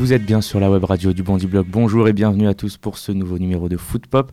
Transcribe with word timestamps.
Vous 0.00 0.14
êtes 0.14 0.24
bien 0.24 0.40
sur 0.40 0.60
la 0.60 0.70
web 0.70 0.82
radio 0.82 1.12
du 1.12 1.22
Bondi 1.22 1.46
Blog. 1.46 1.66
Bonjour 1.68 2.08
et 2.08 2.14
bienvenue 2.14 2.48
à 2.48 2.54
tous 2.54 2.78
pour 2.78 2.96
ce 2.96 3.12
nouveau 3.12 3.38
numéro 3.38 3.68
de 3.68 3.76
Foot 3.76 4.06
Pop. 4.06 4.32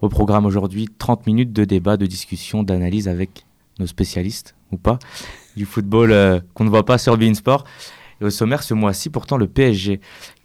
Au 0.00 0.08
programme 0.08 0.44
aujourd'hui, 0.44 0.88
30 0.98 1.28
minutes 1.28 1.52
de 1.52 1.64
débat, 1.64 1.96
de 1.96 2.04
discussion, 2.04 2.64
d'analyse 2.64 3.06
avec 3.06 3.46
nos 3.78 3.86
spécialistes, 3.86 4.56
ou 4.72 4.76
pas, 4.76 4.98
du 5.56 5.66
football 5.66 6.10
euh, 6.10 6.40
qu'on 6.54 6.64
ne 6.64 6.68
voit 6.68 6.84
pas 6.84 6.98
sur 6.98 7.16
Beansport. 7.16 7.62
Et 8.20 8.24
au 8.24 8.30
sommaire 8.30 8.64
ce 8.64 8.74
mois-ci, 8.74 9.08
pourtant, 9.08 9.36
le 9.36 9.46
PSG. 9.46 10.00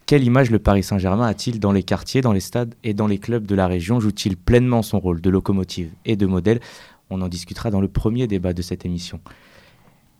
Quelle 0.05 0.24
image 0.24 0.52
le 0.52 0.60
Paris 0.60 0.84
Saint-Germain 0.84 1.26
a-t-il 1.26 1.60
dans 1.60 1.72
les 1.72 1.82
quartiers, 1.82 2.22
dans 2.22 2.32
les 2.32 2.40
stades 2.40 2.76
et 2.84 2.94
dans 2.94 3.08
les 3.08 3.18
clubs 3.18 3.48
de 3.48 3.55
la 3.55 3.66
région? 3.66 3.99
Joue-t-il 3.99 4.38
pleinement 4.38 4.84
son 4.84 4.99
rôle 4.99 5.20
de 5.20 5.32
locomotive 5.32 5.90
et 6.05 6.16
de 6.16 6.27
modèle? 6.27 6.60
On 7.10 7.24
en 7.24 7.27
discutera 7.27 7.72
dans 7.72 7.82
le 7.82 7.88
premier 7.88 8.27
débat 8.27 8.54
de 8.54 8.62
cette 8.62 8.86
émission. 8.86 9.20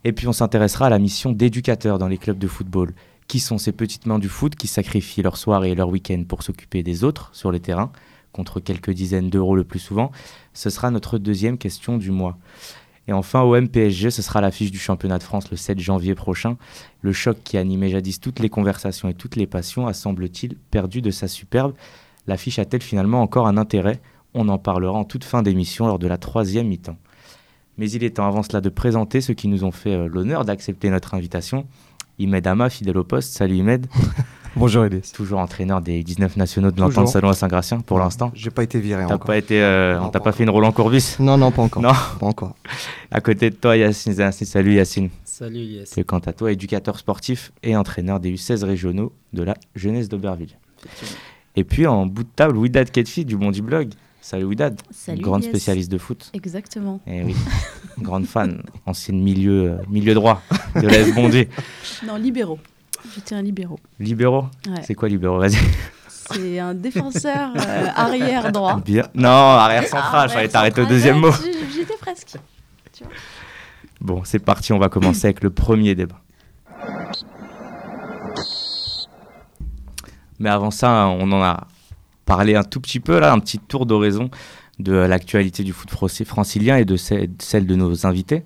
Et 0.02 0.10
puis 0.12 0.26
on 0.26 0.32
s'intéressera 0.32 0.86
à 0.86 0.90
la 0.90 0.98
mission 0.98 1.30
d'éducateur 1.30 1.98
dans 1.98 2.08
les 2.08 2.18
clubs 2.18 2.38
de 2.38 2.48
football. 2.48 2.94
Qui 3.30 3.38
sont 3.38 3.58
ces 3.58 3.70
petites 3.70 4.06
mains 4.06 4.18
du 4.18 4.28
foot 4.28 4.56
qui 4.56 4.66
sacrifient 4.66 5.22
leur 5.22 5.36
soirée 5.36 5.70
et 5.70 5.74
leur 5.76 5.88
week-end 5.88 6.24
pour 6.26 6.42
s'occuper 6.42 6.82
des 6.82 7.04
autres 7.04 7.30
sur 7.32 7.52
les 7.52 7.60
terrains, 7.60 7.92
contre 8.32 8.58
quelques 8.58 8.90
dizaines 8.90 9.30
d'euros 9.30 9.54
le 9.54 9.62
plus 9.62 9.78
souvent 9.78 10.10
Ce 10.52 10.68
sera 10.68 10.90
notre 10.90 11.16
deuxième 11.16 11.56
question 11.56 11.96
du 11.96 12.10
mois. 12.10 12.38
Et 13.06 13.12
enfin, 13.12 13.42
au 13.42 13.54
MPSG, 13.54 14.10
ce 14.10 14.20
sera 14.20 14.40
l'affiche 14.40 14.72
du 14.72 14.80
championnat 14.80 15.18
de 15.18 15.22
France 15.22 15.48
le 15.52 15.56
7 15.56 15.78
janvier 15.78 16.16
prochain. 16.16 16.56
Le 17.02 17.12
choc 17.12 17.38
qui 17.44 17.56
animait 17.56 17.90
jadis 17.90 18.18
toutes 18.18 18.40
les 18.40 18.48
conversations 18.48 19.08
et 19.08 19.14
toutes 19.14 19.36
les 19.36 19.46
passions 19.46 19.86
a, 19.86 19.92
semble-t-il, 19.92 20.56
perdu 20.56 21.00
de 21.00 21.12
sa 21.12 21.28
superbe. 21.28 21.74
L'affiche 22.26 22.58
a-t-elle 22.58 22.82
finalement 22.82 23.22
encore 23.22 23.46
un 23.46 23.58
intérêt? 23.58 24.00
On 24.34 24.48
en 24.48 24.58
parlera 24.58 24.98
en 24.98 25.04
toute 25.04 25.22
fin 25.22 25.42
d'émission 25.42 25.86
lors 25.86 26.00
de 26.00 26.08
la 26.08 26.18
troisième 26.18 26.66
mi-temps. 26.66 26.98
Mais 27.78 27.88
il 27.92 28.02
est 28.02 28.16
temps 28.16 28.26
avant 28.26 28.42
cela 28.42 28.60
de 28.60 28.70
présenter 28.70 29.20
ceux 29.20 29.34
qui 29.34 29.46
nous 29.46 29.62
ont 29.62 29.70
fait 29.70 29.94
euh, 29.94 30.08
l'honneur 30.08 30.44
d'accepter 30.44 30.90
notre 30.90 31.14
invitation. 31.14 31.68
Imed 32.20 32.46
Ama, 32.46 32.68
fidèle 32.70 32.98
au 32.98 33.04
poste. 33.04 33.32
Salut 33.32 33.56
Imed. 33.56 33.86
Bonjour 34.56 34.84
Elis. 34.84 35.12
Toujours 35.14 35.38
entraîneur 35.38 35.80
des 35.80 36.02
19 36.02 36.36
nationaux 36.36 36.70
de 36.72 36.80
l'entente 36.80 37.08
salon 37.08 37.28
à 37.28 37.34
Saint-Gratien 37.34 37.80
pour 37.80 37.98
l'instant. 38.00 38.32
J'ai 38.34 38.50
pas 38.50 38.62
été 38.64 38.80
viré 38.80 39.04
T'as 39.06 39.14
encore. 39.14 39.26
pas 39.28 39.36
été, 39.38 39.62
euh, 39.62 39.96
Non, 39.98 40.06
on 40.06 40.08
t'a 40.10 40.18
pas 40.18 40.24
pas 40.26 40.32
fait 40.32 40.42
une 40.42 40.50
Roland 40.50 40.72
Courbis? 40.72 41.16
Non, 41.20 41.38
non, 41.38 41.50
pas 41.52 41.62
encore. 41.62 41.80
Non. 41.82 41.92
Pas 42.18 42.26
encore. 42.26 42.54
À 43.12 43.20
côté 43.20 43.50
de 43.50 43.54
toi, 43.54 43.76
Yacine 43.76 44.12
Zanassi. 44.14 44.44
Salut 44.46 44.74
Yacine. 44.74 45.08
Salut. 45.24 45.78
Tu 45.90 46.00
es 46.00 46.04
quant 46.04 46.18
à 46.18 46.32
toi 46.32 46.50
éducateur 46.52 46.98
sportif 46.98 47.52
et 47.62 47.76
entraîneur 47.76 48.18
des 48.20 48.34
U16 48.34 48.64
régionaux 48.64 49.12
de 49.32 49.42
la 49.44 49.54
jeunesse 49.76 50.08
d'Auberville. 50.08 50.58
Et 51.56 51.64
puis 51.64 51.86
en 51.86 52.06
bout 52.06 52.24
de 52.24 52.28
table, 52.34 52.56
Widad 52.56 52.90
Ketfi 52.90 53.24
du 53.24 53.36
Bondi 53.36 53.62
Blog. 53.62 53.90
Salut 54.20 54.44
Widad. 54.44 54.78
Salut, 54.90 55.22
Grande 55.22 55.42
Yes. 55.44 55.50
spécialiste 55.50 55.90
de 55.90 55.96
foot. 55.96 56.30
Exactement. 56.34 57.00
Eh 57.06 57.22
oui, 57.22 57.34
grande 57.98 58.26
fan, 58.26 58.62
ancienne 58.86 59.20
milieu, 59.20 59.78
milieu 59.88 60.14
droit 60.14 60.42
de 60.76 60.86
l'AS 60.86 61.12
Bondy. 61.14 61.48
Non, 62.06 62.16
libéraux. 62.16 62.58
J'étais 63.14 63.34
un 63.34 63.42
libéraux. 63.42 63.80
Libéraux 63.98 64.46
Ouais. 64.66 64.82
C'est 64.82 64.94
quoi 64.94 65.08
libéraux? 65.08 65.38
Vas-y. 65.38 65.56
C'est 66.08 66.58
un 66.58 66.74
défenseur 66.74 67.50
euh, 67.56 67.86
arrière 67.96 68.52
droit. 68.52 68.80
Bien. 68.80 69.02
Non, 69.14 69.28
arrière 69.28 69.86
central, 69.86 70.28
fallait 70.28 70.34
Arrière 70.34 70.50
t'arrêter 70.52 70.80
au 70.82 70.86
deuxième 70.86 71.18
mot. 71.18 71.32
J'étais 71.74 71.96
presque. 72.00 72.36
Tu 72.92 73.04
vois. 73.04 73.12
Bon, 74.00 74.22
c'est 74.24 74.38
parti, 74.38 74.72
on 74.72 74.78
va 74.78 74.88
commencer 74.88 75.26
avec 75.26 75.42
le 75.42 75.50
premier 75.50 75.94
débat. 75.94 76.20
Mais 80.38 80.48
avant 80.48 80.70
ça, 80.70 81.08
on 81.08 81.30
en 81.32 81.42
a 81.42 81.66
parlé 82.24 82.54
un 82.54 82.62
tout 82.62 82.80
petit 82.80 83.00
peu, 83.00 83.18
là, 83.18 83.32
un 83.32 83.40
petit 83.40 83.58
tour 83.58 83.84
d'horizon 83.84 84.30
de 84.82 84.92
l'actualité 84.92 85.62
du 85.62 85.72
foot 85.72 85.90
francilien 86.24 86.76
et 86.76 86.84
de 86.84 86.96
ce- 86.96 87.28
celle 87.38 87.66
de 87.66 87.74
nos 87.74 88.06
invités. 88.06 88.44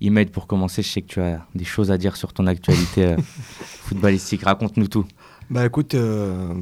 Imed, 0.00 0.30
pour 0.30 0.46
commencer, 0.46 0.82
je 0.82 0.88
sais 0.88 1.02
que 1.02 1.06
tu 1.08 1.20
as 1.20 1.44
des 1.54 1.64
choses 1.64 1.90
à 1.90 1.98
dire 1.98 2.16
sur 2.16 2.32
ton 2.32 2.46
actualité 2.46 3.04
euh, 3.04 3.16
footballistique. 3.62 4.42
Raconte-nous 4.44 4.88
tout. 4.88 5.04
Bah 5.50 5.64
écoute, 5.66 5.94
euh, 5.94 6.52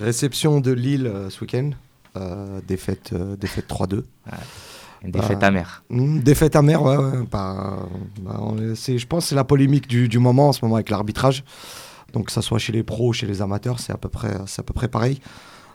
réception 0.00 0.60
de 0.60 0.72
Lille 0.72 1.06
euh, 1.06 1.30
ce 1.30 1.40
week-end. 1.42 1.70
Euh, 2.16 2.60
défaite, 2.66 3.14
défaite 3.40 3.68
3-2. 3.68 4.02
Une 5.04 5.10
défaite 5.10 5.38
Bah, 5.40 5.46
amère. 5.48 5.82
Hmm, 5.90 6.20
défaite 6.20 6.56
amère, 6.56 6.82
ouais. 6.82 6.96
ouais, 6.96 7.18
bah, 7.30 7.78
bah, 8.20 8.36
on 8.40 8.56
je 8.74 9.06
pense 9.06 9.24
que 9.24 9.28
c'est 9.30 9.34
la 9.34 9.44
polémique 9.44 9.86
du, 9.88 10.08
du 10.08 10.18
moment 10.18 10.48
en 10.48 10.52
ce 10.52 10.60
moment 10.64 10.76
avec 10.76 10.90
l'arbitrage. 10.90 11.42
Donc 12.12 12.26
que 12.26 12.32
ça 12.32 12.42
soit 12.42 12.58
chez 12.58 12.72
les 12.72 12.82
pros 12.82 13.08
ou 13.08 13.12
chez 13.12 13.26
les 13.26 13.40
amateurs, 13.42 13.80
c'est 13.80 13.92
à 13.92 13.96
peu 13.96 14.08
près, 14.10 14.34
c'est 14.46 14.60
à 14.60 14.62
peu 14.62 14.74
près 14.74 14.88
pareil. 14.88 15.20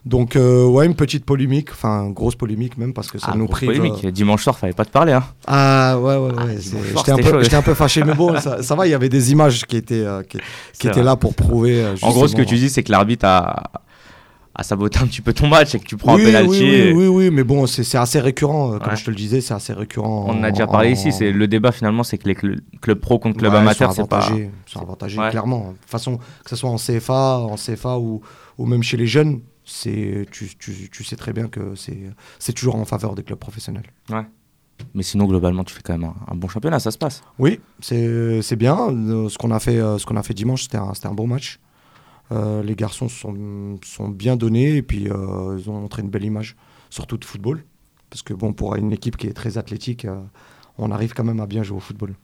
Donc 0.08 0.36
euh, 0.38 0.66
ouais, 0.66 0.86
une 0.86 0.96
petite 0.96 1.26
polémique, 1.26 1.70
enfin 1.72 2.10
grosse 2.10 2.36
polémique 2.36 2.78
même 2.78 2.94
parce 2.94 3.12
que 3.12 3.20
ça 3.20 3.32
Ah, 3.34 3.38
nous 3.38 3.48
prive. 3.48 3.68
polémique. 3.68 4.06
euh, 4.06 4.12
Dimanche 4.12 4.44
soir, 4.44 4.58
fallait 4.58 4.72
pas 4.74 4.86
te 4.86 4.92
parler. 4.92 5.12
Hein. 5.12 5.24
Ah 5.48 5.98
ouais 6.00 6.16
ouais, 6.16 6.32
Ah, 6.38 6.46
ouais. 6.46 6.58
J'étais 6.62 7.12
un, 7.56 7.60
un 7.60 7.62
peu 7.62 7.74
fâché, 7.74 8.04
mais 8.06 8.14
bon, 8.14 8.40
ça, 8.40 8.64
ça 8.64 8.76
va. 8.76 8.88
Il 8.88 8.92
y 8.92 8.94
avait 8.94 9.10
des 9.10 9.32
images 9.34 9.66
qui 9.66 9.76
étaient, 9.76 9.96
euh, 10.06 10.24
qui, 10.24 10.88
étaient 10.88 11.04
là 11.04 11.16
pour 11.18 11.36
prouver. 11.36 11.84
euh, 11.84 11.96
En 12.02 12.12
gros, 12.12 12.28
ce 12.28 12.36
que 12.36 12.42
tu 12.42 12.56
dis, 12.56 12.70
c'est 12.70 12.84
que 12.84 12.92
l'arbitre 12.92 13.26
a, 13.26 13.72
a 14.56 14.64
saboté 14.64 15.00
un 15.00 15.08
petit 15.08 15.22
peu 15.22 15.34
ton 15.34 15.48
match 15.48 15.76
et 15.76 15.80
que 15.80 15.86
tu 15.86 15.98
prends 15.98 16.16
oui, 16.16 16.22
un 16.24 16.26
penalty. 16.28 16.50
Oui, 16.50 16.60
oui, 16.62 16.70
et- 16.74 16.94
oui, 16.94 17.08
oui, 17.08 17.30
mais 17.30 17.44
bon, 17.44 17.68
c'est 17.68 17.98
assez 17.98 18.20
récurrent, 18.22 18.76
euh, 18.76 18.78
comme 18.80 18.90
Ouais. 18.92 18.96
je 18.96 19.04
te 19.06 19.10
le 19.10 19.16
disais, 19.18 19.42
c'est 19.42 19.54
assez 19.54 19.74
récurrent. 19.74 20.26
On 20.30 20.40
en 20.40 20.44
a 20.44 20.52
déjà 20.52 20.68
parlé 20.68 20.92
ici. 20.92 21.12
C'est 21.12 21.32
le 21.32 21.48
débat 21.50 21.72
finalement, 21.74 22.04
c'est 22.04 22.18
que 22.18 22.28
les 22.30 22.34
cl- 22.36 22.60
clubs 22.82 23.00
pro 23.00 23.20
contre 23.20 23.38
clubs 23.40 23.52
Ouais, 23.52 23.60
amateurs, 23.60 23.92
c'est 23.92 24.08
pas. 24.08 24.20
avantagés, 24.20 24.50
sont 24.68 24.80
avantagés, 24.82 25.20
Ouais. 25.20 25.30
clairement. 25.32 25.72
De 25.74 25.78
toute 25.82 25.90
façon, 25.90 26.18
que 26.18 26.50
ce 26.50 26.56
soit 26.56 26.70
en 26.70 26.78
CFA, 26.78 27.40
en 27.40 27.56
CFA 27.56 27.98
ou, 28.00 28.22
ou 28.58 28.66
même 28.66 28.84
chez 28.84 28.96
les 28.98 29.06
jeunes, 29.08 29.42
c'est 29.68 30.26
tu, 30.32 30.48
tu, 30.58 30.90
tu 30.90 31.04
sais 31.04 31.16
très 31.18 31.34
bien 31.34 31.48
que 31.50 31.76
c'est 31.76 32.10
c'est 32.40 32.54
toujours 32.54 32.76
en 32.78 32.86
faveur 32.86 33.14
des 33.16 33.24
clubs 33.24 33.38
professionnels. 33.38 33.86
Mais 34.94 35.02
sinon, 35.04 35.26
globalement, 35.26 35.64
tu 35.64 35.74
fais 35.74 35.82
quand 35.82 35.98
même 35.98 36.04
un, 36.10 36.16
un 36.32 36.36
bon 36.36 36.48
championnat, 36.48 36.80
ça 36.80 36.92
se 36.92 36.98
passe. 36.98 37.22
Oui, 37.38 37.60
c'est 37.80 38.42
c'est 38.42 38.56
bien. 38.56 38.78
Euh, 38.90 39.28
Ce 39.28 39.38
qu'on 39.38 39.52
a 39.52 39.60
fait, 39.60 39.78
euh, 39.78 39.98
ce 39.98 40.06
qu'on 40.06 40.16
a 40.16 40.24
fait 40.24 40.34
dimanche, 40.36 40.64
c'était 40.64 40.78
un, 40.78 40.94
c'était 40.94 41.08
un 41.08 41.14
bon 41.16 41.28
match. 41.28 41.60
Euh, 42.32 42.62
les 42.62 42.76
garçons 42.76 43.10
sont, 43.10 43.80
sont 43.84 44.10
bien 44.10 44.36
donnés 44.36 44.76
et 44.78 44.82
puis 44.84 45.10
euh, 45.10 45.58
ils 45.60 45.70
ont 45.70 45.80
montré 45.82 46.02
une 46.02 46.10
belle 46.10 46.26
image, 46.26 46.56
surtout 46.90 47.18
de 47.18 47.26
football. 47.26 47.64
Parce 48.10 48.22
que 48.22 48.34
bon, 48.34 48.54
pour 48.54 48.76
une 48.76 48.92
équipe 48.94 49.18
qui 49.18 49.28
est 49.28 49.34
très 49.34 49.58
athlétique, 49.58 50.06
euh, 50.06 50.22
on 50.78 50.92
arrive 50.92 51.14
quand 51.14 51.24
même 51.24 51.40
à 51.40 51.48
bien 51.48 51.64
jouer 51.64 51.78
au 51.78 51.82
football. 51.82 52.16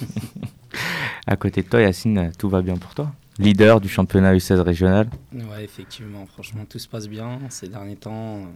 À 1.26 1.36
côté 1.36 1.62
de 1.62 1.68
toi, 1.68 1.80
Yacine, 1.80 2.32
tout 2.36 2.48
va 2.48 2.62
bien 2.62 2.76
pour 2.76 2.94
toi? 2.94 3.12
Leader 3.42 3.80
du 3.80 3.88
championnat 3.88 4.34
U16 4.34 4.60
régional. 4.60 5.08
Ouais, 5.32 5.64
effectivement, 5.64 6.26
franchement, 6.26 6.64
tout 6.68 6.78
se 6.78 6.88
passe 6.88 7.08
bien. 7.08 7.40
Ces 7.50 7.68
derniers 7.68 7.96
temps, 7.96 8.46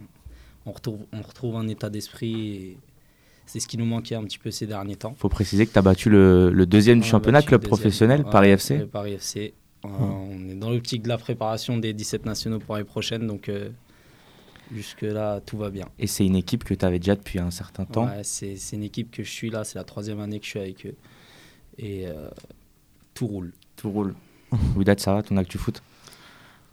on 0.64 0.72
retrouve, 0.72 1.00
on 1.12 1.22
retrouve 1.22 1.56
un 1.56 1.68
état 1.68 1.90
d'esprit. 1.90 2.76
C'est 3.46 3.60
ce 3.60 3.68
qui 3.68 3.76
nous 3.78 3.84
manquait 3.84 4.14
un 4.16 4.24
petit 4.24 4.38
peu 4.38 4.50
ces 4.50 4.66
derniers 4.66 4.96
temps. 4.96 5.14
faut 5.18 5.28
préciser 5.28 5.66
que 5.66 5.72
tu 5.72 5.78
as 5.78 5.82
battu 5.82 6.10
le, 6.10 6.50
le 6.50 6.66
deuxième 6.66 6.98
du 7.00 7.06
On 7.06 7.10
championnat, 7.10 7.42
club 7.42 7.60
deuxième. 7.60 7.78
professionnel, 7.78 8.22
Ouais, 8.22 8.30
Paris 8.30 8.50
FC. 8.50 8.78
Paris 8.86 9.12
FC. 9.14 9.54
Euh, 9.84 9.88
On 9.88 10.48
est 10.48 10.54
dans 10.56 10.70
l'optique 10.70 11.02
de 11.02 11.08
la 11.08 11.18
préparation 11.18 11.76
des 11.78 11.92
17 11.92 12.26
nationaux 12.26 12.58
pour 12.58 12.74
l'année 12.74 12.86
prochaine. 12.86 13.26
Donc, 13.28 13.48
euh, 13.48 13.68
jusque-là, 14.74 15.40
tout 15.46 15.56
va 15.58 15.70
bien. 15.70 15.86
Et 15.98 16.06
c'est 16.08 16.26
une 16.26 16.34
équipe 16.36 16.64
que 16.64 16.74
tu 16.74 16.84
avais 16.84 16.98
déjà 16.98 17.14
depuis 17.14 17.38
un 17.38 17.50
certain 17.52 17.84
temps. 17.84 18.06
Ouais, 18.06 18.22
c'est 18.24 18.56
c'est 18.56 18.74
une 18.76 18.82
équipe 18.82 19.10
que 19.12 19.22
je 19.22 19.30
suis 19.30 19.50
là. 19.50 19.62
C'est 19.62 19.78
la 19.78 19.84
troisième 19.84 20.18
année 20.20 20.40
que 20.40 20.44
je 20.44 20.50
suis 20.50 20.58
avec 20.60 20.84
eux. 20.86 20.94
Et 21.78 22.06
euh, 22.08 22.28
tout 23.14 23.26
roule. 23.28 23.52
Tout 23.76 23.90
roule. 23.90 24.14
Ouidat, 24.76 24.94
ça 24.98 25.14
va, 25.14 25.22
ton 25.22 25.36
actu 25.36 25.58
foot 25.58 25.82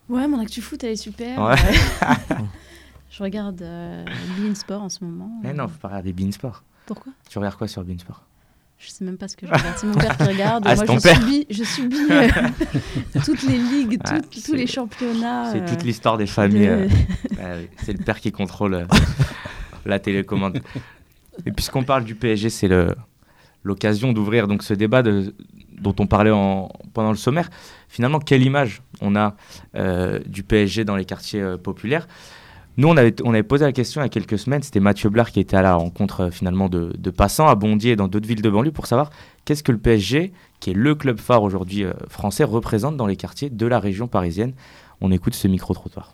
Ouais, 0.10 0.28
mon 0.28 0.40
actu 0.40 0.62
foot, 0.62 0.84
elle 0.84 0.92
est 0.92 0.96
super. 0.96 1.42
Ouais. 1.42 1.56
Je 3.10 3.22
regarde 3.24 3.62
euh, 3.62 4.04
Bein 4.38 4.56
Sport 4.56 4.82
en 4.82 4.90
ce 4.90 5.04
moment. 5.04 5.30
Mais 5.44 5.54
non, 5.54 5.68
faut 5.68 5.78
pas 5.78 5.88
regarder 5.90 6.14
Beansport. 6.14 6.64
Pourquoi? 6.88 7.14
Tu 7.30 7.38
regardes 7.38 7.56
quoi 7.58 7.68
sur 7.68 7.84
Beansport 7.84 8.24
Je 8.80 8.90
sais 8.90 9.06
même 9.06 9.18
pas 9.18 9.28
ce 9.28 9.38
que 9.38 9.46
je 9.46 9.52
regarde. 9.54 9.78
C'est 9.78 9.86
mon 9.88 9.94
père 9.94 10.18
qui 10.18 10.24
regarde. 10.24 10.64
Ah, 10.68 10.76
Moi, 10.76 10.86
je 10.86 11.00
père. 11.00 11.16
subis, 11.22 11.46
je 11.50 11.64
subis 11.64 12.08
euh, 12.10 12.28
toutes 13.26 13.44
les 13.44 13.58
ligues, 13.60 14.00
Ah, 14.06 14.20
tous 14.44 14.54
les 14.56 14.66
championnats. 14.68 15.52
C'est 15.52 15.62
euh, 15.62 15.68
toute 15.68 15.84
l'histoire 15.84 16.18
des 16.18 16.26
familles. 16.26 16.66
de- 16.68 16.88
euh, 17.40 17.64
c'est 17.84 17.94
le 17.94 18.04
père 18.04 18.20
qui 18.20 18.32
contrôle 18.32 18.88
la 19.86 20.00
télécommande. 20.00 20.60
Et 21.46 21.52
puisqu'on 21.52 21.84
parle 21.84 22.04
du 22.04 22.16
PSG, 22.16 22.50
c'est 22.50 22.68
le- 22.68 22.96
l'occasion 23.64 24.14
d'ouvrir 24.14 24.48
donc 24.48 24.64
ce 24.64 24.74
débat 24.74 25.02
dont 25.04 25.96
on 26.00 26.08
parlait 26.08 26.32
en- 26.32 26.70
pendant 26.94 27.12
le 27.12 27.18
sommaire. 27.18 27.50
Finalement, 27.88 28.20
quelle 28.20 28.44
image 28.44 28.82
on 29.02 29.16
a 29.16 29.36
euh, 29.76 30.20
du 30.26 30.44
PSG 30.44 30.86
dans 30.86 30.96
les 30.96 31.06
quartiers 31.06 31.42
euh, 31.42 31.58
populaires? 31.58 32.08
Nous, 32.78 32.88
on 32.88 32.98
avait, 32.98 33.14
on 33.24 33.30
avait 33.34 33.44
posé 33.44 33.66
la 33.66 33.72
question 33.72 34.02
il 34.02 34.06
y 34.06 34.08
a 34.08 34.10
quelques 34.10 34.40
semaines. 34.40 34.64
C'était 34.64 34.80
Mathieu 34.80 35.10
Blard 35.10 35.30
qui 35.32 35.40
était 35.40 35.56
à 35.58 35.62
la 35.62 35.76
rencontre 35.76 36.22
euh, 36.22 36.32
finalement 36.32 36.70
de, 36.70 36.92
de 36.98 37.10
passants 37.12 37.48
à 37.48 37.56
Bondy 37.56 37.90
et 37.90 37.96
dans 37.96 38.08
d'autres 38.08 38.28
villes 38.28 38.42
de 38.42 38.50
banlieue 38.50 38.72
pour 38.72 38.88
savoir 38.88 39.12
qu'est-ce 39.46 39.62
que 39.64 39.72
le 39.72 39.78
PSG, 39.78 40.34
qui 40.60 40.72
est 40.72 40.74
le 40.74 40.96
club 40.96 41.20
phare 41.20 41.44
aujourd'hui 41.44 41.86
français, 42.08 42.44
représente 42.44 42.98
dans 42.98 43.06
les 43.08 43.16
quartiers 43.16 43.50
de 43.50 43.66
la 43.68 43.80
région 43.80 44.08
parisienne. 44.08 44.54
On 45.02 45.12
écoute 45.12 45.36
ce 45.36 45.48
micro-trottoir. 45.48 46.14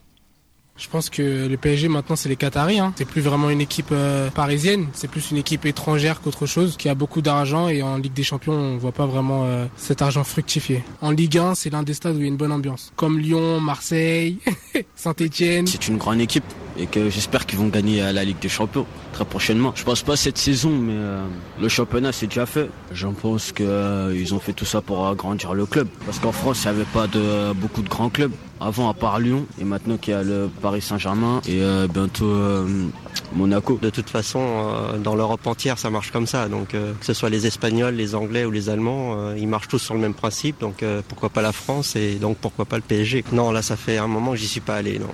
Je 0.79 0.87
pense 0.87 1.09
que 1.09 1.47
le 1.47 1.57
PSG 1.57 1.89
maintenant 1.89 2.15
c'est 2.15 2.29
les 2.29 2.37
Qataris. 2.37 2.79
Hein. 2.79 2.93
C'est 2.95 3.05
plus 3.05 3.21
vraiment 3.21 3.49
une 3.49 3.59
équipe 3.59 3.89
euh, 3.91 4.29
parisienne, 4.29 4.87
c'est 4.93 5.09
plus 5.09 5.31
une 5.31 5.37
équipe 5.37 5.65
étrangère 5.65 6.21
qu'autre 6.21 6.45
chose, 6.45 6.77
qui 6.77 6.87
a 6.87 6.95
beaucoup 6.95 7.21
d'argent 7.21 7.67
et 7.67 7.81
en 7.83 7.97
Ligue 7.97 8.13
des 8.13 8.23
Champions 8.23 8.53
on 8.53 8.77
voit 8.77 8.93
pas 8.93 9.05
vraiment 9.05 9.45
euh, 9.45 9.65
cet 9.75 10.01
argent 10.01 10.23
fructifier. 10.23 10.83
En 11.01 11.11
Ligue 11.11 11.37
1 11.37 11.55
c'est 11.55 11.69
l'un 11.69 11.83
des 11.83 11.93
stades 11.93 12.15
où 12.15 12.19
il 12.19 12.21
y 12.21 12.25
a 12.25 12.27
une 12.29 12.37
bonne 12.37 12.53
ambiance, 12.53 12.93
comme 12.95 13.19
Lyon, 13.19 13.59
Marseille, 13.59 14.37
Saint-Étienne. 14.95 15.67
C'est 15.67 15.89
une 15.89 15.97
grande 15.97 16.21
équipe 16.21 16.45
et 16.77 16.87
que 16.87 17.09
j'espère 17.09 17.45
qu'ils 17.45 17.59
vont 17.59 17.67
gagner 17.67 18.01
à 18.01 18.13
la 18.13 18.23
Ligue 18.23 18.39
des 18.39 18.47
Champions 18.47 18.85
très 19.11 19.25
prochainement. 19.25 19.73
Je 19.75 19.83
pense 19.83 20.01
pas 20.01 20.15
cette 20.15 20.37
saison, 20.37 20.69
mais 20.69 20.93
euh, 20.95 21.25
le 21.59 21.67
championnat 21.67 22.13
c'est 22.13 22.27
déjà 22.27 22.45
fait. 22.45 22.69
Je 22.93 23.07
pense 23.07 23.51
qu'ils 23.51 24.33
ont 24.33 24.39
fait 24.39 24.53
tout 24.53 24.65
ça 24.65 24.79
pour 24.79 25.05
agrandir 25.07 25.53
le 25.53 25.65
club. 25.65 25.89
Parce 26.05 26.19
qu'en 26.19 26.31
France, 26.31 26.63
il 26.63 26.71
n'y 26.71 26.77
avait 26.77 26.85
pas 26.85 27.07
beaucoup 27.53 27.81
de 27.81 27.89
grands 27.89 28.09
clubs 28.09 28.31
avant 28.61 28.89
à 28.89 28.93
part 28.93 29.19
Lyon 29.19 29.45
et 29.59 29.63
maintenant 29.63 29.97
qu'il 29.97 30.13
y 30.13 30.17
a 30.17 30.23
le 30.23 30.49
Paris 30.61 30.81
Saint-Germain 30.81 31.41
et 31.47 31.61
euh, 31.61 31.87
bientôt 31.87 32.25
euh, 32.25 32.87
Monaco. 33.33 33.79
De 33.81 33.89
toute 33.89 34.09
façon, 34.09 34.39
euh, 34.41 34.97
dans 34.97 35.15
l'Europe 35.15 35.45
entière, 35.47 35.77
ça 35.77 35.89
marche 35.89 36.11
comme 36.11 36.27
ça. 36.27 36.49
Donc 36.49 36.69
que 36.69 37.05
ce 37.05 37.13
soit 37.13 37.29
les 37.29 37.47
Espagnols, 37.47 37.95
les 37.95 38.15
Anglais 38.15 38.45
ou 38.45 38.51
les 38.51 38.69
Allemands, 38.69 39.33
ils 39.35 39.47
marchent 39.47 39.67
tous 39.67 39.79
sur 39.79 39.93
le 39.93 39.99
même 39.99 40.13
principe. 40.13 40.59
Donc 40.59 40.83
pourquoi 41.07 41.29
pas 41.29 41.41
la 41.41 41.51
France 41.51 41.95
et 41.95 42.15
donc 42.15 42.37
pourquoi 42.37 42.65
pas 42.65 42.77
le 42.77 42.81
PSG 42.81 43.23
Non, 43.31 43.51
là 43.51 43.61
ça 43.61 43.75
fait 43.75 43.97
un 43.97 44.07
moment 44.07 44.31
que 44.31 44.37
j'y 44.37 44.47
suis 44.47 44.61
pas 44.61 44.75
allé. 44.75 44.99
Non. 44.99 45.07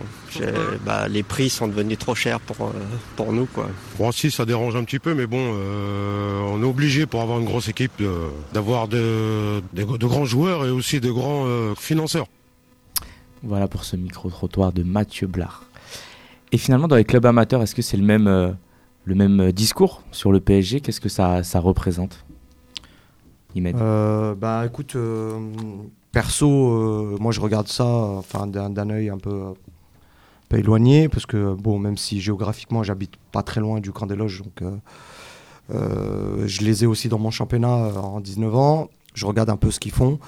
Bah, 0.85 1.07
les 1.07 1.23
prix 1.23 1.49
sont 1.49 1.67
devenus 1.67 1.97
trop 1.97 2.13
chers 2.13 2.39
pour 2.39 2.71
pour 3.15 3.31
nous 3.31 3.45
quoi. 3.45 3.69
Bon 3.97 4.11
si 4.11 4.31
ça 4.31 4.45
dérange 4.45 4.75
un 4.75 4.83
petit 4.83 4.99
peu, 4.99 5.13
mais 5.13 5.27
bon, 5.27 5.53
on 6.51 6.61
est 6.61 6.65
obligé 6.65 7.05
pour 7.05 7.21
avoir 7.21 7.39
une 7.39 7.45
grosse 7.45 7.69
équipe 7.69 8.03
d'avoir 8.53 8.87
de, 8.87 9.61
de, 9.73 9.83
de, 9.83 10.07
grands 10.07 10.25
joueurs 10.25 10.65
et 10.65 10.69
aussi 10.69 10.99
de 10.99 11.11
grands 11.11 11.45
financeurs. 11.75 12.27
Voilà 13.45 13.67
pour 13.67 13.83
ce 13.83 13.95
micro-trottoir 13.95 14.73
de 14.73 14.83
Mathieu 14.83 15.27
Blard. 15.27 15.63
Et 16.51 16.57
finalement, 16.57 16.87
dans 16.87 16.95
les 16.95 17.05
clubs 17.05 17.25
amateurs, 17.25 17.61
est-ce 17.61 17.75
que 17.75 17.81
c'est 17.81 17.97
le 17.97 18.03
même, 18.03 18.27
euh, 18.27 18.51
le 19.05 19.15
même 19.15 19.51
discours 19.51 20.01
sur 20.11 20.31
le 20.31 20.39
PSG 20.39 20.81
Qu'est-ce 20.81 21.01
que 21.01 21.09
ça, 21.09 21.43
ça 21.43 21.59
représente? 21.59 22.25
Euh, 23.57 24.35
Bah 24.35 24.65
écoute, 24.65 24.95
euh, 24.95 25.39
perso, 26.11 26.49
euh, 26.49 27.17
moi 27.19 27.31
je 27.31 27.39
regarde 27.39 27.67
ça 27.67 27.85
enfin, 27.85 28.47
d'un 28.47 28.89
œil 28.89 29.09
un 29.09 29.17
peu, 29.17 29.53
peu, 30.49 30.57
éloigné, 30.57 31.07
parce 31.07 31.25
que 31.25 31.53
bon, 31.53 31.79
même 31.79 31.97
si 31.97 32.19
géographiquement 32.19 32.83
j'habite 32.83 33.13
pas 33.31 33.43
très 33.43 33.61
loin 33.61 33.79
du 33.79 33.91
camp 33.91 34.07
des 34.07 34.15
loges, 34.15 34.43
donc 34.43 34.71
je 35.69 36.61
les 36.61 36.83
ai 36.83 36.87
aussi 36.87 37.07
dans 37.09 37.19
mon 37.19 37.31
championnat 37.31 37.69
en 37.69 38.19
19 38.19 38.55
ans, 38.55 38.89
je 39.13 39.25
regarde 39.25 39.49
un 39.49 39.57
peu 39.57 39.71
ce 39.71 39.79
qu'ils 39.79 39.93
font. 39.93 40.19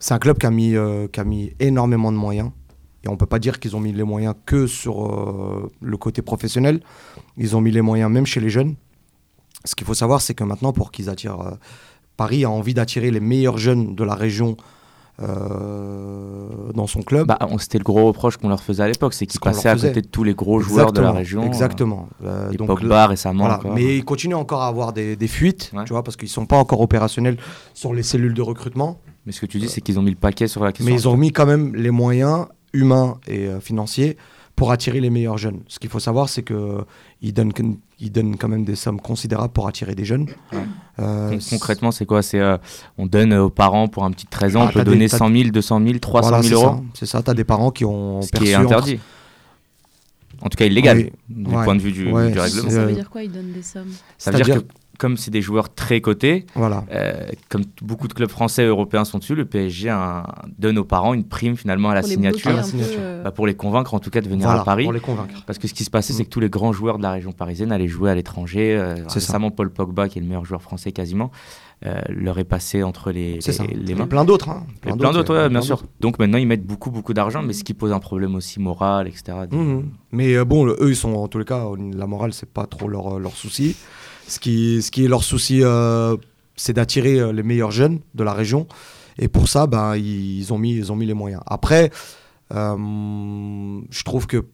C'est 0.00 0.14
un 0.14 0.18
club 0.18 0.38
qui 0.38 0.46
a, 0.46 0.50
mis, 0.50 0.76
euh, 0.76 1.08
qui 1.08 1.20
a 1.20 1.24
mis 1.24 1.52
énormément 1.60 2.12
de 2.12 2.16
moyens. 2.16 2.50
Et 3.04 3.08
on 3.08 3.12
ne 3.12 3.16
peut 3.16 3.26
pas 3.26 3.38
dire 3.38 3.60
qu'ils 3.60 3.76
ont 3.76 3.80
mis 3.80 3.92
les 3.92 4.02
moyens 4.04 4.34
que 4.46 4.66
sur 4.66 5.06
euh, 5.06 5.70
le 5.80 5.96
côté 5.96 6.22
professionnel. 6.22 6.80
Ils 7.36 7.56
ont 7.56 7.60
mis 7.60 7.70
les 7.70 7.82
moyens 7.82 8.10
même 8.10 8.26
chez 8.26 8.40
les 8.40 8.50
jeunes. 8.50 8.74
Ce 9.64 9.74
qu'il 9.74 9.86
faut 9.86 9.94
savoir, 9.94 10.20
c'est 10.20 10.34
que 10.34 10.44
maintenant, 10.44 10.72
pour 10.72 10.90
qu'ils 10.90 11.08
attirent. 11.08 11.40
Euh, 11.40 11.50
Paris 12.16 12.44
a 12.44 12.50
envie 12.50 12.74
d'attirer 12.74 13.12
les 13.12 13.20
meilleurs 13.20 13.58
jeunes 13.58 13.94
de 13.94 14.02
la 14.02 14.16
région 14.16 14.56
dans 15.20 16.86
son 16.86 17.02
club. 17.02 17.26
Bah, 17.26 17.38
C'était 17.58 17.78
le 17.78 17.84
gros 17.84 18.06
reproche 18.06 18.36
qu'on 18.36 18.48
leur 18.48 18.62
faisait 18.62 18.84
à 18.84 18.88
l'époque, 18.88 19.14
c'est 19.14 19.26
qu'ils 19.26 19.40
passaient 19.40 19.68
à 19.68 19.74
côté 19.74 20.02
de 20.02 20.06
tous 20.06 20.24
les 20.24 20.34
gros 20.34 20.60
joueurs 20.60 20.92
de 20.92 21.00
la 21.00 21.12
région. 21.12 21.42
Exactement. 21.44 22.08
Euh, 22.24 22.52
donc, 22.52 22.68
Pogba 22.68 23.06
récemment. 23.08 23.44
Voilà. 23.46 23.74
Mais 23.74 23.96
ils 23.98 24.04
continuent 24.04 24.36
encore 24.36 24.62
à 24.62 24.68
avoir 24.68 24.92
des, 24.92 25.16
des 25.16 25.28
fuites, 25.28 25.72
tu 25.86 25.92
vois, 25.92 26.02
parce 26.02 26.16
qu'ils 26.16 26.26
ne 26.26 26.32
sont 26.32 26.46
pas 26.46 26.56
encore 26.56 26.80
opérationnels 26.80 27.36
sur 27.74 27.94
les 27.94 28.02
cellules 28.02 28.34
de 28.34 28.42
recrutement. 28.42 29.00
Mais 29.28 29.32
ce 29.32 29.42
que 29.42 29.46
tu 29.46 29.58
dis, 29.58 29.68
c'est 29.68 29.82
qu'ils 29.82 29.98
ont 29.98 30.02
mis 30.02 30.12
le 30.12 30.16
paquet 30.16 30.48
sur 30.48 30.64
la 30.64 30.72
question. 30.72 30.90
Mais 30.90 30.98
ils 30.98 31.06
ont 31.06 31.18
mis 31.18 31.32
quand 31.32 31.44
même 31.44 31.74
les 31.76 31.90
moyens 31.90 32.46
humains 32.72 33.18
et 33.26 33.40
euh, 33.40 33.60
financiers 33.60 34.16
pour 34.56 34.72
attirer 34.72 35.02
les 35.02 35.10
meilleurs 35.10 35.36
jeunes. 35.36 35.60
Ce 35.68 35.78
qu'il 35.78 35.90
faut 35.90 36.00
savoir, 36.00 36.30
c'est 36.30 36.42
qu'ils 36.42 37.34
donnent, 37.34 37.52
ils 38.00 38.10
donnent 38.10 38.38
quand 38.38 38.48
même 38.48 38.64
des 38.64 38.74
sommes 38.74 38.98
considérables 38.98 39.52
pour 39.52 39.68
attirer 39.68 39.94
des 39.94 40.06
jeunes. 40.06 40.28
Euh, 40.98 41.38
concrètement, 41.50 41.90
c'est 41.90 42.06
quoi? 42.06 42.22
C'est 42.22 42.40
euh, 42.40 42.56
On 42.96 43.04
donne 43.04 43.34
aux 43.34 43.50
parents 43.50 43.86
pour 43.86 44.04
un 44.04 44.12
petit 44.12 44.24
13 44.24 44.56
ans, 44.56 44.62
ah, 44.62 44.68
on 44.70 44.72
peut 44.72 44.82
donner 44.82 45.08
100 45.08 45.30
000, 45.30 45.50
200 45.50 45.80
000, 45.84 45.98
300 45.98 46.42
000 46.42 46.62
euros 46.62 46.80
C'est 46.94 47.04
ça, 47.04 47.22
tu 47.22 47.30
as 47.30 47.34
des 47.34 47.44
parents 47.44 47.70
qui 47.70 47.84
ont 47.84 48.22
Ce 48.22 48.30
qui 48.30 48.48
est 48.48 48.54
interdit. 48.54 48.98
En 50.40 50.48
tout 50.48 50.56
cas 50.56 50.64
illégal, 50.64 51.10
du 51.28 51.50
point 51.50 51.76
de 51.76 51.82
vue 51.82 51.92
du, 51.92 52.10
règlement. 52.10 52.70
Ça 52.70 52.86
veut 52.86 52.94
dire 52.94 53.10
quoi, 53.10 53.24
ils 53.24 53.30
donnent 53.30 53.52
des 53.52 53.62
sommes? 53.62 53.92
Ça 54.16 54.30
veut 54.30 54.40
dire 54.40 54.62
que 54.62 54.66
comme 54.98 55.16
c'est 55.16 55.30
des 55.30 55.40
joueurs 55.40 55.72
très 55.72 56.00
cotés, 56.00 56.44
voilà. 56.54 56.84
Euh, 56.90 57.26
comme 57.48 57.62
beaucoup 57.80 58.08
de 58.08 58.12
clubs 58.12 58.28
français 58.28 58.64
et 58.64 58.66
européens 58.66 59.04
sont 59.04 59.18
dessus, 59.18 59.36
le 59.36 59.44
PSG 59.44 59.88
un, 59.88 60.24
donne 60.58 60.76
aux 60.76 60.84
parents 60.84 61.14
une 61.14 61.24
prime 61.24 61.56
finalement 61.56 61.90
à 61.90 61.94
la 61.94 62.02
signature, 62.02 62.50
euh... 62.98 63.22
bah, 63.22 63.30
pour 63.30 63.46
les 63.46 63.54
convaincre 63.54 63.94
en 63.94 64.00
tout 64.00 64.10
cas 64.10 64.20
de 64.20 64.28
venir 64.28 64.46
voilà, 64.46 64.62
à 64.62 64.64
Paris. 64.64 64.84
Pour 64.84 64.92
les 64.92 65.00
convaincre. 65.00 65.44
Parce 65.46 65.58
que 65.58 65.68
ce 65.68 65.74
qui 65.74 65.84
se 65.84 65.90
passait, 65.90 66.12
c'est 66.12 66.24
que 66.24 66.30
tous 66.30 66.40
les 66.40 66.50
grands 66.50 66.72
joueurs 66.72 66.98
de 66.98 67.04
la 67.04 67.12
région 67.12 67.32
parisienne 67.32 67.70
allaient 67.70 67.88
jouer 67.88 68.10
à 68.10 68.14
l'étranger. 68.14 68.76
Euh, 68.76 68.96
récemment, 69.06 69.52
Paul 69.52 69.70
Pogba, 69.70 70.08
qui 70.08 70.18
est 70.18 70.22
le 70.22 70.26
meilleur 70.26 70.44
joueur 70.44 70.62
français 70.62 70.90
quasiment, 70.90 71.30
euh, 71.86 72.00
leur 72.08 72.40
est 72.40 72.44
passé 72.44 72.82
entre 72.82 73.12
les, 73.12 73.38
les, 73.38 73.74
les 73.74 73.94
mains. 73.94 74.08
Plein 74.08 74.24
d'autres. 74.24 74.48
Hein. 74.48 74.66
Plein, 74.80 74.96
plein 74.96 75.12
d'autres, 75.12 75.32
ouais, 75.32 75.48
bien 75.48 75.60
sûr. 75.60 75.84
Donc 76.00 76.18
maintenant, 76.18 76.38
ils 76.38 76.46
mettent 76.46 76.66
beaucoup, 76.66 76.90
beaucoup 76.90 77.14
d'argent, 77.14 77.42
mais 77.42 77.52
ce 77.52 77.62
qui 77.62 77.72
pose 77.72 77.92
un 77.92 78.00
problème 78.00 78.34
aussi 78.34 78.58
moral, 78.58 79.06
etc. 79.06 79.38
Mmh. 79.48 79.82
Mais 80.10 80.34
euh, 80.34 80.44
bon, 80.44 80.66
eux, 80.66 80.88
ils 80.88 80.96
sont 80.96 81.14
en 81.14 81.28
tous 81.28 81.38
les 81.38 81.44
cas, 81.44 81.64
la 81.94 82.06
morale, 82.08 82.32
c'est 82.32 82.50
pas 82.52 82.66
trop 82.66 82.88
leur, 82.88 83.20
leur 83.20 83.36
souci. 83.36 83.76
Ce 84.28 84.38
qui, 84.38 84.82
ce 84.82 84.90
qui 84.90 85.04
est 85.04 85.08
leur 85.08 85.24
souci, 85.24 85.62
euh, 85.62 86.16
c'est 86.54 86.74
d'attirer 86.74 87.18
euh, 87.18 87.32
les 87.32 87.42
meilleurs 87.42 87.70
jeunes 87.70 88.00
de 88.14 88.22
la 88.22 88.34
région. 88.34 88.68
Et 89.18 89.26
pour 89.26 89.48
ça, 89.48 89.66
ben, 89.66 89.96
ils, 89.96 90.52
ont 90.52 90.58
mis, 90.58 90.74
ils 90.74 90.92
ont 90.92 90.96
mis 90.96 91.06
les 91.06 91.14
moyens. 91.14 91.42
Après, 91.46 91.90
euh, 92.54 93.80
je 93.90 94.04
trouve 94.04 94.26
que 94.26 94.44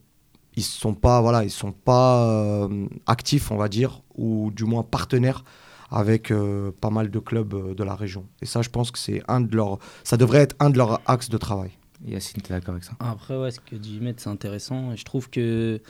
ils 0.57 0.63
sont 0.63 0.95
pas, 0.95 1.21
voilà, 1.21 1.43
ils 1.43 1.51
sont 1.51 1.73
pas 1.73 2.29
euh, 2.29 2.87
actifs, 3.07 3.51
on 3.51 3.57
va 3.57 3.69
dire, 3.69 4.03
ou 4.15 4.53
du 4.55 4.65
moins 4.65 4.85
partenaires 4.85 5.45
avec 5.91 6.31
euh, 6.31 6.71
pas 6.81 6.91
mal 6.91 7.11
de 7.11 7.19
clubs 7.19 7.75
de 7.75 7.85
la 7.85 7.97
région. 7.97 8.25
Et 8.41 8.47
ça, 8.47 8.63
je 8.63 8.69
pense 8.69 8.91
que 8.91 8.99
c'est 8.99 9.23
un 9.27 9.41
de 9.41 9.55
leurs, 9.57 9.79
ça 10.05 10.17
devrait 10.17 10.39
être 10.39 10.57
un 10.61 10.71
de 10.71 10.79
leurs 10.79 11.01
axes 11.07 11.29
de 11.29 11.39
travail. 11.39 11.73
Yacine, 12.07 12.43
tu 12.43 12.53
es 12.53 12.55
d'accord 12.55 12.73
avec 12.75 12.85
ça? 12.85 12.93
Après, 13.01 13.37
ouais, 13.37 13.51
ce 13.51 13.61
que 13.61 13.77
dit 13.77 13.99
Met, 14.01 14.15
c'est 14.19 14.29
intéressant. 14.29 14.93
Et 14.93 14.97
je 14.97 15.05
trouve 15.05 15.29
que 15.31 15.81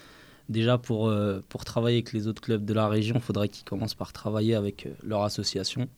déjà 0.48 0.78
pour, 0.78 1.08
euh, 1.08 1.40
pour 1.48 1.64
travailler 1.64 1.98
avec 1.98 2.12
les 2.12 2.26
autres 2.26 2.42
clubs 2.42 2.64
de 2.64 2.74
la 2.74 2.88
région, 2.88 3.16
il 3.16 3.22
faudrait 3.22 3.48
qu'ils 3.48 3.64
commencent 3.64 3.94
par 3.94 4.12
travailler 4.12 4.54
avec 4.54 4.86
euh, 4.86 4.90
leur 5.02 5.22
association. 5.22 5.88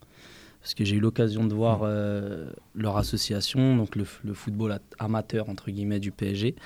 Parce 0.61 0.75
que 0.75 0.85
j'ai 0.85 0.97
eu 0.97 1.01
l'occasion 1.01 1.45
de 1.45 1.55
voir 1.55 1.81
euh, 1.83 2.51
leur 2.75 2.97
association, 2.97 3.77
donc 3.77 3.95
le, 3.95 4.05
le, 4.25 4.35
football 4.35 4.81
amateur 4.99 5.49
entre 5.49 5.71
guillemets 5.71 6.01
du 6.01 6.11
PSG, 6.11 6.57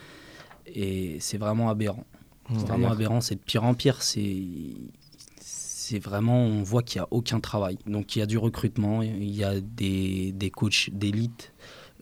et 0.67 1.19
c'est 1.21 1.37
vraiment 1.37 1.69
aberrant. 1.69 2.07
C'est 2.53 2.67
vraiment 2.67 2.91
aberrant, 2.91 3.21
c'est 3.21 3.37
de 3.37 3.41
pire 3.41 3.63
en 3.63 3.75
pire. 3.75 4.03
C'est 4.03 4.43
c'est 5.91 5.99
vraiment, 5.99 6.45
on 6.45 6.63
voit 6.63 6.85
qu'il 6.85 7.01
n'y 7.01 7.05
a 7.05 7.09
aucun 7.11 7.41
travail. 7.41 7.77
Donc 7.85 8.15
il 8.15 8.21
y 8.21 8.23
a 8.23 8.27
du 8.27 8.39
recrutement, 8.39 9.03
il 9.03 9.35
y 9.35 9.43
a 9.43 9.61
des, 9.61 10.31
des 10.31 10.49
coachs 10.49 10.89
d'élite 10.93 11.53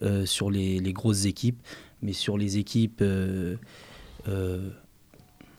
euh, 0.03 0.27
sur 0.27 0.51
les, 0.51 0.77
les, 0.77 0.93
grosses 0.93 1.25
équipes, 1.25 1.59
mais 2.03 2.13
sur 2.13 2.37
les 2.37 2.59
équipes 2.59 3.01
euh, 3.01 3.55
euh, 4.27 4.69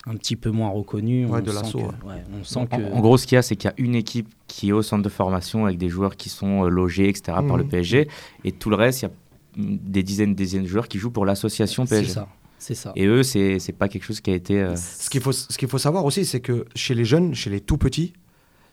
un 0.06 0.16
petit 0.16 0.36
peu 0.36 0.50
moins 0.50 0.70
reconnu. 0.70 1.26
Ouais, 1.26 1.40
on 1.40 1.42
de 1.42 1.50
sent 1.50 1.72
que, 1.72 2.06
ouais, 2.06 2.24
on 2.38 2.44
sent 2.44 2.58
en, 2.58 2.66
que... 2.66 2.92
en, 2.92 3.00
gros, 3.00 3.18
ce 3.18 3.26
qu'il 3.26 3.36
y 3.36 3.38
a, 3.38 3.42
c'est 3.42 3.56
qu'il 3.56 3.68
y 3.68 3.72
a 3.72 3.74
une 3.78 3.94
équipe 3.94 4.28
qui 4.46 4.70
est 4.70 4.72
au 4.72 4.82
centre 4.82 5.02
de 5.02 5.08
formation 5.08 5.66
avec 5.66 5.78
des 5.78 5.88
joueurs 5.88 6.16
qui 6.16 6.28
sont 6.28 6.64
euh, 6.64 6.68
logés, 6.68 7.08
etc., 7.08 7.38
mmh. 7.40 7.46
par 7.46 7.56
le 7.56 7.64
PSG. 7.64 8.08
Et 8.44 8.52
tout 8.52 8.70
le 8.70 8.76
reste, 8.76 9.02
il 9.02 9.04
y 9.04 9.08
a 9.08 9.12
des 9.56 10.02
dizaines, 10.02 10.34
des 10.34 10.44
dizaines 10.44 10.62
de 10.62 10.68
joueurs 10.68 10.88
qui 10.88 10.98
jouent 10.98 11.10
pour 11.10 11.26
l'association 11.26 11.84
PSG. 11.84 12.06
C'est 12.06 12.14
ça. 12.14 12.28
C'est 12.58 12.74
ça. 12.74 12.92
Et 12.94 13.06
eux, 13.06 13.22
c'est 13.22 13.74
pas 13.78 13.88
quelque 13.88 14.04
chose 14.04 14.20
qui 14.20 14.30
a 14.30 14.34
été. 14.34 14.60
Euh... 14.60 14.76
Ce 14.76 15.08
qu'il 15.08 15.22
faut, 15.22 15.32
ce 15.32 15.56
qu'il 15.56 15.68
faut 15.68 15.78
savoir 15.78 16.04
aussi, 16.04 16.26
c'est 16.26 16.40
que 16.40 16.66
chez 16.74 16.94
les 16.94 17.06
jeunes, 17.06 17.34
chez 17.34 17.48
les 17.48 17.60
tout 17.60 17.78
petits, 17.78 18.12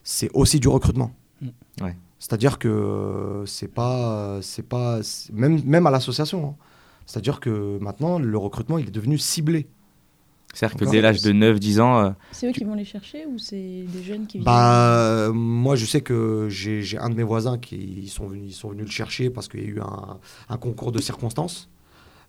c'est 0.03 0.29
aussi 0.34 0.60
du 0.60 0.67
recrutement. 0.67 1.12
Mmh. 1.41 1.48
Ouais. 1.81 1.96
C'est-à-dire 2.19 2.57
que 2.60 3.43
c'est 3.46 3.74
pas, 3.74 4.39
c'est 4.41 4.67
pas, 4.67 5.00
même, 5.31 5.62
même 5.63 5.88
à 5.88 5.91
l'association. 5.91 6.50
Hein. 6.50 6.63
C'est-à-dire 7.05 7.39
que 7.39 7.77
maintenant, 7.79 8.19
le 8.19 8.38
recrutement, 8.38 8.77
il 8.77 8.88
est 8.88 8.91
devenu 8.91 9.17
ciblé. 9.17 9.67
C'est-à-dire 10.54 10.77
que 10.77 10.86
dès 10.86 11.01
l'âge 11.01 11.22
de 11.22 11.32
9-10 11.32 11.82
ans. 11.82 12.00
Euh, 12.00 12.10
c'est 12.32 12.50
eux 12.50 12.51
qui 12.51 12.63
vont 12.63 12.74
les 12.74 12.86
chercher 12.86 13.25
ou 13.27 13.38
c'est 13.38 13.84
des 13.88 14.04
jeunes 14.04 14.25
qui 14.25 14.38
viennent 14.38 14.46
bah, 14.46 14.98
euh, 14.98 15.32
Moi, 15.34 15.75
je 15.75 15.86
sais 15.86 16.01
que 16.01 16.48
j'ai 16.50 16.98
un 16.98 17.10
de 17.10 17.16
mes 17.16 17.24
voisins 17.24 17.58
qui 17.58 17.75
ils 17.75 18.10
sont, 18.10 18.27
venus, 18.27 18.51
ils 18.51 18.56
sont 18.56 18.70
venus 18.70 18.86
le 18.86 18.92
chercher 18.92 19.30
parce 19.30 19.48
qu'il 19.48 19.60
y 19.62 19.66
a 19.66 19.68
eu 19.68 19.82
un, 19.82 20.18
un 20.50 20.58
concours 20.58 20.92
de 20.92 21.00
circonstances. 21.00 21.70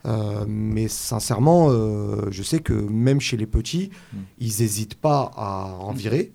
Euh, 0.06 0.44
mais 0.46 0.88
sincèrement, 0.88 1.68
euh, 1.70 2.28
je 2.30 2.42
sais 2.42 2.60
que 2.60 2.72
même 2.72 3.20
chez 3.20 3.36
les 3.36 3.46
petits, 3.46 3.90
mm. 4.12 4.16
ils 4.38 4.52
n'hésitent 4.60 4.94
pas 4.94 5.30
à 5.36 5.74
en 5.80 5.92
virer 5.92 6.32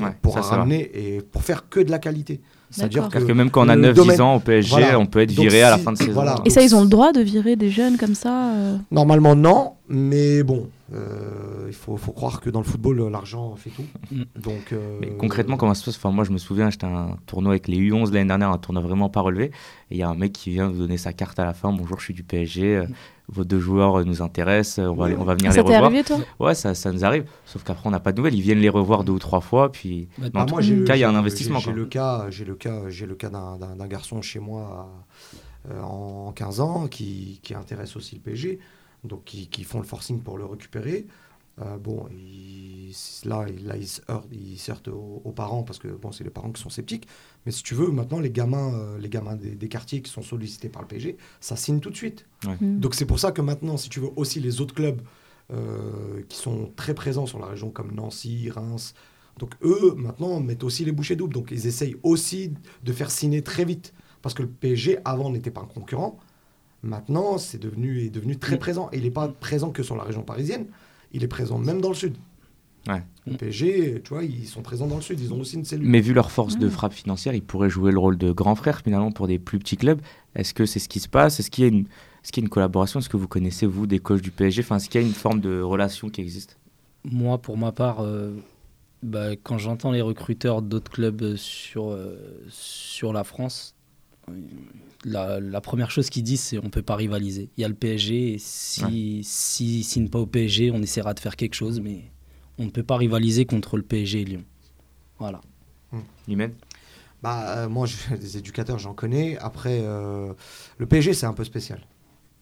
ouais, 0.00 0.16
pour 0.22 0.34
ça, 0.34 0.40
en 0.40 0.58
ramener 0.58 0.90
et 0.94 1.20
pour 1.20 1.42
faire 1.42 1.68
que 1.68 1.80
de 1.80 1.90
la 1.90 1.98
qualité. 1.98 2.40
C'est-à-dire 2.70 3.10
que, 3.10 3.18
que, 3.18 3.32
même 3.32 3.50
quand 3.50 3.66
on 3.66 3.68
a 3.68 3.76
9-10 3.76 3.92
domaine... 3.92 4.20
ans 4.22 4.36
au 4.36 4.40
PSG, 4.40 4.70
voilà. 4.70 4.98
on 4.98 5.04
peut 5.04 5.20
être 5.20 5.30
viré 5.30 5.58
Donc, 5.58 5.66
à 5.66 5.70
la 5.70 5.78
fin 5.78 5.92
de 5.92 5.98
saison. 5.98 6.12
Voilà. 6.12 6.36
Et 6.46 6.50
ça, 6.50 6.62
ils 6.62 6.74
ont 6.74 6.80
le 6.80 6.88
droit 6.88 7.12
de 7.12 7.20
virer 7.20 7.54
des 7.54 7.68
jeunes 7.68 7.98
comme 7.98 8.14
ça 8.14 8.54
euh... 8.54 8.78
Normalement, 8.90 9.36
non. 9.36 9.74
Mais 9.94 10.42
bon, 10.42 10.70
euh, 10.94 11.66
il 11.66 11.74
faut, 11.74 11.98
faut, 11.98 12.12
croire 12.12 12.40
que 12.40 12.48
dans 12.48 12.60
le 12.60 12.64
football, 12.64 13.10
l'argent 13.10 13.54
fait 13.56 13.68
tout. 13.68 13.84
Donc, 14.40 14.72
euh... 14.72 14.96
Mais 15.02 15.08
concrètement, 15.18 15.58
comment 15.58 15.74
ça 15.74 15.80
se 15.80 15.84
passe? 15.84 15.96
Enfin, 15.96 16.10
Moi, 16.10 16.24
je 16.24 16.30
me 16.30 16.38
souviens, 16.38 16.70
j'étais 16.70 16.86
à 16.86 16.88
un 16.88 17.16
tournoi 17.26 17.52
avec 17.52 17.68
les 17.68 17.76
U11 17.76 18.10
l'année 18.10 18.26
dernière, 18.26 18.48
un 18.48 18.56
tournoi 18.56 18.82
vraiment 18.82 19.10
pas 19.10 19.20
relevé. 19.20 19.46
Et 19.90 19.96
il 19.96 19.98
y 19.98 20.02
a 20.02 20.08
un 20.08 20.14
mec 20.14 20.32
qui 20.32 20.48
vient 20.48 20.70
nous 20.70 20.78
donner 20.78 20.96
sa 20.96 21.12
carte 21.12 21.38
à 21.38 21.44
la 21.44 21.52
fin. 21.52 21.74
Bonjour, 21.74 21.98
je 21.98 22.04
suis 22.06 22.14
du 22.14 22.22
PSG. 22.22 22.78
Mm. 22.78 22.94
Vos 23.28 23.44
deux 23.44 23.60
joueurs 23.60 24.02
nous 24.06 24.22
intéressent. 24.22 24.78
On 24.78 24.94
va, 24.94 25.08
on 25.18 25.24
va 25.24 25.34
venir 25.34 25.52
ça 25.52 25.56
les 25.56 25.62
revoir. 25.62 25.84
Arrivé, 25.84 26.04
toi? 26.04 26.20
Ouais, 26.40 26.54
ça, 26.54 26.74
ça 26.74 26.90
nous 26.90 27.04
arrive. 27.04 27.26
Sauf 27.44 27.62
qu'après, 27.62 27.86
on 27.86 27.90
n'a 27.90 28.00
pas 28.00 28.12
de 28.12 28.16
nouvelles. 28.16 28.34
Ils 28.34 28.40
viennent 28.40 28.60
les 28.60 28.70
revoir 28.70 29.04
deux 29.04 29.12
ou 29.12 29.18
trois 29.18 29.42
fois. 29.42 29.70
Puis, 29.70 30.08
bah, 30.16 30.30
dans 30.30 30.46
moi, 30.52 30.62
tout 30.62 30.84
cas, 30.84 30.96
il 30.96 31.00
y 31.00 31.04
a 31.04 31.10
un 31.10 31.14
investissement. 31.14 31.58
J'ai 31.58 31.72
le 31.72 31.84
cas, 31.84 32.30
j'ai 32.30 32.46
le 32.46 32.54
cas, 32.54 32.88
j'ai 32.88 33.04
le 33.04 33.14
cas 33.14 33.28
d'un 33.28 33.86
garçon 33.88 34.22
chez 34.22 34.38
moi 34.38 34.90
euh, 35.70 35.82
en 35.82 36.32
15 36.32 36.60
ans 36.60 36.88
qui, 36.88 37.40
qui 37.42 37.54
intéresse 37.54 37.94
aussi 37.94 38.14
le 38.14 38.22
PSG 38.22 38.58
donc 39.04 39.24
qui, 39.24 39.48
qui, 39.48 39.64
font 39.64 39.78
le 39.78 39.84
forcing 39.86 40.20
pour 40.20 40.38
le 40.38 40.44
récupérer. 40.44 41.06
Euh, 41.60 41.76
bon, 41.76 42.06
il- 42.10 42.94
là, 43.24 43.44
il- 43.48 43.66
là, 43.66 43.76
il 43.76 43.86
se 43.86 44.00
heurte, 44.10 44.26
il 44.32 44.58
se 44.58 44.70
heurte 44.70 44.88
aux, 44.88 45.20
aux 45.24 45.32
parents 45.32 45.62
parce 45.62 45.78
que 45.78 45.88
bon, 45.88 46.10
c'est 46.12 46.24
les 46.24 46.30
parents 46.30 46.50
qui 46.50 46.62
sont 46.62 46.70
sceptiques. 46.70 47.06
Mais 47.44 47.52
si 47.52 47.62
tu 47.62 47.74
veux, 47.74 47.88
maintenant, 47.88 48.20
les 48.20 48.30
gamins, 48.30 48.72
euh, 48.74 48.98
les 48.98 49.08
gamins 49.10 49.36
des, 49.36 49.50
des 49.54 49.68
quartiers 49.68 50.00
qui 50.02 50.10
sont 50.10 50.22
sollicités 50.22 50.68
par 50.70 50.82
le 50.82 50.88
PSG, 50.88 51.16
ça 51.40 51.56
signe 51.56 51.80
tout 51.80 51.90
de 51.90 51.96
suite. 51.96 52.26
Mm. 52.60 52.80
Donc 52.80 52.94
c'est 52.94 53.04
pour 53.06 53.18
ça 53.18 53.32
que 53.32 53.42
maintenant, 53.42 53.76
si 53.76 53.88
tu 53.90 54.00
veux, 54.00 54.10
aussi 54.16 54.40
les 54.40 54.60
autres 54.60 54.74
clubs 54.74 55.02
euh, 55.52 56.22
qui 56.28 56.38
sont 56.38 56.72
très 56.76 56.94
présents 56.94 57.26
sur 57.26 57.38
la 57.38 57.46
région, 57.46 57.70
comme 57.70 57.92
Nancy, 57.94 58.48
Reims, 58.50 58.94
donc 59.38 59.54
eux, 59.62 59.94
maintenant, 59.96 60.40
mettent 60.40 60.64
aussi 60.64 60.84
les 60.84 60.92
bouchées 60.92 61.16
doubles. 61.16 61.34
Donc 61.34 61.50
ils 61.50 61.66
essayent 61.66 61.96
aussi 62.02 62.52
de 62.82 62.92
faire 62.92 63.10
signer 63.10 63.42
très 63.42 63.64
vite. 63.64 63.92
Parce 64.20 64.34
que 64.34 64.42
le 64.42 64.48
PSG, 64.48 64.98
avant, 65.04 65.30
n'était 65.30 65.50
pas 65.50 65.62
un 65.62 65.66
concurrent. 65.66 66.18
Maintenant, 66.82 67.38
c'est 67.38 67.58
devenu, 67.58 68.00
est 68.00 68.10
devenu 68.10 68.36
très 68.36 68.58
présent. 68.58 68.88
Et 68.92 68.98
il 68.98 69.04
n'est 69.04 69.10
pas 69.10 69.28
présent 69.28 69.70
que 69.70 69.82
sur 69.82 69.96
la 69.96 70.02
région 70.02 70.22
parisienne. 70.22 70.66
Il 71.12 71.22
est 71.22 71.28
présent 71.28 71.58
même 71.58 71.80
dans 71.80 71.90
le 71.90 71.94
sud. 71.94 72.14
Ouais. 72.88 73.02
Le 73.26 73.36
PSG, 73.36 74.00
tu 74.02 74.08
vois, 74.14 74.24
ils 74.24 74.46
sont 74.48 74.62
présents 74.62 74.88
dans 74.88 74.96
le 74.96 75.02
sud. 75.02 75.20
Ils 75.20 75.32
ont 75.32 75.38
aussi 75.40 75.54
une 75.56 75.64
cellule. 75.64 75.86
Mais 75.86 76.00
vu 76.00 76.12
leur 76.12 76.32
force 76.32 76.58
de 76.58 76.66
Mm. 76.66 76.70
frappe 76.70 76.92
financière, 76.92 77.34
ils 77.34 77.42
pourraient 77.42 77.70
jouer 77.70 77.92
le 77.92 77.98
rôle 77.98 78.18
de 78.18 78.32
grand 78.32 78.56
frère 78.56 78.80
finalement 78.80 79.12
pour 79.12 79.28
des 79.28 79.38
plus 79.38 79.60
petits 79.60 79.76
clubs. 79.76 80.00
Est-ce 80.34 80.52
que 80.54 80.66
c'est 80.66 80.80
ce 80.80 80.88
qui 80.88 80.98
se 80.98 81.08
passe? 81.08 81.38
Est-ce 81.38 81.50
qu'il 81.50 81.62
y 81.62 81.66
a 81.66 81.70
une, 81.70 81.84
est-ce 82.24 82.32
qu'il 82.32 82.42
y 82.42 82.44
a 82.44 82.46
une 82.46 82.50
collaboration? 82.50 82.98
Est-ce 82.98 83.08
que 83.08 83.16
vous 83.16 83.28
connaissez, 83.28 83.66
vous, 83.66 83.86
des 83.86 84.00
coachs 84.00 84.22
du 84.22 84.32
PSG 84.32 84.62
enfin, 84.62 84.76
Est-ce 84.76 84.88
qu'il 84.88 85.00
y 85.00 85.04
a 85.04 85.06
une 85.06 85.12
forme 85.14 85.40
de 85.40 85.60
relation 85.60 86.08
qui 86.08 86.20
existe? 86.20 86.58
Moi, 87.04 87.38
pour 87.38 87.56
ma 87.56 87.70
part, 87.70 88.00
euh, 88.00 88.34
bah, 89.04 89.36
quand 89.40 89.58
j'entends 89.58 89.92
les 89.92 90.02
recruteurs 90.02 90.60
d'autres 90.62 90.90
clubs 90.90 91.22
euh, 91.22 91.36
sur, 91.36 91.90
euh, 91.90 92.16
sur 92.48 93.12
la 93.12 93.22
France, 93.22 93.76
la, 95.04 95.40
la 95.40 95.60
première 95.60 95.90
chose 95.90 96.10
qu'ils 96.10 96.22
disent, 96.22 96.40
c'est 96.40 96.58
on 96.58 96.70
peut 96.70 96.82
pas 96.82 96.96
rivaliser. 96.96 97.50
Il 97.56 97.60
y 97.60 97.64
a 97.64 97.68
le 97.68 97.74
PSG, 97.74 98.34
et 98.34 98.38
si 98.38 99.22
s'ils 99.24 99.78
ne 99.78 99.82
signent 99.82 100.08
pas 100.08 100.18
au 100.20 100.26
PSG, 100.26 100.70
on 100.70 100.80
essaiera 100.82 101.14
de 101.14 101.20
faire 101.20 101.36
quelque 101.36 101.54
chose, 101.54 101.80
mais 101.80 102.04
on 102.58 102.64
ne 102.64 102.70
peut 102.70 102.82
pas 102.84 102.96
rivaliser 102.96 103.44
contre 103.46 103.76
le 103.76 103.82
PSG 103.82 104.20
et 104.20 104.24
Lyon. 104.24 104.44
Voilà. 105.18 105.40
Imen 106.28 106.52
Bah, 107.22 107.58
euh, 107.58 107.68
moi, 107.68 107.86
je, 107.86 108.14
des 108.20 108.38
éducateurs, 108.38 108.78
j'en 108.78 108.94
connais. 108.94 109.36
Après, 109.38 109.80
euh, 109.82 110.32
le 110.78 110.86
PSG, 110.86 111.14
c'est 111.14 111.26
un 111.26 111.34
peu 111.34 111.44
spécial. 111.44 111.80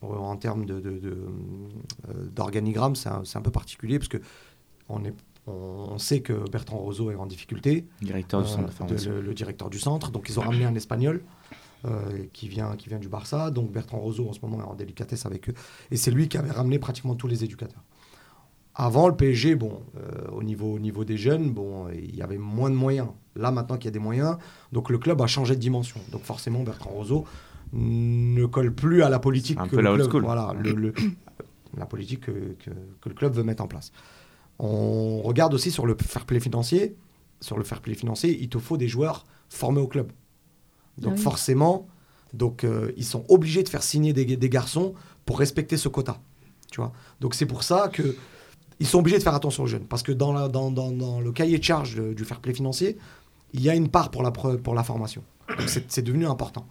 Euh, 0.03 0.07
En 0.07 0.37
termes 0.37 0.65
de, 0.67 0.81
de- 0.81 0.99
de, 0.99 1.11
euh, 2.09 2.27
d'organigramme, 2.35 2.95
c'est 2.95 3.09
un, 3.09 3.23
c'est 3.25 3.39
un 3.39 3.43
peu 3.43 3.51
particulier 3.51 3.99
parce 3.99 4.09
que 4.09 4.19
on, 4.89 5.05
est, 5.05 5.13
on 5.47 5.99
sait 5.99 6.21
que 6.21 6.33
Bertrand 6.51 6.79
Roseau 6.79 7.11
est 7.11 7.17
en 7.17 7.27
difficulté, 7.27 7.87
Directeur 8.03 8.43
du 8.43 8.49
centre 8.49 8.87
de 8.87 8.95
le, 9.11 9.21
le 9.21 9.35
directeur 9.35 9.69
du 9.71 9.79
centre. 9.79 10.11
Donc, 10.11 10.29
ils 10.29 10.39
ont 10.39 10.43
ramené 10.43 10.65
un 10.65 10.75
Espagnol 10.75 11.23
euh, 11.85 12.25
qui, 12.33 12.49
vient, 12.49 12.77
qui 12.77 12.89
vient 12.89 12.99
du 12.99 13.09
Barça. 13.09 13.51
Donc, 13.51 13.71
Bertrand 13.73 13.99
Roseau, 13.99 14.29
en 14.29 14.33
ce 14.33 14.41
moment, 14.43 14.59
est 14.61 14.67
en 14.67 14.75
délicatesse 14.75 15.27
avec 15.27 15.49
eux. 15.49 15.55
Et 15.91 15.97
c'est 15.97 16.11
lui 16.11 16.29
qui 16.29 16.37
avait 16.39 16.51
ramené 16.51 16.79
pratiquement 16.79 17.15
tous 17.15 17.27
les 17.29 17.45
éducateurs. 17.45 17.83
Avant, 18.75 19.09
le 19.09 19.17
PSG, 19.17 19.57
bon, 19.57 19.83
euh, 19.97 20.29
au, 20.33 20.43
niveau, 20.43 20.75
au 20.75 20.79
niveau 20.79 21.05
des 21.05 21.17
jeunes, 21.17 21.51
bon, 21.51 21.89
il 21.91 22.15
y 22.15 22.23
avait 22.23 22.39
moins 22.39 22.71
de 22.71 22.75
moyens. 22.77 23.09
Là, 23.37 23.51
maintenant 23.51 23.77
qu'il 23.77 23.87
y 23.87 23.89
a 23.89 23.93
des 23.93 23.99
moyens, 23.99 24.37
donc 24.73 24.91
le 24.91 24.99
club 24.99 25.21
a 25.21 25.27
changé 25.27 25.55
de 25.57 25.61
dimension. 25.61 26.01
Donc 26.13 26.23
forcément, 26.23 26.63
Bertrand 26.63 26.91
Roseau 26.91 27.25
ne 27.73 28.45
colle 28.47 28.73
plus 28.73 29.03
à 29.03 29.09
la 29.09 29.19
politique 29.19 29.59
Un 29.61 29.65
que 29.67 29.71
peu 29.71 29.77
le 29.79 29.83
la 29.83 29.95
club- 29.95 30.09
school. 30.11 30.23
Voilà, 30.23 30.55
le- 30.59 30.73
le- 30.73 30.95
la 31.77 31.87
politique 31.87 32.21
que, 32.21 32.31
que- 32.31 32.71
que 33.01 33.09
le 33.09 33.15
club 33.15 33.35
veut 33.35 33.43
mettre 33.45 33.63
en 33.63 33.69
place. 33.69 33.93
On 34.59 35.21
regarde 35.23 35.55
aussi 35.55 35.71
sur 35.71 35.87
le 35.87 35.97
fair 36.01 36.25
play 36.27 36.41
financier. 36.41 36.97
Sur 37.41 37.57
le 37.59 37.65
fair 37.65 37.81
play 37.81 37.95
financier, 37.95 38.37
il 38.41 38.49
te 38.49 38.59
faut 38.59 38.77
des 38.77 38.89
joueurs 38.89 39.25
formés 39.49 39.81
au 39.81 39.87
club. 39.89 40.13
Donc 41.01 41.13
Ah 41.15 41.17
oui. 41.17 41.23
forcément, 41.23 41.87
donc 42.33 42.65
euh, 42.65 42.93
ils 42.97 43.05
sont 43.05 43.25
obligés 43.29 43.63
de 43.63 43.69
faire 43.69 43.83
signer 43.83 44.13
des, 44.13 44.25
des 44.37 44.49
garçons 44.49 44.95
pour 45.27 45.39
respecter 45.39 45.77
ce 45.77 45.89
quota. 45.89 46.19
Tu 46.71 46.81
vois. 46.81 46.93
Donc 47.21 47.35
c'est 47.35 47.47
pour 47.47 47.63
ça 47.63 47.89
que 47.93 48.17
ils 48.79 48.87
sont 48.87 48.99
obligés 49.01 49.19
de 49.19 49.23
faire 49.23 49.35
attention 49.35 49.65
aux 49.65 49.67
jeunes. 49.67 49.85
Parce 49.87 50.03
que 50.03 50.13
dans, 50.13 50.33
la- 50.33 50.49
dans, 50.49 50.71
dans- 50.71 50.91
dans 50.93 51.21
le 51.21 51.33
cahier 51.33 51.59
de 51.59 51.65
charge 51.65 51.97
de- 51.97 52.13
du 52.15 52.25
fair 52.25 52.41
play 52.41 52.55
financier, 52.55 52.97
il 53.53 53.61
y 53.63 53.69
a 53.69 53.75
une 53.75 53.89
part 53.89 54.11
pour 54.11 54.23
la, 54.23 54.31
pre- 54.31 54.57
pour 54.59 54.75
la 54.75 54.85
formation. 54.85 55.23
Donc 55.49 55.69
c'est 55.69 55.91
c'est 55.91 56.03
devenu 56.03 56.27
important. 56.27 56.67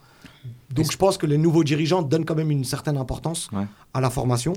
Donc 0.71 0.91
je 0.91 0.97
pense 0.97 1.17
que 1.17 1.25
les 1.25 1.37
nouveaux 1.37 1.63
dirigeants 1.65 2.01
donnent 2.01 2.23
quand 2.25 2.35
même 2.35 2.51
une 2.51 2.63
certaine 2.63 2.97
importance 2.97 3.49
Ouais. 3.51 3.65
à 3.93 3.99
la 4.01 4.09
formation. 4.09 4.53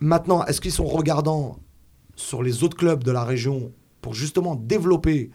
Maintenant, 0.00 0.44
est-ce 0.46 0.60
qu'ils 0.60 0.72
sont 0.72 0.86
regardants 0.86 1.58
sur 2.16 2.42
les 2.42 2.64
autres 2.64 2.76
clubs 2.76 3.04
de 3.04 3.12
la 3.12 3.24
région 3.24 3.70
pour 4.00 4.14
justement 4.14 4.56
développer 4.56 5.30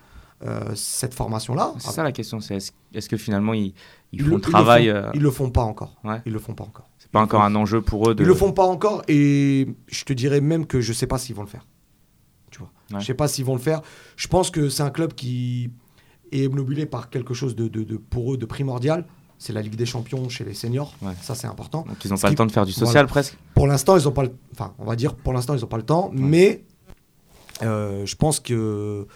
euh, 0.46 0.72
cette 0.76 1.14
formation-là 1.14 1.74
C'est 1.80 1.92
ça 1.92 2.04
la 2.04 2.12
question, 2.12 2.40
c'est 2.40 2.56
est-ce, 2.94 3.10
que 3.10 3.18
finalement 3.18 3.54
ils, 3.54 3.74
ils 4.12 4.22
Ils 4.22 4.24
font 4.26 4.36
le- 4.36 4.42
travail 4.42 4.84
Ils 4.86 4.90
le 4.92 4.96
euh, 4.96 5.04
font, 5.04 5.12
ils 5.16 5.22
le 5.22 5.32
font 5.32 5.50
pas 5.50 5.62
encore. 5.64 5.96
Ouais. 6.04 6.22
Ils 6.26 6.34
le 6.34 6.40
font 6.40 6.54
pas 6.54 6.64
encore. 6.64 6.90
C'est 7.00 7.10
pas 7.12 7.22
encore 7.22 7.42
un 7.44 7.56
enjeu 7.56 7.82
pour 7.82 8.10
eux 8.10 8.16
de. 8.16 8.24
Ils 8.24 8.28
le 8.28 8.36
font 8.36 8.52
pas 8.52 8.66
encore 8.66 9.02
et 9.08 9.68
je 9.88 10.04
te 10.04 10.14
dirais 10.14 10.42
même 10.42 10.66
que 10.68 10.80
je 10.82 10.94
sais 10.94 11.08
pas 11.08 11.18
s'ils 11.18 11.36
vont 11.36 11.42
le 11.44 11.48
faire. 11.48 11.66
Tu 12.52 12.60
vois. 12.60 12.70
Ouais. 12.92 13.00
Je 13.00 13.06
sais 13.06 13.14
pas 13.14 13.28
s'ils 13.28 13.46
vont 13.46 13.56
le 13.56 13.62
faire. 13.62 13.82
Je 14.16 14.28
pense 14.28 14.52
que 14.52 14.70
c'est 14.70 14.84
un 14.84 14.90
club 14.92 15.14
qui 15.14 15.72
est 16.32 16.46
obnubilé 16.46 16.86
par 16.86 17.10
quelque 17.10 17.34
chose 17.34 17.56
de, 17.56 17.68
de- 17.68 17.84
de- 17.84 17.98
pour 17.98 18.34
eux 18.34 18.38
de 18.38 18.46
primordial. 18.46 19.06
C'est 19.40 19.54
la 19.54 19.62
Ligue 19.62 19.76
des 19.76 19.86
Champions 19.86 20.30
chez 20.30 20.44
les 20.44 20.54
seniors. 20.54 20.94
Ouais. 21.02 21.14
Ça 21.22 21.34
c'est 21.36 21.48
important. 21.48 21.84
Donc 21.88 22.04
ils 22.06 22.12
n'ont 22.12 22.18
pas 22.18 22.30
le 22.30 22.36
temps 22.36 22.46
de 22.46 22.52
faire 22.52 22.66
du 22.66 22.72
social 22.74 22.92
Voilà. 22.94 23.08
presque? 23.08 23.38
Pour 23.56 23.68
l'instant, 23.68 23.96
ils 23.98 24.08
ont 24.08 24.12
pas 24.12 24.24
le... 24.24 24.32
Enfin, 24.52 24.74
on 24.80 24.86
va 24.86 24.96
dire 24.96 25.16
pour 25.16 25.32
l'instant, 25.34 25.54
ils 25.56 25.64
ont 25.64 25.68
pas 25.68 25.78
le 25.78 25.84
temps. 25.84 26.10
Mais 26.14 26.64
euh, 27.64 28.06
je 28.06 28.16
pense 28.16 28.40
que... 28.40 29.08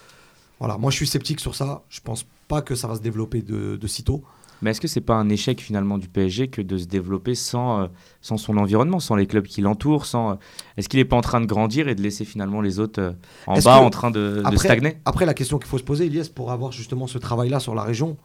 Voilà, 0.61 0.77
moi 0.77 0.91
je 0.91 0.95
suis 0.97 1.07
sceptique 1.07 1.39
sur 1.39 1.55
ça. 1.55 1.81
Je 1.89 1.99
pense 2.01 2.23
pas 2.47 2.61
que 2.61 2.75
ça 2.75 2.87
va 2.87 2.95
se 2.95 3.01
développer 3.01 3.41
de, 3.41 3.75
de 3.77 3.87
sitôt. 3.87 4.23
Mais 4.61 4.69
est-ce 4.69 4.79
que 4.79 4.87
c'est 4.87 5.01
pas 5.01 5.15
un 5.15 5.27
échec 5.27 5.59
finalement 5.59 5.97
du 5.97 6.07
PSG 6.07 6.47
que 6.49 6.61
de 6.61 6.77
se 6.77 6.85
développer 6.85 7.33
sans, 7.33 7.81
euh, 7.81 7.87
sans 8.21 8.37
son 8.37 8.57
environnement, 8.57 8.99
sans 8.99 9.15
les 9.15 9.25
clubs 9.25 9.47
qui 9.47 9.61
l'entourent 9.61 10.05
sans, 10.05 10.31
euh, 10.31 10.35
Est-ce 10.77 10.87
qu'il 10.87 10.99
n'est 10.99 11.05
pas 11.05 11.15
en 11.17 11.21
train 11.21 11.41
de 11.41 11.47
grandir 11.47 11.87
et 11.87 11.95
de 11.95 12.01
laisser 12.03 12.25
finalement 12.25 12.61
les 12.61 12.79
autres 12.79 13.01
euh, 13.01 13.11
en 13.47 13.55
Est-ce 13.55 13.65
bas 13.65 13.79
que- 13.79 13.85
en 13.85 13.89
train 13.89 14.11
de, 14.11 14.43
stagner? 14.57 14.97
Après, 15.05 15.25
la 15.25 15.33
question 15.33 15.57
qu'il 15.57 15.67
faut 15.67 15.79
se 15.79 15.83
poser, 15.83 16.05
Elias, 16.05 16.29
pour 16.33 16.51
avoir 16.51 16.71
justement 16.71 17.07
ce 17.07 17.17
travail-là 17.17 17.59
sur 17.59 17.73
la 17.73 17.81
région, 17.81 18.17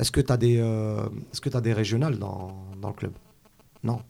est-ce 0.00 0.10
que 0.10 0.20
tu 0.20 0.32
as, 0.32 0.36
des, 0.36 0.56
euh, 0.58 0.96
est-ce 1.32 1.40
que 1.40 1.48
t'as 1.48 1.60
des 1.60 1.72
régionales 1.72 2.18
dans, 2.18 2.56
dans 2.80 2.88
le 2.88 2.94
club? 2.94 3.12
Non. 3.84 4.00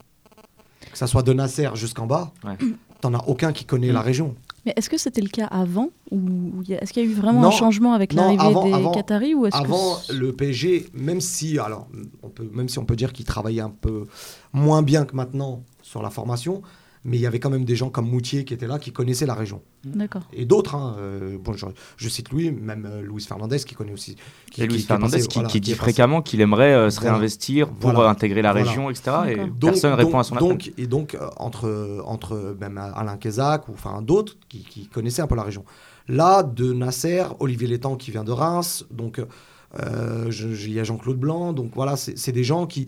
Que 0.90 0.96
ça 0.96 1.06
soit 1.06 1.22
de 1.22 1.34
Nasser 1.34 1.68
jusqu'en 1.74 2.06
bas, 2.06 2.32
Ouais. 2.44 2.56
t'en 3.02 3.12
as 3.12 3.24
aucun 3.26 3.52
qui 3.52 3.66
connaît 3.66 3.92
la 3.92 4.00
région. 4.00 4.34
Mais 4.64 4.72
est-ce 4.76 4.88
que 4.88 4.96
c'était 4.96 5.20
le 5.22 5.28
cas 5.28 5.46
avant 5.46 5.88
ou 6.12 6.62
est-ce 6.68 6.92
qu'il 6.92 7.02
y 7.04 7.06
a 7.06 7.08
eu 7.10 7.14
vraiment 7.14 7.40
Non. 7.40 7.48
un 7.48 7.52
changement 7.52 7.94
avec 7.94 8.12
l'arrivée 8.12 8.38
des 8.68 8.72
avant- 8.72 8.92
Qataris 8.92 9.34
ou 9.34 9.46
Avant, 9.50 9.96
que 10.08 10.12
le 10.12 10.32
PSG, 10.32 10.86
même 10.94 11.20
si, 11.20 11.58
alors, 11.58 11.88
on 12.22 12.28
peut, 12.28 12.48
même 12.52 12.68
si 12.68 12.78
on 12.78 12.84
peut 12.84 12.94
dire 12.96 13.12
qu'il 13.12 13.24
travaillait 13.24 13.60
un 13.62 13.70
peu 13.70 14.06
moins 14.52 14.82
bien 14.82 15.04
que 15.04 15.16
maintenant 15.16 15.64
sur 15.82 16.00
la 16.02 16.10
formation, 16.10 16.62
mais 17.04 17.16
il 17.16 17.20
y 17.20 17.26
avait 17.26 17.40
quand 17.40 17.50
même 17.50 17.64
des 17.64 17.74
gens 17.76 17.90
comme 17.90 18.08
Moutier 18.08 18.44
qui 18.44 18.54
étaient 18.54 18.66
là, 18.68 18.78
qui 18.78 18.92
connaissaient 18.92 19.26
la 19.26 19.34
région. 19.34 19.60
D'accord. 19.84 20.22
Et 20.32 20.44
d'autres, 20.44 20.74
hein, 20.76 20.94
euh, 20.98 21.36
bon, 21.38 21.52
je, 21.54 21.66
je 21.96 22.08
cite 22.08 22.30
Louis, 22.30 22.52
même 22.52 22.86
euh, 22.88 23.02
Luis 23.02 23.22
Fernandez 23.24 23.58
qui 23.58 23.74
connaît 23.74 23.92
aussi. 23.92 24.16
Qui, 24.50 24.62
Et 24.62 24.66
Luis 24.66 24.74
qui- 24.74 24.76
qui 24.78 24.84
est 24.84 24.86
Fernandez 24.86 25.16
passé- 25.18 25.26
qui, 25.28 25.34
voilà, 25.34 25.48
qui 25.48 25.60
dit 25.60 25.74
fréquemment 25.74 26.22
qu'il 26.22 26.40
aimerait 26.40 26.72
euh, 26.74 26.90
se 26.90 27.00
Voilà. 27.00 27.14
réinvestir 27.16 27.68
pour 27.68 27.90
Voilà. 27.92 28.08
euh, 28.08 28.12
intégrer 28.12 28.40
la 28.42 28.52
Voilà. 28.52 28.66
région, 28.66 28.88
etc. 28.90 29.10
Et. 29.30 29.36
Donc- 29.36 29.58
personne 29.60 29.94
répond 29.94 30.18
à 30.18 30.22
son 30.24 30.36
appel. 30.36 30.48
donc, 30.48 30.72
Et 30.78 30.86
donc, 30.86 31.14
euh, 31.14 31.28
entre, 31.38 32.02
entre 32.04 32.56
même 32.60 32.78
Alain 32.78 33.16
Kézac 33.16 33.68
ou 33.68 33.72
enfin 33.72 34.00
d'autres 34.02 34.36
qui, 34.48 34.60
qui 34.64 34.86
connaissaient 34.86 35.22
un 35.22 35.26
peu 35.26 35.34
la 35.36 35.42
région. 35.42 35.64
Là, 36.08 36.42
de 36.44 36.72
Nasser, 36.72 37.24
Olivier 37.40 37.66
Létang 37.68 37.96
qui 37.96 38.10
vient 38.12 38.24
de 38.24 38.32
Reims, 38.32 38.84
donc 38.90 39.18
euh, 39.80 40.30
il 40.30 40.72
y 40.72 40.78
a 40.80 40.84
Jean-Claude 40.84 41.18
Blanc, 41.18 41.52
donc 41.52 41.70
voilà, 41.74 41.96
c'est 41.96 42.18
c'est 42.18 42.32
des 42.32 42.44
gens 42.44 42.66
qui. 42.66 42.86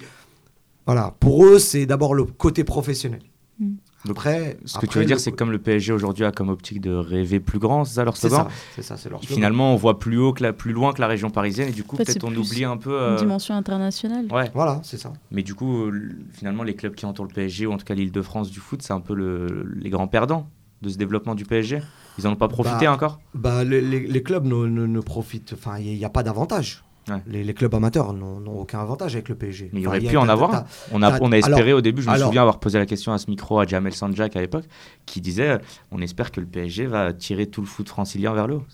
Voilà, 0.87 1.15
pour 1.19 1.47
eux, 1.47 1.59
c'est 1.59 1.87
d'abord 1.87 2.15
le 2.15 2.25
côté 2.25 2.63
professionnel. 2.65 3.21
Mm. 3.59 3.75
Après, 4.11 4.59
Ce 4.65 4.79
que 4.79 4.87
tu 4.87 4.99
veux 4.99 5.05
dire, 5.05 5.17
le- 5.17 5.21
c'est 5.21 5.31
que 5.31 5.37
comme 5.37 5.51
le 5.51 5.59
PSG 5.59 5.93
aujourd'hui 5.93 6.25
a 6.25 6.33
comme 6.33 6.49
optique 6.51 6.81
de 6.81 6.93
rêver 6.93 7.41
plus 7.41 7.59
grand, 7.59 7.85
c'est 7.85 7.95
ça 7.95 8.05
leur 8.05 8.17
C'est 8.17 8.29
slogan 8.29 8.47
ça, 8.49 8.55
c'est 8.77 8.83
ça, 8.83 8.97
c'est 8.97 9.09
leur 9.09 9.21
slogan. 9.21 9.35
Finalement, 9.35 9.73
on 9.73 9.77
voit 9.77 9.99
plus 9.99 10.19
haut 10.19 10.33
que 10.33 10.43
la, 10.43 10.53
plus 10.53 10.73
loin 10.73 10.93
que 10.93 11.01
la 11.01 11.07
région 11.07 11.31
parisienne 11.31 11.69
et 11.69 11.73
du 11.73 11.85
coup, 11.85 11.97
En 11.97 11.99
fait, 11.99 12.05
peut-être 12.05 12.25
on 12.25 12.29
plus 12.29 12.39
oublie 12.39 12.65
un 12.65 12.77
peu. 12.77 12.91
Une 12.91 12.97
euh, 12.97 13.17
dimension 13.17 13.55
internationale. 13.55 14.27
Ouais, 14.31 14.51
Voilà, 14.55 14.81
c'est 14.85 14.99
ça. 14.99 15.13
mais 15.31 15.43
du 15.43 15.55
coup, 15.55 15.85
euh, 15.87 16.11
finalement, 16.33 16.63
les 16.63 16.75
clubs 16.75 16.95
qui 16.95 17.07
entourent 17.07 17.27
le 17.27 17.33
PSG, 17.33 17.67
ou 17.67 17.73
en 17.73 17.79
tout 17.79 17.85
cas 17.85 17.95
l'île 17.95 18.13
de 18.13 18.23
France 18.23 18.51
du 18.51 18.61
foot, 18.61 18.83
c'est 18.83 18.93
un 18.93 19.01
peu 19.01 19.15
le- 19.15 19.73
les 19.77 19.91
grands 19.91 20.09
perdants 20.09 20.51
de 20.83 20.89
ce 20.91 20.99
développement 20.99 21.35
du 21.35 21.45
PSG. 21.45 21.81
Ils 22.19 22.25
n'en 22.25 22.33
ont 22.33 22.37
pas 22.37 22.49
profité 22.49 22.85
Bah, 22.87 22.93
encore? 22.93 23.21
Bah, 23.35 23.65
les, 23.65 23.81
les- 23.81 24.07
les 24.07 24.23
clubs 24.23 24.45
ne, 24.45 24.67
ne- 24.67 24.87
ne 24.87 25.01
profitent. 25.01 25.55
Enfin, 25.55 25.79
il 25.79 25.97
n'y 25.97 26.05
a, 26.05 26.11
pas 26.11 26.23
d'avantage. 26.23 26.85
Ouais. 27.09 27.17
Les, 27.27 27.45
les 27.45 27.53
clubs 27.55 27.75
amateurs 27.75 28.13
n'ont 28.15 28.59
aucun 28.61 28.81
avantage 28.81 29.15
avec 29.15 29.29
le 29.29 29.35
PSG. 29.35 29.71
Mais 29.73 29.81
il 29.83 29.89
Enfin, 29.89 29.99
aurait 29.99 30.07
pu 30.09 30.17
en 30.17 30.29
avoir 30.29 30.55
un. 30.55 30.65
On 30.93 31.03
a, 31.03 31.21
on 31.21 31.33
a 31.33 31.37
espéré 31.39 31.63
alors- 31.71 31.79
au 31.79 31.81
début, 31.83 32.01
je 32.03 32.09
me 32.09 32.15
alors- 32.15 32.29
souviens 32.29 32.41
avoir 32.41 32.61
posé 32.61 32.79
la 32.79 32.87
question 32.87 33.13
à 33.13 33.19
ce 33.19 33.29
micro 33.29 33.59
à 33.59 33.67
Jamel 33.67 33.93
Sanjak 33.93 34.35
à 34.37 34.41
l'époque, 34.41 34.65
qui 35.05 35.21
disait 35.21 35.59
on 35.91 36.01
espère 36.01 36.33
que 36.33 36.41
le 36.41 36.47
PSG 36.47 36.87
va 36.87 37.13
tirer 37.13 37.47
tout 37.47 37.61
le 37.61 37.67
foot 37.67 37.89
francilien 37.89 38.33
vers 38.33 38.47
le 38.47 38.55
haut. 38.57 38.65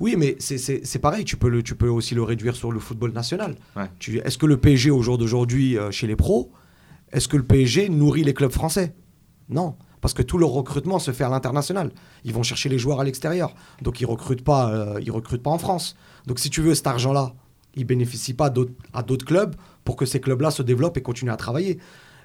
Oui, 0.00 0.14
mais 0.18 0.36
c'est- 0.38 0.98
pareil. 1.00 1.24
Tu 1.24 1.36
peux, 1.36 1.48
le, 1.48 1.62
tu 1.62 1.74
peux 1.74 1.88
aussi 1.88 2.14
le 2.14 2.22
réduire 2.22 2.54
sur 2.56 2.70
le 2.70 2.78
football 2.78 3.12
national. 3.12 3.56
Ouais. 3.74 3.88
Est-ce 4.24 4.38
que 4.38 4.46
le 4.46 4.56
PSG, 4.58 4.90
au 4.90 5.02
jour 5.02 5.16
d'aujourd'hui, 5.18 5.76
euh, 5.78 5.90
chez 5.90 6.06
les 6.06 6.14
pros, 6.14 6.52
est-ce 7.12 7.26
que 7.26 7.36
le 7.36 7.42
PSG 7.42 7.88
nourrit 7.88 8.22
les 8.22 8.34
clubs 8.34 8.52
français? 8.52 8.94
Non. 9.48 9.74
Parce 10.00 10.14
que 10.14 10.22
tout 10.22 10.38
leur 10.38 10.50
recrutement 10.50 11.00
se 11.00 11.10
fait 11.10 11.24
à 11.24 11.28
l'international. 11.28 11.90
Ils 12.24 12.32
vont 12.32 12.44
chercher 12.44 12.68
les 12.68 12.78
joueurs 12.78 13.00
à 13.00 13.04
l'extérieur. 13.04 13.54
Donc 13.82 14.00
ils 14.00 14.04
ne 14.04 14.10
recrutent, 14.10 14.44
pas, 14.44 14.70
euh, 14.70 15.00
ils 15.02 15.10
recrutent 15.10 15.42
pas 15.42 15.50
en 15.50 15.58
France. 15.58 15.96
Donc 16.26 16.38
si 16.38 16.50
tu 16.50 16.60
veux, 16.60 16.74
cet 16.76 16.86
argent-là, 16.86 17.32
il 17.74 17.84
bénéficie 17.84 18.34
pas 18.34 18.52
à 18.92 19.02
d'autres 19.02 19.24
clubs 19.24 19.54
pour 19.84 19.96
que 19.96 20.06
ces 20.06 20.20
clubs-là 20.20 20.50
se 20.50 20.62
développent 20.62 20.96
et 20.96 21.02
continuent 21.02 21.32
à 21.32 21.36
travailler. 21.36 21.78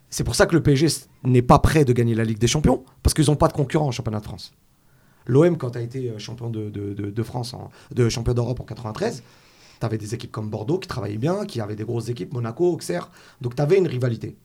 C'est 0.09 0.23
pour 0.23 0.35
ça 0.35 0.45
que 0.45 0.55
le 0.55 0.61
PSG 0.61 0.87
n'est 1.23 1.41
pas 1.41 1.59
prêt 1.59 1.85
de 1.85 1.93
gagner 1.93 2.13
la 2.13 2.23
Ligue 2.23 2.37
des 2.37 2.47
Champions, 2.47 2.83
parce 3.01 3.13
qu'ils 3.13 3.25
n'ont 3.27 3.35
pas 3.35 3.47
de 3.47 3.53
concurrent 3.53 3.87
en 3.87 3.91
championnat 3.91 4.19
de 4.19 4.25
France. 4.25 4.53
L'OM, 5.25 5.57
quand 5.57 5.71
tu 5.71 5.77
as 5.77 5.81
été 5.81 6.09
euh, 6.09 6.19
champion 6.19 6.49
de, 6.49 7.23
France, 7.23 7.55
de 7.91 8.09
champion 8.09 8.33
d'Europe 8.33 8.59
en 8.59 8.65
93, 8.65 9.23
tu 9.79 9.85
avais 9.85 9.97
des 9.97 10.13
équipes 10.13 10.31
comme 10.31 10.49
Bordeaux 10.49 10.77
qui 10.77 10.87
travaillaient 10.87 11.17
bien, 11.17 11.45
qui 11.45 11.61
avaient 11.61 11.75
des 11.75 11.85
grosses 11.85 12.09
équipes, 12.09 12.33
Monaco, 12.33 12.73
Auxerre. 12.73 13.09
Donc 13.41 13.55
tu 13.55 13.61
avais 13.61 13.77
une 13.77 13.87
rivalité. 13.87 14.35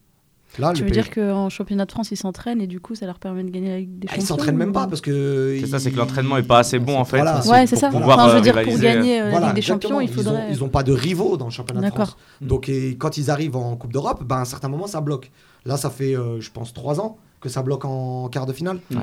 Là, 0.57 0.73
Tu 0.73 0.81
veux 0.83 0.89
PSG 0.89 1.01
dire 1.01 1.13
qu'en 1.13 1.47
championnat 1.49 1.85
de 1.85 1.91
France, 1.91 2.09
ils 2.11 2.17
s'entraînent 2.17 2.59
et 2.59 2.65
du 2.67 2.79
coup, 2.79 2.95
ça 2.95 3.05
leur 3.05 3.19
permet 3.19 3.43
de 3.43 3.49
gagner 3.49 3.71
avec 3.71 3.99
des 3.99 4.07
Ah, 4.09 4.13
ils 4.15 4.21
champions 4.21 4.35
s'entraînent 4.37 4.57
même 4.57 4.73
pas 4.73 4.87
parce 4.87 4.99
que. 5.01 5.57
C'est 5.61 5.67
ça, 5.67 5.79
c'est 5.79 5.91
que 5.91 5.97
l'entraînement 5.97 6.37
est 6.37 6.43
pas 6.43 6.59
assez 6.59 6.79
bon 6.79 6.97
en 6.97 7.05
fait. 7.05 7.17
Voilà, 7.17 7.45
Ouais, 7.47 7.67
c'est 7.67 7.75
pour 7.75 7.79
ça. 7.81 7.89
pouvoir, 7.89 8.17
Enfin, 8.17 8.27
je 8.29 8.31
euh, 8.31 8.35
veux 8.37 8.41
dire, 8.41 8.61
pour 8.63 8.77
gagner 8.79 9.21
euh, 9.21 9.25
la 9.25 9.29
Voilà, 9.31 9.45
Ligue 9.47 9.55
des. 9.57 9.61
Champions, 9.61 10.01
il 10.01 10.09
faudrait. 10.09 10.47
Ils 10.51 10.59
n'ont 10.59 10.69
pas 10.69 10.83
de 10.83 10.91
rivaux 10.91 11.37
dans 11.37 11.45
le 11.45 11.51
championnat 11.51 11.89
de. 11.89 11.93
France. 11.95 12.17
Donc 12.41 12.67
et 12.67 12.97
quand 12.97 13.17
ils 13.17 13.29
arrivent 13.29 13.55
en 13.55 13.75
Coupe 13.75 13.93
d'Europe, 13.93 14.23
ben, 14.23 14.37
à 14.37 14.41
un 14.41 14.45
certain 14.45 14.69
moment, 14.69 14.87
ça 14.87 15.01
bloque. 15.01 15.31
Là, 15.65 15.77
ça 15.77 15.89
fait, 15.89 16.15
euh, 16.15 16.39
je 16.41 16.49
pense, 16.51 16.73
trois 16.73 16.99
ans 16.99 17.17
que 17.41 17.49
ça 17.49 17.61
bloque 17.61 17.85
en 17.85 18.27
quart 18.29 18.45
de 18.45 18.53
finale. 18.53 18.79
Ouais. 18.91 18.97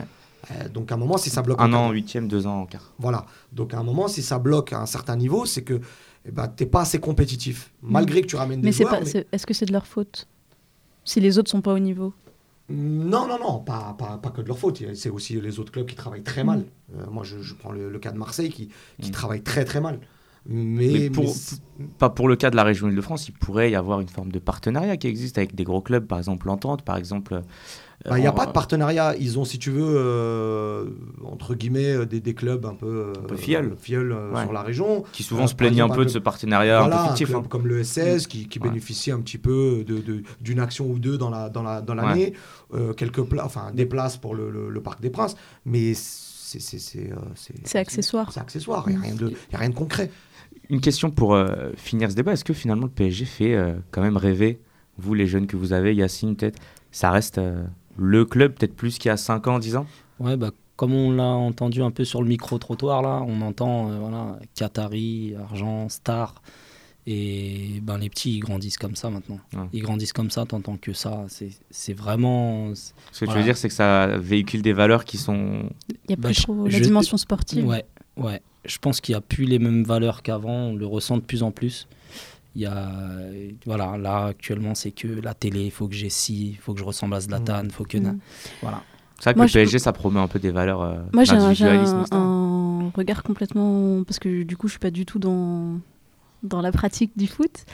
Euh, 0.51 0.69
donc 0.69 0.91
à 0.93 0.95
un 0.95 0.99
moment, 0.99 1.17
si 1.17 1.31
ça 1.31 1.43
bloque 1.43 1.61
Un 1.61 1.73
en 1.73 1.77
an 1.77 1.87
en 1.87 1.91
huitième, 1.93 2.29
deux 2.29 2.47
ans 2.47 2.63
en 2.63 2.67
quart. 2.67 2.93
Voilà. 2.99 3.25
Donc 3.53 3.73
à 3.75 3.79
un 3.79 3.83
moment, 3.83 4.09
si 4.09 4.23
ça 4.23 4.39
bloque 4.39 4.73
à 4.73 4.81
un 4.81 4.87
certain 4.87 5.17
niveau, 5.17 5.45
c'est 5.47 5.63
que 5.63 5.81
eh 6.29 6.31
ben, 6.33 6.49
tu 6.55 6.65
n'es 6.65 6.71
pas 6.71 6.81
assez 6.83 6.99
compétitif. 6.99 7.73
Malgré 7.83 8.21
que 8.21 8.27
tu 8.27 8.37
ramènes 8.37 8.61
des 8.61 8.67
Mais 8.67 8.73
c'est 8.73 8.83
joueurs. 8.85 8.99
pas. 9.01 9.05
mais- 9.15 9.27
Est-ce 9.33 9.47
que 9.47 9.55
c'est 9.55 9.67
de 9.67 9.73
leur 9.73 9.87
faute 9.87 10.27
Si 11.07 11.21
les 11.21 11.39
autres 11.39 11.51
sont 11.51 11.63
pas 11.63 11.73
au 11.73 11.79
niveau 11.79 12.13
Non, 12.69 13.27
non, 13.27 13.39
non, 13.39 13.61
pas, 13.61 13.95
pas, 13.97 14.19
pas 14.19 14.31
que 14.31 14.43
de 14.43 14.49
leur 14.49 14.59
faute. 14.59 14.83
C'est 14.95 15.09
aussi 15.09 15.41
les 15.41 15.59
autres 15.61 15.71
clubs 15.73 15.87
qui 15.87 15.95
travaillent 15.95 16.25
très 16.25 16.45
mal. 16.45 16.59
Mm. 16.59 16.99
Euh, 17.01 17.07
moi, 17.11 17.23
je, 17.25 17.41
je 17.41 17.55
prends 17.55 17.71
le, 17.73 17.89
le 17.91 17.99
cas 17.99 18.11
de 18.13 18.19
Marseille 18.19 18.51
qui, 18.51 18.71
qui 19.01 19.09
Mm. 19.11 19.13
travaille 19.13 19.43
très 19.43 19.65
très 19.65 19.81
mal. 19.81 20.01
Mais, 20.49 20.89
Mais 20.93 21.11
pour- 21.11 21.25
mais 21.79 21.87
Pas 21.99 22.09
pour 22.09 22.29
le 22.29 22.37
cas 22.37 22.51
de 22.51 22.57
la 22.57 22.63
région 22.65 22.89
Île-de-France, 22.89 23.29
il 23.29 23.33
pourrait 23.33 23.71
y 23.71 23.75
avoir 23.75 24.01
une 24.01 24.09
forme 24.09 24.31
de 24.31 24.39
partenariat 24.39 24.97
qui 24.97 25.09
existe 25.09 25.39
avec 25.39 25.55
des 25.55 25.65
gros 25.65 25.81
clubs, 25.81 26.07
par 26.07 26.19
exemple 26.19 26.47
l'Entente, 26.47 26.83
par 26.83 26.97
exemple. 26.97 27.35
euh, 27.35 27.41
bah, 28.09 28.19
il 28.19 28.21
n'y 28.21 28.27
a 28.29 28.33
pas 28.33 28.47
de 28.47 28.53
partenariat. 28.53 29.17
Ils 29.19 29.39
ont, 29.39 29.45
si 29.45 29.59
tu 29.59 29.71
veux, 29.71 29.83
euh, 29.97 30.85
entre 31.25 31.55
guillemets, 31.55 31.93
euh, 31.93 32.05
des, 32.07 32.21
des 32.21 32.35
clubs 32.35 32.65
un 32.65 32.75
peu, 32.75 32.87
euh, 32.87 33.13
peu 33.27 33.35
euh, 33.35 34.33
Ouais. 34.33 34.43
sur 34.43 34.53
la 34.53 34.63
région. 34.63 35.03
qui 35.13 35.23
souvent 35.23 35.45
Euh, 35.45 35.47
se 35.49 35.55
plaignent 35.55 35.81
un 35.83 35.89
peu 35.89 36.03
un 36.03 36.05
de 36.05 36.11
ce 36.11 36.19
partenariat 36.19 36.81
Voilà, 36.81 36.97
un 36.97 36.99
peu 36.99 37.05
un 37.05 37.09
fictif. 37.09 37.29
club 37.29 37.43
hein. 37.45 37.47
comme 37.49 37.67
le 37.67 37.83
SS 37.83 38.27
qui, 38.29 38.47
qui 38.49 38.59
Ouais. 38.61 38.69
bénéficie 38.69 39.11
un 39.11 39.21
petit 39.21 39.39
peu 39.39 39.83
de- 39.87 39.99
de- 39.99 40.23
d'une 40.41 40.61
action 40.61 40.87
ou 40.89 40.99
deux 40.99 41.19
dans 41.19 41.31
la 41.31 41.49
dans 41.49 41.63
la 41.63 41.81
dans 41.81 41.95
l'année, 41.95 42.33
Euh, 42.75 42.93
quelques 42.95 43.23
pla- 43.23 43.45
enfin 43.45 43.71
des 43.73 43.87
places 43.87 44.17
pour 44.17 44.35
le, 44.35 44.51
le- 44.51 44.69
le 44.71 44.81
Parc 44.83 45.01
des 45.01 45.11
Princes, 45.11 45.37
mais 45.65 45.95
c'est 45.95 46.61
c'est 46.61 46.79
c'est 46.79 47.11
euh, 47.13 47.17
C'est 47.65 47.79
accessoire. 47.79 48.33
C'est 48.33 48.41
accessoire. 48.41 48.85
Il 48.89 48.93
n'y 48.93 48.99
a 48.99 49.01
rien 49.03 49.15
de 49.15 49.29
il 49.29 49.53
y 49.53 49.57
a 49.57 49.59
rien 49.59 49.69
de 49.71 49.75
concret. 49.75 50.11
Une 50.71 50.81
question 50.81 51.11
pour 51.11 51.35
euh, 51.35 51.71
finir 51.77 52.11
ce 52.11 52.17
débat. 52.17 52.33
Est-ce 52.33 52.45
que 52.45 52.53
finalement 52.55 52.85
le 52.85 52.91
PSG 52.91 53.25
fait 53.25 53.55
euh, 53.55 53.75
quand 53.91 54.03
même 54.03 54.17
rêver, 54.17 54.61
vous 54.99 55.15
les 55.15 55.27
jeunes 55.27 55.47
que 55.47 55.57
vous 55.57 55.73
avez, 55.73 55.95
Yacine 55.95 56.35
peut-être? 56.37 56.59
Ça 56.91 57.11
reste 57.11 57.39
euh, 57.39 57.63
le 57.97 58.25
club 58.25 58.55
peut-être 58.55 58.75
plus 58.75 58.99
qu'il 58.99 59.09
y 59.09 59.13
a 59.13 59.17
5 59.17 59.47
ans, 59.47 59.59
10 59.59 59.77
ans? 59.77 59.87
Ouais, 60.19 60.37
bah, 60.37 60.51
comme 60.77 60.93
on 60.93 61.13
l'a 61.13 61.23
entendu 61.25 61.83
un 61.83 61.91
peu 61.91 62.05
sur 62.05 62.21
le 62.23 62.29
micro-trottoir, 62.29 63.03
là, 63.03 63.23
on 63.27 63.41
entend 63.43 63.91
euh, 63.91 63.99
voilà, 63.99 64.39
Qatari, 64.55 65.35
argent, 65.49 65.89
star. 65.89 66.35
Et 67.09 67.81
ben, 67.83 67.99
les 67.99 68.09
petits, 68.11 68.35
ils 68.35 68.41
grandissent 68.41 68.79
comme 68.79 68.97
ça 68.97 69.11
maintenant. 69.11 69.39
Ouais. 69.55 69.69
Ils 69.73 69.83
grandissent 69.83 70.13
comme 70.13 70.31
ça, 70.31 70.45
t'entends 70.45 70.77
que 70.77 70.93
ça. 70.93 71.25
C'est 71.29 71.51
c'est 71.71 71.93
vraiment. 71.93 72.75
Ce 72.75 72.91
que 73.13 73.19
tu 73.21 73.25
Voilà. 73.27 73.41
veux 73.41 73.45
dire, 73.45 73.57
c'est 73.57 73.69
que 73.69 73.75
ça 73.75 74.19
véhicule 74.19 74.61
des 74.63 74.73
valeurs 74.73 75.05
qui 75.05 75.17
sont. 75.17 75.71
Il 75.89 75.95
n'y 76.09 76.15
a 76.15 76.17
Bah, 76.17 76.29
plus 76.31 76.35
je- 76.35 76.43
trop 76.43 76.65
la 76.65 76.71
je- 76.71 76.83
dimension 76.83 77.17
sportive. 77.17 77.65
Ouais, 77.65 77.85
ouais. 78.17 78.43
Je 78.67 78.79
pense 78.79 79.01
qu'il 79.01 79.13
n'y 79.15 79.19
a 79.19 79.21
plus 79.21 79.45
les 79.45 79.59
mêmes 79.59 79.85
valeurs 79.85 80.23
qu'avant. 80.23 80.69
On 80.71 80.75
le 80.77 80.87
ressent 80.87 81.17
de 81.17 81.23
plus 81.23 81.43
en 81.43 81.51
plus. 81.51 81.87
Il 82.55 82.63
y 82.63 82.67
a, 82.67 82.91
voilà, 83.67 83.99
là 83.99 84.27
actuellement, 84.27 84.75
c'est 84.75 84.91
que 84.91 85.07
la 85.09 85.35
télé, 85.35 85.65
il 85.67 85.71
faut 85.71 85.89
que 85.89 85.95
j'ai 85.95 86.09
ci, 86.09 86.51
il 86.51 86.57
faut 86.57 86.73
que 86.73 86.81
je 86.81 86.85
ressemble 86.85 87.15
à 87.15 87.21
Zlatan, 87.21 87.63
il 87.65 87.71
faut 87.71 87.85
que. 87.85 87.99
Mm. 87.99 88.19
Voilà. 88.63 88.83
C'est 89.19 89.25
vrai 89.25 89.35
que 89.35 89.39
Moi, 89.39 89.45
le 89.45 89.49
je- 89.49 89.55
PSG, 89.55 89.79
ça 89.79 89.93
promeut 89.93 90.21
un 90.21 90.29
peu 90.29 90.39
des 90.39 90.51
valeurs 90.51 90.81
euh, 90.83 90.97
Moi, 91.13 91.25
j'ai 91.25 91.37
un, 92.13 92.91
regard 92.95 93.23
complètement. 93.23 94.05
Parce 94.05 94.19
que 94.19 94.43
du 94.43 94.57
coup, 94.57 94.69
je 94.69 94.73
suis 94.73 94.79
pas 94.81 94.91
du 94.91 95.05
tout 95.07 95.19
dans, 95.19 95.79
dans 96.43 96.61
la 96.63 96.73
pratique 96.73 97.13
du 97.17 97.27
foot. 97.27 97.65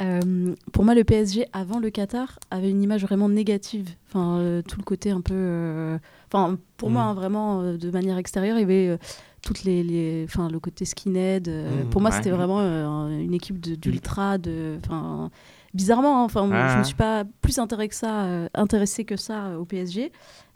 Euh, 0.00 0.54
pour 0.72 0.84
moi, 0.84 0.94
le 0.94 1.04
PSG, 1.04 1.46
avant 1.52 1.78
le 1.80 1.90
Qatar, 1.90 2.38
avait 2.50 2.70
une 2.70 2.82
image 2.82 3.02
vraiment 3.02 3.28
négative. 3.28 3.88
Enfin, 4.08 4.38
euh, 4.38 4.62
tout 4.62 4.78
le 4.78 4.84
côté 4.84 5.10
un 5.10 5.20
peu. 5.20 5.34
euh, 5.34 5.98
Enfin, 6.32 6.58
pour 6.76 6.88
Mhm. 6.90 6.94
moi, 6.94 7.02
hein, 7.04 7.14
vraiment, 7.14 7.60
euh, 7.62 7.76
de 7.76 7.90
manière 7.90 8.18
extérieure, 8.18 8.56
il 8.58 8.60
y 8.60 8.64
avait. 8.64 8.98
Toutes 9.42 9.64
les, 9.64 9.82
les- 9.82 10.24
enfin 10.24 10.48
le 10.50 10.58
côté 10.60 10.84
skinhead 10.84 11.48
euh, 11.48 11.84
Mhm, 11.84 11.90
pour 11.90 12.00
moi 12.00 12.10
ouais. 12.10 12.16
c'était 12.16 12.30
vraiment 12.30 12.60
euh, 12.60 13.08
une 13.18 13.34
équipe 13.34 13.60
d'ultra 13.60 14.36
de 14.38 14.78
enfin 14.84 15.30
bizarrement 15.74 16.20
hein, 16.22 16.24
enfin 16.24 16.48
Ah. 16.52 16.74
je 16.74 16.78
me 16.78 16.84
suis 16.84 16.94
pas 16.96 17.24
plus 17.40 17.58
intéressée 17.58 17.88
que 17.88 17.94
ça 17.94 18.24
euh, 18.24 18.48
intéressée 18.54 19.04
que 19.04 19.16
ça 19.16 19.46
euh, 19.46 19.56
au 19.58 19.64
PSG 19.64 20.10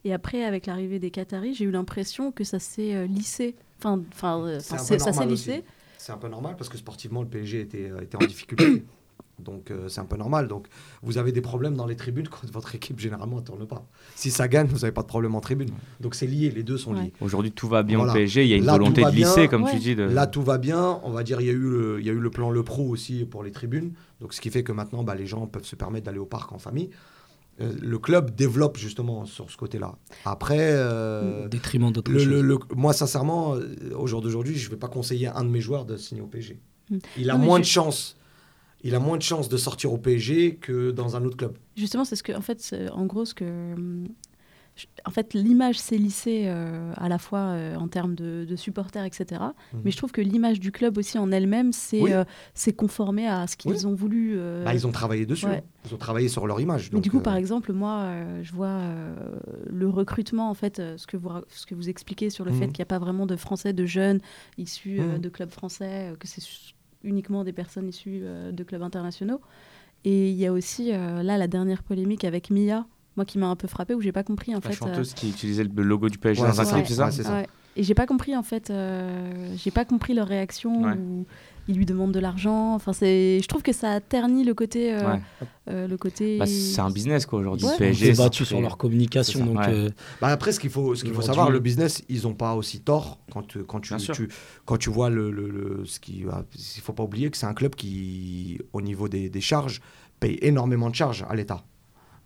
et 0.05 0.13
après 0.13 0.45
avec 0.45 0.67
l'arrivée 0.67 0.99
des 0.99 1.11
Qataris 1.11 1.55
j'ai 1.55 1.65
eu 1.65 1.71
l'impression 1.71 2.33
que 2.33 2.45
ça 2.45 2.59
s'est 2.59 2.95
euh, 2.95 3.07
lissé 3.07 3.55
enfin 3.79 4.01
enfin 4.13 4.43
C'est 4.61 4.75
enfin, 4.75 4.83
un 4.83 4.85
c'est- 4.85 4.95
peu 4.95 4.99
ça 4.99 5.05
s'est 5.13 5.19
normal 5.21 5.29
lissé. 5.29 5.65
C'est 5.99 6.13
un 6.13 6.19
peu 6.19 6.29
normal 6.29 6.57
parce 6.59 6.69
que 6.69 6.77
sportivement 6.77 7.23
le 7.23 7.29
PSG 7.29 7.61
était 7.61 7.93
était 8.03 8.17
en 8.17 8.27
difficulté. 8.27 8.83
Donc 9.43 9.71
euh, 9.71 9.89
c'est 9.89 10.01
un 10.01 10.05
peu 10.05 10.17
normal. 10.17 10.49
Donc 10.49 10.67
vous 11.03 11.19
avez 11.19 11.33
des 11.33 11.41
problèmes 11.41 11.75
dans 11.75 11.87
les 11.87 11.97
tribunes 11.97 12.29
quand 12.29 12.51
votre 12.53 12.75
équipe 12.75 12.99
généralement 13.01 13.37
ne 13.37 13.43
tourne 13.43 13.67
pas. 13.67 13.85
Si 14.15 14.31
ça 14.31 14.49
gagne, 14.49 14.67
vous 14.67 14.79
n'avez 14.81 14.93
pas 14.93 15.03
de 15.03 15.07
problème 15.07 15.35
en 15.35 15.41
tribune. 15.41 15.71
Donc 16.01 16.15
c'est 16.15 16.27
lié, 16.27 16.51
les 16.51 16.63
deux 16.63 16.79
sont 16.79 16.95
Ouais. 16.95 17.05
liés. 17.05 17.13
Aujourd'hui, 17.21 17.53
tout 17.53 17.69
va 17.69 17.83
bien 17.83 17.99
Voilà. 17.99 18.13
au 18.13 18.15
PSG. 18.15 18.45
Il 18.45 18.49
y 18.49 18.55
a 18.55 18.57
une 18.57 18.65
Là, 18.65 18.73
volonté 18.73 19.03
de 19.03 19.11
lisser, 19.11 19.41
bien. 19.43 19.47
comme 19.49 19.65
Ouais. 19.65 19.73
tu 19.73 19.79
dis. 19.79 19.95
De... 19.95 20.05
Là, 20.05 20.27
tout 20.27 20.43
va 20.43 20.59
bien. 20.59 21.01
On 21.05 21.11
va 21.11 21.23
dire, 21.23 21.41
il 21.41 21.47
y 21.47 21.51
a 21.51 21.55
eu 21.55 21.59
le, 21.59 22.01
il 22.01 22.07
y 22.07 22.11
a 22.11 22.13
eu 22.13 22.19
le 22.21 22.31
plan 22.31 22.51
Le 22.51 22.63
Pro 22.63 22.89
aussi 22.89 23.25
pour 23.25 23.43
les 23.43 23.51
tribunes. 23.53 23.93
Donc, 24.21 24.35
ce 24.35 24.41
qui 24.41 24.51
fait 24.51 24.63
que 24.63 24.73
maintenant, 24.73 25.03
bah, 25.03 25.15
les 25.15 25.27
gens 25.27 25.47
peuvent 25.47 25.65
se 25.65 25.77
permettre 25.77 26.07
d'aller 26.07 26.19
au 26.19 26.27
parc 26.27 26.53
en 26.53 26.59
famille. 26.59 26.91
Euh, 27.61 27.71
le 27.83 27.99
club 27.99 28.35
développe 28.35 28.79
justement 28.79 29.27
sur 29.27 29.51
ce 29.51 29.59
côté-là. 29.59 29.97
Après, 30.25 30.57
euh, 30.73 31.45
Au 31.45 31.49
détriment 31.49 31.93
d'autres 31.93 32.11
le- 32.11 32.19
choses. 32.19 32.29
le- 32.29 32.41
le- 32.41 32.59
moi, 32.75 32.95
sincèrement, 32.95 33.57
euh, 33.57 33.75
au 33.95 34.07
jour 34.07 34.23
d'aujourd'hui, 34.23 34.57
je 34.57 34.67
ne 34.67 34.71
vais 34.71 34.79
pas 34.79 34.89
conseiller 34.89 35.27
à 35.27 35.37
un 35.37 35.45
de 35.45 35.51
mes 35.51 35.61
joueurs 35.61 35.85
de 35.85 35.97
signer 35.99 36.23
au 36.23 36.27
PSG. 36.27 36.59
Mm. 36.91 36.97
Il 37.19 37.31
a 37.31 37.35
Non, 37.37 37.45
moins 37.45 37.57
je- 37.59 37.63
de 37.63 37.67
chance. 37.67 38.17
Il 38.85 38.95
a 38.95 38.99
moins 38.99 39.17
de 39.17 39.23
chances 39.23 39.49
de 39.49 39.57
sortir 39.57 39.93
au 39.93 39.99
PSG 39.99 40.57
que 40.57 40.91
dans 40.91 41.17
un 41.17 41.25
autre 41.25 41.37
club. 41.37 41.57
Justement, 41.77 42.05
c'est 42.05 42.17
ce 42.17 42.23
que, 42.23 42.33
en 42.33 42.41
fait, 42.41 42.75
en 42.93 43.07
gros, 43.07 43.25
ce 43.25 43.35
que, 43.35 43.75
en 45.05 45.11
fait, 45.11 45.35
l'image 45.35 45.79
s'est 45.79 45.99
lissée 45.99 46.45
euh, 46.47 46.93
à 46.97 47.09
la 47.11 47.19
fois 47.19 47.41
euh, 47.41 47.77
en 47.77 47.89
termes 47.89 48.15
de, 48.15 48.47
de 48.49 48.57
supporters, 48.57 49.05
etc. 49.05 49.41
Mhm. 49.75 49.81
Mais 49.85 49.91
je 49.91 49.97
trouve 49.99 50.13
que 50.13 50.23
l'image 50.23 50.61
du 50.61 50.73
club 50.73 50.97
aussi 50.97 51.19
en 51.19 51.31
elle-même 51.31 51.73
s'est 51.73 52.01
Oui. 52.01 52.13
euh, 52.13 52.25
conformée 52.77 53.29
à 53.29 53.47
ce 53.47 53.57
qu'ils 53.57 53.71
Oui. 53.73 53.85
ont 53.87 53.95
voulu. 53.95 54.37
Bah, 54.65 54.75
ils 54.75 54.87
ont 54.87 54.91
travaillé 54.93 55.27
dessus. 55.27 55.45
ouais. 55.47 55.57
hein. 55.59 55.85
Ils 55.87 55.95
ont 55.95 55.99
travaillé 55.99 56.29
sur 56.29 56.47
leur 56.47 56.59
image. 56.61 56.91
mais 56.93 57.01
du 57.01 57.11
coup, 57.11 57.21
par 57.21 57.37
exemple, 57.37 57.73
moi, 57.73 58.11
je 58.43 58.53
vois 58.53 58.81
le 59.69 59.89
recrutement, 59.89 60.49
en 60.51 60.55
fait, 60.55 60.81
ce 60.97 61.07
que 61.07 61.17
vous, 61.19 61.29
ce 61.49 61.67
que 61.67 61.75
vous 61.75 61.89
expliquez 61.91 62.31
sur 62.31 62.45
le 62.45 62.51
Mhm. 62.53 62.59
fait 62.59 62.67
qu'il 62.69 62.79
n'y 62.79 62.83
a 62.83 62.87
pas 62.87 62.99
vraiment 62.99 63.27
de 63.27 63.37
Français, 63.37 63.73
de 63.75 63.85
jeunes 63.87 64.21
issus 64.59 65.01
Mhm. 65.01 65.19
de 65.19 65.29
clubs 65.29 65.51
français, 65.51 66.15
que 66.19 66.27
c'est 66.27 66.41
uniquement 67.05 67.45
des 67.45 67.53
personnes 67.53 67.89
issues 67.89 68.21
euh, 68.23 68.53
de 68.53 68.63
clubs 68.65 68.83
internationaux. 68.83 69.41
Et 70.05 70.31
il 70.31 70.37
y 70.37 70.47
a 70.47 70.53
aussi, 70.53 70.93
euh, 70.93 71.23
là, 71.23 71.39
la 71.39 71.47
dernière 71.47 71.83
polémique 71.83 72.25
avec 72.25 72.51
Mia, 72.51 72.87
moi 73.17 73.25
qui 73.25 73.39
m'a 73.39 73.47
un 73.47 73.57
peu 73.57 73.69
frappée, 73.69 73.95
où 73.95 74.01
j'ai 74.01 74.11
pas 74.13 74.25
compris, 74.25 74.53
en 74.55 74.61
La 74.65 74.71
fait. 74.71 74.83
euh, 74.85 74.89
chanteuse 74.89 75.15
qui 75.15 75.31
utilisait 75.31 75.65
le 75.65 75.83
logo 75.83 76.09
du 76.09 76.19
PSG 76.19 76.43
Ouais, 76.43 76.49
dans 76.49 76.61
un 76.61 76.65
c'est 76.65 76.83
clip, 76.83 76.87
ça. 76.87 77.11
c'est 77.11 77.23
ça 77.23 77.29
Ouais, 77.31 77.35
ça. 77.37 77.41
Ouais. 77.43 77.47
Et 77.77 77.83
j'ai 77.85 77.95
pas 77.95 78.05
compris 78.07 78.37
en 78.37 78.43
fait, 78.43 78.69
euh, 78.69 79.55
j'ai 79.57 79.71
pas 79.71 79.85
compris 79.87 80.13
leur 80.13 80.27
réaction 80.29 80.83
Ouais. 80.83 80.95
Ils 81.69 81.77
lui 81.77 81.87
demandent 81.87 82.13
de 82.13 82.19
l'argent. 82.21 82.75
Enfin, 82.75 82.93
c'est, 82.93 83.41
je 83.43 83.47
trouve 83.49 83.63
que 83.63 83.73
ça 83.73 83.91
a 83.93 84.01
terni 84.01 84.45
le 84.45 84.55
côté, 84.55 84.93
euh, 84.95 85.13
Ouais. 85.13 85.21
euh, 85.69 85.87
le 85.89 85.97
côté. 85.97 86.39
Bah, 86.39 86.47
c'est 86.47 86.81
un 86.81 86.91
business 86.91 87.25
quoi 87.27 87.39
aujourd'hui. 87.41 87.67
Ouais. 87.67 87.73
Ils 87.75 87.79
PSG, 87.79 88.11
ont 88.11 88.15
c'est- 88.15 88.23
battu 88.23 88.45
sur 88.45 88.61
leur 88.61 88.77
communication. 88.77 89.45
Donc, 89.47 89.59
ouais. 89.59 89.69
euh, 89.69 89.89
Bah 90.21 90.29
après, 90.29 90.53
ce 90.53 90.61
qu'il 90.61 90.71
faut, 90.71 90.95
ce 90.95 91.05
qu'il 91.05 91.13
faut 91.15 91.23
savoir, 91.23 91.51
le 91.51 91.61
business, 91.61 92.03
ils 92.09 92.23
n'ont 92.23 92.35
pas 92.35 92.55
aussi 92.55 92.81
tort 92.81 93.19
quand, 93.33 93.43
tu- 93.47 93.65
quand, 93.65 93.81
tu, 93.81 93.95
tu- 93.97 94.29
quand 94.65 94.77
tu 94.77 94.91
vois 94.91 95.11
le, 95.11 95.31
le- 95.31 95.49
le- 95.51 95.85
ce 95.87 96.01
qui. 96.01 96.25
Il 96.57 96.81
faut 96.83 96.93
pas 96.93 97.03
oublier 97.05 97.31
que 97.31 97.37
c'est 97.37 97.47
un 97.47 97.55
club 97.55 97.75
qui, 97.75 98.59
au 98.73 98.81
niveau 98.83 99.09
des, 99.09 99.29
des 99.31 99.41
charges, 99.41 99.81
paye 100.21 100.39
énormément 100.43 100.91
de 100.91 100.95
charges 100.95 101.25
à 101.29 101.35
l'État. 101.35 101.65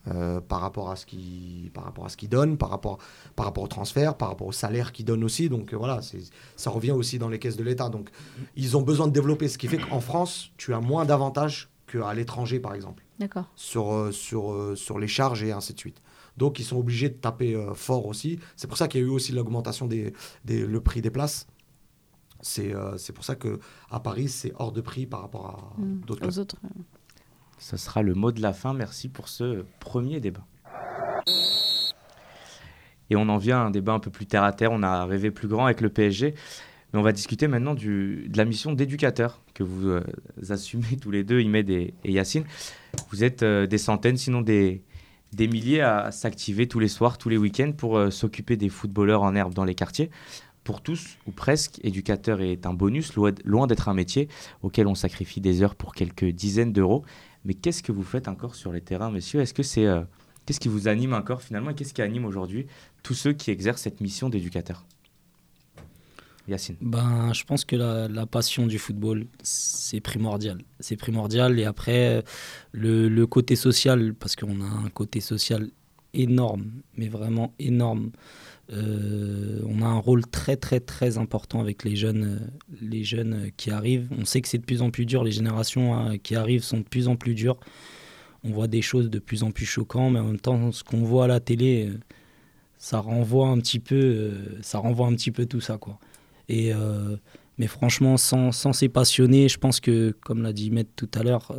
Euh, 0.09 0.41
par 0.41 0.61
rapport 0.61 0.91
à 0.91 0.97
ce 0.97 1.05
qui 1.07 1.71
par 1.75 1.85
rapport 1.85 2.05
à 2.07 2.09
ce 2.09 2.17
qu'il 2.17 2.29
donne 2.29 2.57
par 2.59 2.71
rapport 2.71 2.99
par 3.35 3.47
rapport 3.47 3.65
au 3.65 3.69
transfert 3.69 4.17
par 4.17 4.29
rapport 4.29 4.47
au 4.47 4.53
salaire 4.53 4.93
qu'il 4.93 5.05
donne 5.05 5.25
aussi 5.25 5.49
donc 5.49 5.73
euh, 5.73 5.77
voilà 5.77 6.01
c'est 6.03 6.21
ça 6.57 6.71
revient 6.71 6.93
aussi 6.93 7.19
dans 7.19 7.29
les 7.29 7.39
caisses 7.39 7.57
de 7.57 7.65
l'État 7.65 7.89
donc 7.89 8.11
ils 8.55 8.77
ont 8.77 8.83
besoin 8.83 9.09
de 9.09 9.13
développer 9.13 9.49
ce 9.49 9.59
qui 9.59 9.67
fait 9.69 9.79
qu'en 9.79 10.01
France 10.01 10.51
tu 10.57 10.73
as 10.75 10.81
moins 10.81 11.05
d'avantages 11.05 11.71
qu'à 11.91 12.15
l'étranger 12.15 12.61
par 12.61 12.75
exemple 12.75 13.05
D'accord. 13.19 13.47
sur, 13.57 13.93
euh, 13.93 14.13
sur, 14.13 14.73
sur 14.77 14.99
les 14.99 15.09
charges 15.09 15.43
et 15.43 15.53
ainsi 15.53 15.73
de 15.73 15.79
suite. 15.79 16.03
Donc 16.37 16.59
ils 16.59 16.65
sont 16.65 16.77
obligés 16.77 17.09
de 17.09 17.15
taper 17.15 17.57
fort 17.75 18.05
aussi. 18.07 18.39
C'est 18.57 18.67
pour 18.67 18.77
ça 18.77 18.89
qu'il 18.89 19.01
y 19.01 19.05
a 19.05 19.07
eu 19.07 19.11
aussi 19.11 19.33
l'augmentation 19.33 19.87
des, 19.87 20.13
des 20.45 20.67
le 20.67 20.81
prix 20.83 21.01
des 21.01 21.11
places. 21.11 21.47
C'est 22.43 22.75
c'est 22.99 23.15
pour 23.15 23.25
ça 23.25 23.37
que 23.37 23.59
à 23.91 24.01
Paris 24.01 24.29
c'est 24.29 24.53
hors 24.59 24.71
de 24.71 24.83
prix 24.83 25.07
par 25.07 25.23
rapport 25.23 25.47
à 25.79 25.81
Mm. 25.81 26.01
d'autres. 26.07 26.27
Aux 26.29 26.39
autres. 26.39 26.57
Ce 27.59 27.77
sera 27.77 28.03
le 28.03 28.15
mot 28.15 28.33
de 28.33 28.43
la 28.43 28.53
fin. 28.53 28.75
Merci 28.75 29.09
pour 29.09 29.29
ce 29.29 29.65
premier 29.81 30.21
débat. 30.21 30.45
Et 33.11 33.17
on 33.17 33.29
en 33.29 33.39
vient 33.39 33.59
à 33.59 33.65
un 33.65 33.71
débat 33.71 33.93
un 33.93 34.01
peu 34.01 34.11
plus 34.11 34.27
terre 34.27 34.43
à 34.43 34.53
terre. 34.53 34.73
On 34.73 34.83
a 34.83 35.05
rêvé 35.05 35.31
plus 35.31 35.49
grand 35.49 35.67
avec 35.67 35.81
le 35.81 35.89
PSG. 35.89 36.35
Mais 36.93 36.99
on 36.99 37.03
va 37.03 37.13
discuter 37.13 37.49
maintenant 37.49 37.75
de 37.75 38.25
la 38.35 38.45
mission 38.45 38.73
d'éducateur 38.73 39.43
que 39.55 39.63
vous 39.63 39.89
euh, 39.89 40.05
assumez 40.49 40.97
tous 41.01 41.11
les 41.11 41.25
deux, 41.25 41.41
Imed 41.41 41.69
et, 41.69 41.95
Yacine. 42.05 42.45
Vous 43.11 43.25
êtes 43.25 43.43
euh, 43.43 43.67
des 43.67 43.79
centaines, 43.79 44.17
sinon 44.17 44.41
des, 44.41 44.83
milliers 45.39 45.81
à 45.81 46.13
s'activer 46.13 46.69
tous 46.69 46.79
les 46.79 46.89
soirs, 46.89 47.19
tous 47.19 47.29
les 47.29 47.37
week-ends 47.37 47.73
pour 47.77 47.99
euh, 47.99 48.11
s'occuper 48.11 48.57
des 48.57 48.69
footballeurs 48.69 49.23
en 49.23 49.35
herbe 49.35 49.55
dans 49.55 49.65
les 49.65 49.75
quartiers. 49.75 50.11
Pour 50.63 50.81
tous, 50.81 51.19
ou 51.29 51.31
presque, 51.31 51.79
éducateur 51.85 52.41
est 52.41 52.67
un 52.67 52.75
bonus, 52.75 53.15
loin 53.15 53.67
d'être 53.69 53.89
un 53.89 53.95
métier 53.95 54.29
auquel 54.63 54.89
on 54.89 54.97
sacrifie 54.97 55.41
des 55.41 55.63
heures 55.63 55.77
pour 55.77 55.95
quelques 55.95 56.25
dizaines 56.25 56.73
d'euros. 56.73 57.05
Mais 57.47 57.55
qu'est-ce 57.55 57.83
que 57.83 57.93
vous 57.93 58.03
faites 58.03 58.29
encore 58.29 58.55
sur 58.55 58.73
les 58.73 58.81
terrains, 58.81 59.11
messieurs? 59.11 59.41
Est-ce 59.41 59.55
que 59.55 59.63
c'est 59.63 59.87
euh, 59.87 60.03
qu'est-ce 60.45 60.61
qui 60.61 60.69
vous 60.69 60.89
anime 60.89 61.15
encore 61.15 61.43
finalement 61.43 61.71
et 61.71 61.75
qu'est-ce 61.75 61.95
qui 61.95 62.03
anime 62.03 62.25
aujourd'hui 62.25 62.67
tous 63.03 63.15
ceux 63.15 63.33
qui 63.33 63.51
exercent 63.51 63.83
cette 63.83 64.01
mission 64.01 64.29
d'éducateur? 64.29 64.85
Yacine. 66.49 66.77
Ben, 66.81 67.33
je 67.33 67.43
pense 67.45 67.65
que 67.65 67.75
la, 67.75 68.27
passion 68.27 68.67
du 68.67 68.79
football, 68.79 69.27
c'est 69.43 70.01
primordial. 70.01 70.59
C'est 70.79 70.97
primordial. 70.97 71.59
Et 71.59 71.65
après, 71.65 72.23
le 72.73 73.25
côté 73.25 73.57
social, 73.57 74.15
parce 74.15 74.37
qu'on 74.37 74.61
a 74.61 74.65
un 74.65 74.91
côté 74.91 75.21
social 75.21 75.71
énorme, 76.15 76.71
mais 76.97 77.09
vraiment 77.09 77.53
énorme. 77.59 78.11
Euh, 78.73 79.61
on 79.67 79.81
a 79.81 79.87
un 79.87 79.99
rôle 79.99 80.27
très 80.27 80.57
très 80.57 80.81
très 80.81 81.19
important 81.19 81.61
avec 81.61 81.85
les 81.85 81.95
jeunes, 81.95 82.41
euh, 82.41 82.77
les 82.81 83.05
jeunes 83.05 83.51
qui 83.57 83.71
arrivent. 83.71 84.09
On 84.19 84.25
sait 84.25 84.41
que 84.41 84.49
c'est 84.49 84.59
de 84.59 84.65
plus 84.65 84.83
en 84.83 84.91
plus 84.91 85.07
dur. 85.07 85.23
Les 85.23 85.33
générations 85.33 86.09
euh, 86.09 86.17
qui 86.17 86.35
arrivent 86.35 86.65
sont 86.65 86.79
de 86.79 86.85
plus 86.85 87.07
en 87.09 87.17
plus 87.17 87.35
dures. 87.35 87.59
On 88.43 88.51
voit 88.51 88.67
des 88.67 88.83
choses 88.83 89.09
de 89.11 89.19
plus 89.19 89.43
en 89.43 89.51
plus 89.51 89.67
choquantes, 89.67 90.13
mais 90.13 90.21
en 90.21 90.27
même 90.27 90.41
temps, 90.41 90.73
ce 90.73 90.83
qu'on 90.83 91.03
voit 91.03 91.25
à 91.25 91.29
la 91.29 91.41
télé, 91.41 91.89
euh, 91.89 91.99
ça 92.79 92.99
renvoie 92.99 93.49
un 93.49 93.59
petit 93.59 93.79
peu, 93.79 94.35
ça 94.63 94.79
renvoie 94.79 95.07
un 95.07 95.15
petit 95.15 95.31
peu 95.31 95.47
tout 95.47 95.61
ça, 95.61 95.79
quoi. 95.79 95.99
Et 96.49 96.73
mais 97.59 97.67
franchement, 97.67 98.19
sans, 98.19 98.53
sans 98.53 98.75
ces 98.75 98.89
passionnés, 98.91 99.49
je 99.49 99.59
pense 99.59 99.81
que, 99.81 100.15
comme 100.21 100.43
l'a 100.43 100.53
dit 100.53 100.71
Maître 100.71 100.91
tout 100.95 101.09
à 101.15 101.23
l'heure, 101.23 101.57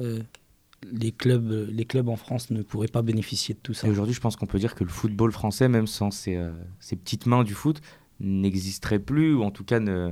les 0.91 1.11
clubs, 1.11 1.67
les 1.69 1.85
clubs 1.85 2.07
en 2.09 2.15
France 2.15 2.49
ne 2.51 2.61
pourraient 2.61 2.87
pas 2.87 3.01
bénéficier 3.01 3.55
de 3.55 3.59
tout 3.61 3.73
ça. 3.73 3.87
Et 3.87 3.89
aujourd'hui, 3.91 4.13
je 4.13 4.19
pense 4.21 4.35
qu'on 4.35 4.45
peut 4.45 4.59
dire 4.59 4.75
que 4.75 4.83
le 4.83 4.89
football 4.89 5.31
français, 5.31 5.67
même 5.67 5.87
sans 5.87 6.11
ces, 6.11 6.35
euh, 6.35 6.51
ces 6.79 6.95
petites 6.95 7.25
mains 7.25 7.43
du 7.43 7.53
foot, 7.53 7.81
n'existerait 8.19 8.99
plus, 8.99 9.33
ou 9.35 9.43
en 9.43 9.51
tout 9.51 9.63
cas 9.63 9.79
ne, 9.79 10.11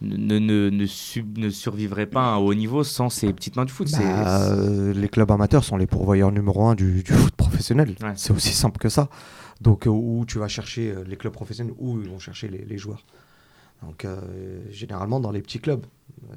ne, 0.00 0.38
ne, 0.38 0.70
ne, 0.70 0.86
sub- 0.86 1.38
ne 1.38 1.50
survivrait 1.50 2.06
pas 2.06 2.22
à 2.22 2.34
un 2.34 2.38
haut 2.38 2.54
niveau 2.54 2.84
sans 2.84 3.08
ces 3.10 3.32
petites 3.32 3.56
mains 3.56 3.64
du 3.64 3.72
foot. 3.72 3.88
C'est- 3.88 3.98
Bah, 4.02 4.52
euh, 4.52 4.92
les 4.94 5.08
clubs 5.08 5.30
amateurs 5.30 5.64
sont 5.64 5.76
les 5.76 5.86
pourvoyeurs 5.86 6.32
numéro 6.32 6.64
un 6.66 6.74
du, 6.74 7.02
du 7.02 7.12
foot 7.12 7.34
professionnel. 7.34 7.94
Ouais. 8.02 8.12
C'est 8.16 8.32
aussi 8.32 8.52
simple 8.54 8.78
que 8.78 8.88
ça. 8.88 9.08
Donc, 9.60 9.86
euh, 9.86 9.90
où 9.90 10.24
tu 10.26 10.38
vas 10.38 10.48
chercher 10.48 10.90
euh, 10.90 11.04
les 11.06 11.16
clubs 11.16 11.32
professionnels, 11.32 11.74
où 11.78 12.00
ils 12.00 12.08
vont 12.08 12.18
chercher 12.18 12.48
les, 12.48 12.64
les 12.64 12.78
joueurs. 12.78 13.04
Donc, 13.82 14.04
euh, 14.04 14.20
généralement 14.70 15.20
dans 15.20 15.30
les 15.30 15.40
petits 15.42 15.58
clubs. 15.60 15.84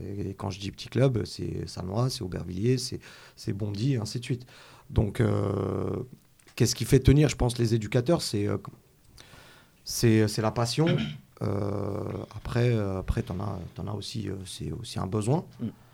Et, 0.02 0.34
quand 0.34 0.50
je 0.50 0.60
dis 0.60 0.72
petits 0.72 0.88
clubs, 0.90 1.24
c'est 1.26 1.68
Sanois, 1.68 2.10
c'est 2.10 2.22
Aubervilliers, 2.22 2.78
c'est 2.78 3.54
Bondy, 3.54 3.94
et 3.94 3.98
ainsi 3.98 4.20
de 4.20 4.24
suite. 4.24 4.46
Donc, 4.90 5.20
euh, 5.20 6.04
qu'est-ce 6.56 6.74
qui 6.76 6.86
fait 6.86 7.00
tenir, 7.00 7.30
je 7.30 7.36
pense, 7.36 7.58
les 7.58 7.74
éducateurs 7.74 8.22
C'est 8.22 8.48
euh, 8.48 8.58
c'est 9.86 10.42
la 10.42 10.52
passion. 10.52 10.86
Euh, 11.42 12.04
après, 12.36 12.74
après 12.74 13.24
tu 13.24 13.32
en 13.34 13.40
as, 13.42 13.60
t'en 13.76 13.88
as 13.88 13.94
aussi, 13.94 14.30
c'est 14.46 14.72
aussi 14.72 15.00
un 15.00 15.08
besoin. 15.08 15.44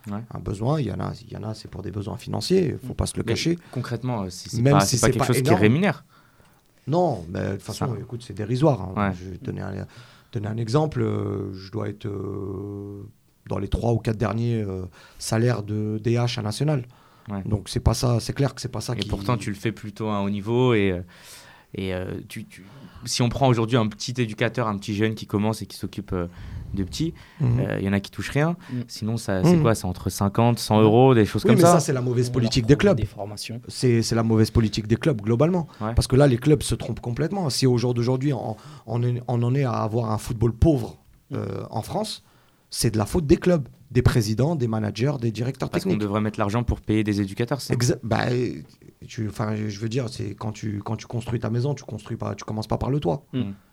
Ouais. 0.09 0.19
Un 0.31 0.39
besoin, 0.39 0.79
il 0.79 0.87
y 0.87 0.91
en 0.91 0.99
a, 0.99 1.11
il 1.27 1.31
y 1.31 1.37
en 1.37 1.43
a 1.43 1.53
c'est 1.53 1.67
pour 1.69 1.81
des 1.81 1.91
besoins 1.91 2.17
financiers, 2.17 2.77
il 2.81 2.87
faut 2.87 2.93
pas 2.93 3.05
se 3.05 3.17
le 3.17 3.23
Mais 3.25 3.33
cacher. 3.33 3.57
concrètement, 3.71 4.23
euh, 4.23 4.29
c'est 4.29 4.61
pas, 4.63 4.79
si 4.81 4.99
pas 4.99 5.07
quelque 5.07 5.19
pas 5.19 5.25
chose 5.25 5.41
qui 5.41 5.53
rémunère. 5.53 6.05
Non, 6.87 7.25
mais 7.29 7.43
de 7.43 7.51
toute 7.53 7.61
façon, 7.63 7.87
Ça. 7.93 7.99
écoute, 7.99 8.23
c'est 8.25 8.33
dérisoire. 8.33 8.81
hein. 8.81 8.93
Ouais. 9.09 9.15
Je 9.15 9.29
vais 9.31 9.37
te 9.37 9.45
donner 9.45 9.61
un, 9.61 9.85
donner 10.31 10.47
un 10.47 10.57
exemple. 10.57 11.01
euh, 11.01 11.51
je 11.53 11.71
dois 11.71 11.89
être 11.89 12.05
euh, 12.05 13.03
dans 13.47 13.57
les 13.59 13.67
trois 13.67 13.93
ou 13.93 13.97
quatre 13.97 14.17
derniers 14.17 14.61
euh, 14.61 14.83
salaires 15.17 15.63
de 15.63 15.99
DH 16.03 16.37
à 16.37 16.41
national. 16.41 16.85
Ouais. 17.29 17.41
Donc 17.45 17.69
c'est 17.69 17.79
pas 17.79 17.93
ça, 17.93 18.19
c'est 18.19 18.33
clair 18.33 18.55
que 18.55 18.61
c'est 18.61 18.71
pas 18.71 18.81
ça 18.81 18.93
Et 18.93 18.99
qui. 18.99 19.07
pourtant, 19.09 19.37
tu 19.37 19.49
le 19.49 19.55
fais 19.55 19.71
plutôt 19.71 20.07
à 20.09 20.15
un 20.17 20.21
haut 20.23 20.29
niveau. 20.29 20.73
Et, 20.73 20.99
et 21.75 21.93
tu, 22.27 22.45
tu- 22.45 22.65
si 23.05 23.21
on 23.21 23.29
prend 23.29 23.47
aujourd'hui 23.47 23.77
un 23.77 23.87
petit 23.87 24.13
éducateur, 24.19 24.67
un 24.67 24.77
petit 24.77 24.95
jeune 24.95 25.13
qui 25.15 25.25
commence 25.27 25.61
et 25.61 25.65
qui 25.67 25.77
s'occupe 25.77 26.13
de 26.73 26.83
petits, 26.83 27.13
Mhm. 27.41 27.59
euh, 27.59 27.77
il 27.79 27.85
y 27.85 27.89
en 27.89 27.93
a 27.93 27.99
qui 27.99 28.11
touchent 28.11 28.29
rien. 28.31 28.55
Mm. 28.71 28.79
Sinon, 28.87 29.17
ça, 29.17 29.43
c'est 29.43 29.55
Mm. 29.57 29.61
quoi? 29.61 29.75
C'est 29.75 29.85
entre 29.85 30.09
50, 30.09 30.59
100 30.59 30.81
euros, 30.81 31.13
des 31.15 31.25
choses 31.25 31.43
oui, 31.43 31.49
comme 31.49 31.55
mais 31.57 31.61
ça. 31.61 31.73
ça, 31.73 31.79
c'est 31.79 31.93
la 31.93 32.01
mauvaise 32.01 32.29
politique 32.29 32.65
des 32.65 32.75
clubs. 32.75 32.97
Des 32.97 33.05
formations. 33.05 33.61
C'est 33.67 34.01
c'est 34.01 34.15
la 34.15 34.23
mauvaise 34.23 34.51
politique 34.51 34.87
des 34.87 34.95
clubs 34.97 35.21
globalement. 35.21 35.67
Ouais. 35.81 35.93
Parce 35.95 36.07
que 36.07 36.15
là, 36.15 36.27
les 36.27 36.37
clubs 36.37 36.61
se 36.63 36.75
trompent 36.75 36.99
complètement. 37.01 37.49
Si 37.49 37.65
au 37.67 37.77
jour 37.77 37.93
d'aujourd'hui, 37.93 38.33
on, 38.33 38.55
on 38.87 39.03
est- 39.03 39.21
on 39.27 39.41
en 39.43 39.53
est 39.55 39.63
à 39.63 39.73
avoir 39.73 40.11
un 40.11 40.17
football 40.17 40.53
pauvre 40.53 40.97
euh, 41.33 41.63
en 41.69 41.81
France, 41.81 42.23
c'est 42.69 42.91
de 42.91 42.97
la 42.97 43.05
faute 43.05 43.25
des 43.25 43.37
clubs, 43.37 43.67
des 43.91 44.01
présidents, 44.03 44.55
des 44.55 44.67
managers, 44.67 45.13
des 45.19 45.31
directeurs 45.31 45.69
Parce 45.69 45.83
qu'on 45.83 45.89
techniques. 45.91 46.01
devrait 46.03 46.21
mettre 46.21 46.39
l'argent 46.39 46.63
pour 46.63 46.79
payer 46.81 47.03
des 47.03 47.21
éducateurs. 47.21 47.61
c'est 47.61 47.73
Exa- 47.75 47.97
bah, 48.03 48.25
tu, 49.07 49.27
enfin, 49.27 49.55
je 49.55 49.79
veux 49.79 49.89
dire, 49.89 50.09
c'est 50.09 50.35
quand 50.35 50.51
tu, 50.51 50.81
quand 50.83 50.95
tu 50.95 51.07
construis 51.07 51.39
ta 51.39 51.49
maison, 51.49 51.73
tu 51.73 51.83
construis 51.83 52.17
pas, 52.17 52.35
tu 52.35 52.43
commences 52.43 52.67
pas 52.67 52.77
par 52.77 52.89
le 52.91 52.99
toit. 52.99 53.25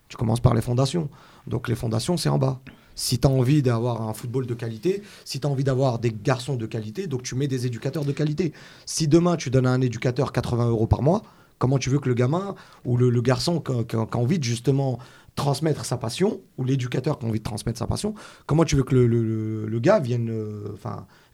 Tu 0.09 0.15
commences 0.17 0.39
par 0.39 0.53
les 0.53 0.61
fondations. 0.61 1.09
Donc 1.47 1.67
les 1.67 1.75
fondations, 1.75 2.15
c'est 2.17 2.29
en 2.29 2.37
bas. 2.37 2.61
Si 2.97 3.19
tu 3.19 3.27
as 3.27 3.29
envie 3.29 3.61
d'avoir 3.61 4.01
un 4.01 4.13
football 4.13 4.47
de 4.47 4.55
qualité, 4.55 5.03
si 5.23 5.39
tu 5.39 5.45
as 5.45 5.49
envie 5.49 5.63
d'avoir 5.63 5.99
des 5.99 6.11
garçons 6.11 6.55
de 6.55 6.65
qualité, 6.65 7.05
donc 7.05 7.21
tu 7.21 7.35
mets 7.35 7.47
des 7.47 7.67
éducateurs 7.67 8.03
de 8.03 8.11
qualité. 8.11 8.53
Si 8.87 9.07
demain 9.07 9.37
tu 9.37 9.51
donnes 9.51 9.67
à 9.67 9.71
un 9.71 9.81
éducateur 9.81 10.33
80 10.33 10.67
euros 10.69 10.87
par 10.87 11.03
mois, 11.03 11.21
comment 11.59 11.77
tu 11.77 11.91
veux 11.91 11.99
que 11.99 12.09
le 12.09 12.15
gamin 12.15 12.55
ou 12.85 12.97
le, 12.97 13.21
garçon 13.21 13.61
qui 13.61 13.95
a, 13.95 14.17
envie 14.17 14.39
de 14.39 14.43
justement 14.43 14.97
transmettre 15.35 15.85
sa 15.85 15.97
passion, 15.97 16.41
ou 16.57 16.63
l'éducateur 16.63 17.19
qui 17.19 17.25
a 17.27 17.29
envie 17.29 17.37
de 17.37 17.43
transmettre 17.43 17.77
sa 17.77 17.85
passion, 17.85 18.15
comment 18.47 18.65
tu 18.65 18.75
veux 18.75 18.83
que 18.83 18.95
le, 18.95 19.79
gars 19.79 19.99
vienne, 19.99 20.31
euh, 20.31 20.75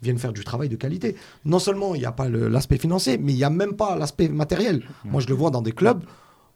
vienne 0.02 0.18
faire 0.18 0.34
du 0.34 0.44
travail 0.44 0.68
de 0.68 0.76
qualité? 0.76 1.16
Non 1.46 1.60
seulement 1.60 1.96
il 1.96 2.00
n'y 2.00 2.06
a 2.06 2.12
pas 2.12 2.28
l'aspect 2.28 2.78
financier, 2.78 3.18
mais 3.18 3.32
il 3.32 3.38
n'y 3.38 3.46
a 3.46 3.50
même 3.50 3.78
pas 3.78 3.96
l'aspect 3.96 4.28
matériel. 4.28 4.84
Moi, 5.06 5.22
je 5.22 5.28
le 5.28 5.34
vois 5.34 5.50
dans 5.50 5.62
des 5.62 5.72
clubs 5.72 6.04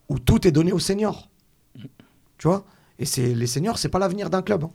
où 0.09 0.19
tout 0.19 0.45
est 0.45 0.51
donné 0.51 0.73
aux 0.73 0.79
seniors. 0.79 1.29
Tu 2.37 2.49
vois? 2.49 2.65
Et 2.99 3.05
c'est 3.05 3.33
les 3.33 3.47
seniors, 3.47 3.77
c'est 3.77 3.89
pas 3.89 3.99
l'avenir 3.99 4.29
d'un 4.29 4.41
club. 4.41 4.63
hein. 4.63 4.71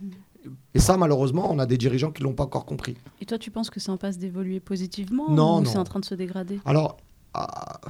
Et 0.74 0.80
ça, 0.80 0.96
malheureusement, 0.96 1.52
on 1.52 1.58
a 1.58 1.66
des 1.66 1.76
dirigeants 1.78 2.10
qui 2.10 2.22
l'ont 2.22 2.34
pas 2.34 2.44
encore 2.44 2.64
compris. 2.66 2.96
Et 3.20 3.26
toi, 3.26 3.38
tu 3.38 3.50
penses 3.50 3.70
que 3.70 3.78
c'est 3.80 3.90
en 3.90 3.96
passe 3.96 4.18
d'évoluer 4.18 4.58
positivement 4.60 5.30
Non, 5.30 5.60
ou 5.60 5.64
c'est 5.66 5.78
en 5.78 5.84
train 5.84 6.00
de 6.00 6.04
se 6.04 6.14
dégrader? 6.14 6.60
Alors, 6.64 6.96
ah, 7.34 7.80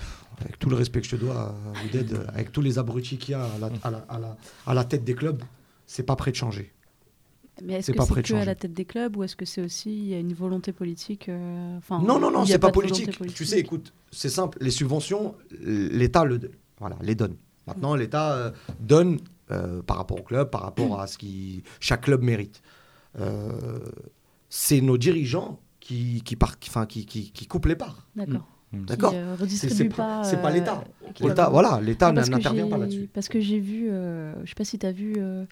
avec 0.41 0.59
tout 0.59 0.69
le 0.69 0.77
respect 0.77 1.01
que 1.01 1.07
je 1.07 1.17
te 1.17 1.21
dois, 1.21 1.55
Ouded, 1.87 2.27
avec 2.29 2.53
tous 2.53 2.61
les 2.61 2.79
abrutis 2.79 3.17
qu'il 3.17 3.33
y 3.33 3.35
a 3.35 3.45
à 3.45 3.59
la, 3.59 3.71
à 3.83 3.91
la- 3.91 4.05
à 4.09 4.19
la- 4.19 4.37
à 4.67 4.75
la 4.75 4.85
tête 4.85 5.05
des 5.05 5.15
clubs, 5.15 5.43
c'est 5.87 6.03
pas 6.03 6.17
prêt 6.17 6.31
de 6.31 6.37
changer. 6.37 6.73
Mais 7.63 7.75
est-ce 7.75 7.93
que 7.93 7.97
pas 7.97 8.07
c'est 8.07 8.23
que 8.23 8.35
à 8.35 8.45
la 8.45 8.55
tête 8.55 8.73
des 8.73 8.87
clubs 8.87 9.15
ou 9.17 9.25
est-ce 9.25 9.37
que 9.37 9.45
c'est 9.45 9.63
aussi 9.63 9.91
il 9.91 10.09
y 10.09 10.15
a 10.15 10.19
une 10.19 10.33
volonté 10.33 10.73
politique 10.73 11.29
euh, 11.29 11.79
non, 11.91 12.19
non, 12.19 12.31
non, 12.31 12.47
c'est 12.47 12.59
pas, 12.59 12.71
de 12.71 12.75
volonté 12.75 13.05
politique. 13.07 13.35
Tu 13.37 13.45
sais, 13.45 13.59
écoute, 13.61 13.93
c'est 14.11 14.31
simple. 14.31 14.57
Les 14.61 14.71
subventions, 14.71 15.35
l'État 15.61 16.25
le, 16.25 16.41
voilà, 16.81 16.97
les 17.03 17.15
donne. 17.15 17.37
Maintenant, 17.67 17.95
l'État 17.95 18.33
euh, 18.33 18.51
donne 18.81 19.19
euh, 19.51 19.83
par 19.83 19.97
rapport 19.97 20.21
au 20.21 20.23
club, 20.23 20.51
par 20.51 20.63
rapport 20.63 21.01
à 21.01 21.07
ce 21.07 21.19
que 21.19 21.27
chaque 21.81 22.03
club 22.03 22.23
mérite. 22.23 22.63
Euh, 23.19 23.81
c'est 24.49 24.81
nos 24.81 24.97
dirigeants 24.99 25.59
qui, 25.81 26.23
qui, 26.25 26.37
par- 26.37 26.59
qui- 26.59 26.71
enfin, 26.71 26.87
qui, 26.87 27.05
qui, 27.07 27.31
qui 27.33 27.47
coupent 27.47 27.67
les 27.67 27.77
parts. 27.77 28.07
D'accord. 28.17 28.47
Mm. 28.73 28.85
D'accord 28.87 29.13
euh, 29.15 29.37
C'est- 29.49 29.85
pas. 29.95 30.25
c'est 30.25 30.41
pas 30.41 30.51
l'État. 30.51 30.83
L'État, 31.21 31.51
voilà, 31.51 31.81
l'État 31.81 32.09
Non, 32.09 32.15
parce 32.17 32.29
que 32.31 32.35
n'intervient 32.35 32.69
pas 32.69 32.77
j'ai- 32.77 32.81
là-dessus. 32.83 33.11
Parce 33.13 33.29
que 33.29 33.41
j'ai 33.41 33.59
vu, 33.61 33.91
euh, 33.91 34.33
je 34.45 34.49
sais 34.49 34.55
pas 34.55 34.65
si 34.65 34.79
tu 34.79 34.87
as 34.87 34.93
vu 34.93 35.15
euh, 35.19 35.45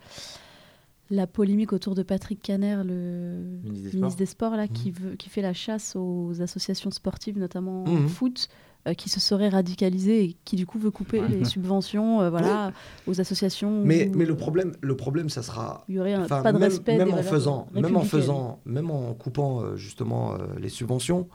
la 1.10 1.26
polémique 1.26 1.72
autour 1.72 1.94
de 1.94 2.02
Patrick 2.02 2.40
Caner, 2.40 2.76
le 2.84 3.58
Ministre 3.64 3.90
des 3.90 3.96
ministre 3.98 4.18
des 4.18 4.26
Sports, 4.26 4.56
là, 4.56 4.62
Mhm. 4.64 4.68
qui, 4.72 4.90
veut, 4.90 5.16
qui 5.16 5.28
fait 5.28 5.42
la 5.42 5.52
chasse 5.52 5.96
aux 5.96 6.40
associations 6.40 6.90
sportives, 6.90 7.38
notamment 7.38 7.84
Mhm. 7.86 8.08
foot, 8.08 8.48
euh, 8.88 8.94
qui 8.94 9.08
se 9.10 9.20
seraient 9.20 9.48
radicalisées 9.50 10.24
et 10.24 10.36
qui 10.44 10.56
du 10.56 10.64
coup 10.66 10.78
veut 10.78 10.90
couper 10.90 11.20
Ouais. 11.20 11.28
les 11.28 11.44
subventions 11.44 12.20
euh, 12.22 12.30
voilà, 12.30 12.72
aux 13.06 13.20
associations. 13.20 13.82
Mais, 13.84 14.08
où, 14.08 14.16
mais 14.16 14.24
le 14.24 14.36
problème, 14.36 14.72
le 14.80 14.96
problème, 14.96 15.28
ça 15.28 15.42
sera 15.42 15.84
Il 15.88 15.96
y 15.96 16.00
aurait 16.00 16.14
un- 16.14 16.26
pas 16.26 16.40
de 16.52 16.58
même, 16.58 16.68
respect 16.70 16.96
même 16.98 17.08
des 17.08 17.14
en 17.14 17.22
faisant, 17.22 17.66
même 17.74 17.96
en 17.96 18.00
faisant, 18.02 18.60
même 18.64 18.90
en 18.90 19.12
coupant 19.14 19.60
euh, 19.62 19.76
justement 19.76 20.34
euh, 20.34 20.38
les 20.58 20.68
subventions, 20.70 21.28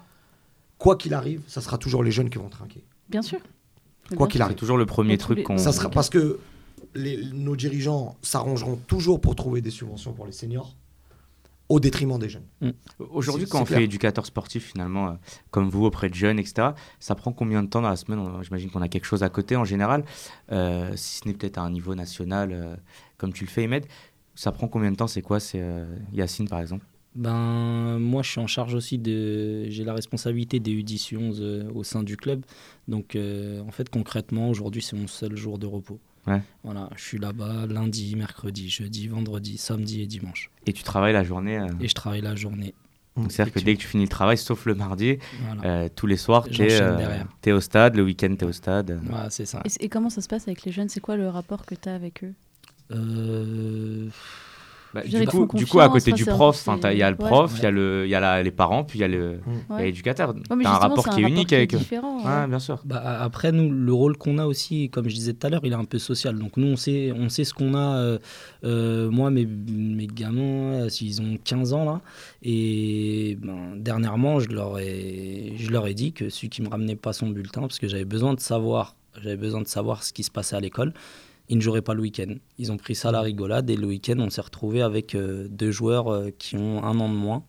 quoi 0.78 0.96
qu'il 0.96 1.14
arrive, 1.14 1.42
ça 1.48 1.62
sera 1.62 1.78
toujours 1.78 2.04
les 2.04 2.12
jeunes 2.12 2.30
qui 2.30 2.38
vont 2.38 2.50
trinquer. 2.50 2.84
Bien 3.10 3.22
sûr. 3.22 3.40
Quoi 4.18 4.28
qu'il. 4.28 4.44
C'est 4.48 4.54
toujours 4.56 4.78
le 4.78 4.86
premier 4.86 5.18
truc 5.18 5.44
qu'on. 5.44 5.58
Ça 5.58 5.72
sera 5.72 5.90
parce 5.90 6.10
que 6.10 6.40
les- 6.94 7.24
nos 7.34 7.56
dirigeants 7.56 8.16
s'arrangeront 8.22 8.78
toujours 8.88 9.20
pour 9.22 9.36
trouver 9.36 9.62
des 9.62 9.72
subventions 9.72 10.14
pour 10.14 10.26
les 10.26 10.32
seniors 10.32 10.76
au 11.70 11.80
détriment 11.80 12.20
des 12.20 12.30
jeunes. 12.30 12.46
Aujourd'hui, 13.00 13.46
C'est- 13.46 13.52
quand 13.52 13.58
c'est 13.60 13.62
on 13.64 13.66
clair. 13.66 13.80
fait 13.80 13.86
éducateur 13.86 14.26
sportif, 14.26 14.72
finalement, 14.72 15.08
euh, 15.08 15.14
comme 15.52 15.70
vous, 15.70 15.86
auprès 15.86 16.10
de 16.10 16.14
jeunes, 16.16 16.38
etc., 16.40 16.70
ça 17.00 17.16
prend 17.16 17.32
combien 17.32 17.64
de 17.64 17.68
temps 17.68 17.82
dans 17.82 17.90
la 17.90 17.96
semaine 17.96 18.20
On- 18.20 18.42
J'imagine 18.44 18.70
qu'on 18.70 18.82
a 18.82 18.88
quelque 18.88 19.06
chose 19.06 19.24
à 19.24 19.30
côté 19.30 19.56
en 19.56 19.66
général, 19.66 20.06
euh, 20.52 20.92
si 20.96 21.20
ce 21.20 21.28
n'est 21.28 21.34
peut-être 21.34 21.58
à 21.58 21.62
un 21.62 21.72
niveau 21.72 21.96
national, 21.96 22.50
euh, 22.52 22.76
comme 23.18 23.34
tu 23.34 23.46
le 23.46 23.50
fais, 23.50 23.64
Ahmed. 23.64 23.86
Ça 24.36 24.52
prend 24.52 24.68
combien 24.68 24.92
de 24.92 24.98
temps 24.98 25.08
C'est 25.08 25.22
quoi 25.22 25.40
C'est 25.40 25.62
euh, 25.62 25.86
Yacine, 26.14 26.48
par 26.50 26.60
exemple 26.60 26.86
Ben, 27.16 27.98
moi, 28.00 28.22
je 28.22 28.30
suis 28.32 28.42
en 28.42 28.48
charge 28.48 28.74
aussi 28.76 28.98
de. 28.98 29.70
J'ai 29.70 29.84
la 29.86 29.94
responsabilité 29.94 30.60
des 30.60 30.72
U10 30.72 31.14
U11 31.14 31.38
euh, 31.40 31.72
au 31.74 31.84
sein 31.84 32.04
du 32.04 32.18
club. 32.18 32.44
Donc, 32.90 33.16
euh, 33.16 33.62
en 33.62 33.72
fait, 33.72 33.90
concrètement, 33.90 34.50
aujourd'hui, 34.50 34.82
c'est 34.82 34.98
mon 34.98 35.08
seul 35.08 35.36
jour 35.38 35.58
de 35.58 35.66
repos. 35.66 36.00
Ouais. 36.28 36.42
Voilà, 36.64 36.90
je 36.96 37.04
suis 37.04 37.18
là-bas 37.20 37.68
lundi, 37.68 38.16
mercredi, 38.16 38.70
jeudi, 38.70 39.08
vendredi, 39.08 39.58
samedi 39.58 40.02
et 40.02 40.08
dimanche. 40.08 40.50
Et 40.66 40.74
tu 40.74 40.82
travailles 40.84 41.14
la 41.14 41.24
journée. 41.24 41.60
euh, 41.60 41.68
Et 41.80 41.88
je 41.88 41.94
travaille 41.94 42.22
la 42.22 42.36
journée. 42.36 42.74
donc 43.16 43.32
C'est-à-dire 43.32 43.54
que 43.54 43.60
dès 43.60 43.76
que 43.76 43.82
tu 43.82 43.88
finis 43.88 44.04
le 44.06 44.10
travail, 44.10 44.38
sauf 44.38 44.66
le 44.66 44.74
mardi, 44.76 45.18
Voilà, 45.46 45.62
euh, 45.84 45.90
tous 45.96 46.08
les 46.08 46.18
soirs, 46.18 46.48
tu 46.50 46.64
es, 46.64 46.80
derrière. 46.80 47.28
au 47.56 47.60
stade, 47.62 47.96
le 47.96 48.04
week-end, 48.04 48.34
tu 48.38 48.44
es 48.46 48.48
au 48.48 48.52
stade. 48.52 49.00
Voilà, 49.04 49.30
c'est 49.30 49.46
ça. 49.46 49.62
Et, 49.66 49.70
c- 49.70 49.78
et 49.82 49.88
comment 49.90 50.10
ça 50.10 50.22
se 50.22 50.28
passe 50.28 50.48
avec 50.48 50.64
les 50.64 50.72
jeunes? 50.72 50.90
C'est 50.90 51.00
quoi 51.00 51.16
le 51.16 51.30
rapport 51.30 51.66
que 51.66 51.76
tu 51.76 51.88
as 51.90 51.94
avec 51.96 52.24
eux? 52.24 52.34
Euh, 52.92 54.10
Bah, 54.96 55.02
du, 55.06 55.26
coup, 55.28 55.46
du 55.54 55.66
coup, 55.68 55.82
à 55.82 55.90
côté 55.90 56.14
du 56.14 56.24
prof, 56.26 56.68
il 56.92 56.98
y 56.98 57.04
a 57.04 57.12
le 57.12 57.18
ouais. 57.18 57.26
prof, 57.30 57.54
il 57.58 57.64
y 57.64 57.66
a, 57.66 57.72
le, 57.72 58.06
il 58.06 58.10
y 58.10 58.16
a 58.16 58.22
la- 58.22 58.42
les 58.42 58.52
parents, 58.52 58.86
puis 58.86 59.00
il 59.00 59.02
y 59.02 59.04
a 59.04 59.08
Ouais. 59.10 59.84
l'éducateur. 59.84 60.30
Ouais, 60.30 60.56
mais 60.56 60.64
T'as 60.64 60.70
un 60.72 60.78
rapport 60.78 61.10
qui 61.10 61.20
est 61.22 61.28
unique 61.28 61.52
avec 61.52 61.74
eux. 61.74 61.78
différent, 61.78 62.20
Ouais, 62.24 62.24
ouais. 62.44 62.48
bien 62.48 62.60
sûr. 62.60 62.82
Bah, 62.86 63.02
après, 63.22 63.52
nous, 63.52 63.70
le 63.70 63.92
rôle 63.94 64.16
qu'on 64.18 64.38
a 64.38 64.46
aussi, 64.46 64.90
comme 64.90 65.10
je 65.10 65.16
disais 65.16 65.34
tout 65.34 65.46
à 65.46 65.50
l'heure, 65.50 65.62
il 65.66 65.74
est 65.74 65.76
un 65.76 65.84
peu 65.84 66.00
social. 66.00 66.40
Donc 66.40 66.56
nous, 66.56 66.68
on 66.68 66.78
sait, 66.78 67.12
on 67.14 67.28
sait 67.28 67.44
ce 67.44 67.54
qu'on 67.54 67.74
a. 67.74 67.98
euh, 67.98 68.20
euh, 68.64 69.10
moi, 69.12 69.30
mes, 69.32 69.46
mes 69.46 70.08
gamins, 70.08 70.86
euh, 70.86 70.90
s'ils 70.90 71.22
ont 71.22 71.36
15 71.44 71.74
ans, 71.74 71.84
là, 71.84 72.02
et 72.44 73.38
ben, 73.42 73.76
dernièrement, 73.76 74.40
je 74.40 74.50
leur, 74.50 74.80
ai, 74.80 75.54
je 75.58 75.72
leur 75.72 75.88
ai 75.88 75.94
dit 75.94 76.14
que 76.14 76.30
celui 76.30 76.50
qui 76.50 76.62
me 76.62 76.70
ramenait 76.70 76.96
pas 76.96 77.12
son 77.14 77.28
bulletin, 77.30 77.62
parce 77.62 77.80
que 77.80 77.88
j'avais 77.88 78.06
besoin 78.06 78.34
de 78.34 78.40
savoir, 78.40 78.96
j'avais 79.22 79.36
besoin 79.38 79.62
de 79.62 79.68
savoir 79.68 80.04
ce 80.04 80.14
qui 80.14 80.24
se 80.24 80.32
passait 80.32 80.56
à 80.56 80.60
l'école, 80.60 80.94
ils 81.50 81.58
ne 81.58 81.62
joueraient 81.62 81.82
pas 81.82 81.94
le 81.94 82.02
week-end. 82.02 82.36
Ils 82.58 82.72
ont 82.72 82.78
pris 82.78 82.96
ça 82.96 83.10
à 83.10 83.12
la 83.12 83.22
rigolade, 83.22 83.70
et 83.70 83.76
le 83.76 83.88
week-end, 83.88 84.18
on 84.20 84.30
s'est 84.30 84.42
retrouvé 84.42 84.82
avec 84.82 85.16
euh, 85.16 85.48
deux 85.50 85.72
joueurs 85.72 86.12
euh, 86.12 86.32
qui 86.38 86.56
ont 86.56 86.84
un 86.84 87.00
an 87.00 87.10
de 87.10 87.16
moins. 87.16 87.44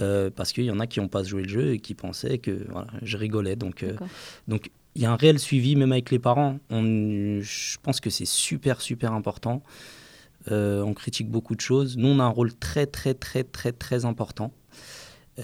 Euh, 0.00 0.30
parce 0.34 0.52
qu'il 0.52 0.64
y 0.64 0.70
en 0.70 0.80
a 0.80 0.86
qui 0.86 1.00
n'ont 1.00 1.08
pas 1.08 1.22
joué 1.22 1.42
le 1.42 1.48
jeu 1.48 1.74
et 1.74 1.78
qui 1.78 1.94
pensaient 1.94 2.38
que 2.38 2.66
voilà, 2.70 2.88
je 3.02 3.16
rigolais. 3.16 3.54
Donc, 3.54 3.84
donc 4.48 4.70
il 4.94 5.02
y 5.02 5.06
a 5.06 5.12
un 5.12 5.16
réel 5.16 5.38
suivi, 5.38 5.76
même 5.76 5.92
avec 5.92 6.10
les 6.10 6.18
parents. 6.18 6.58
On, 6.70 7.40
je 7.40 7.76
pense 7.82 8.00
que 8.00 8.10
c'est 8.10 8.26
super, 8.26 8.80
super 8.80 9.12
important. 9.12 9.62
On 10.50 10.94
critique 10.94 11.30
beaucoup 11.30 11.54
de 11.54 11.60
choses. 11.60 11.96
Nous, 11.96 12.08
on 12.08 12.18
a 12.18 12.24
un 12.24 12.28
rôle 12.28 12.54
très, 12.54 12.86
très, 12.86 13.14
très, 13.14 13.44
très, 13.44 13.72
très 13.72 14.04
important. 14.04 14.52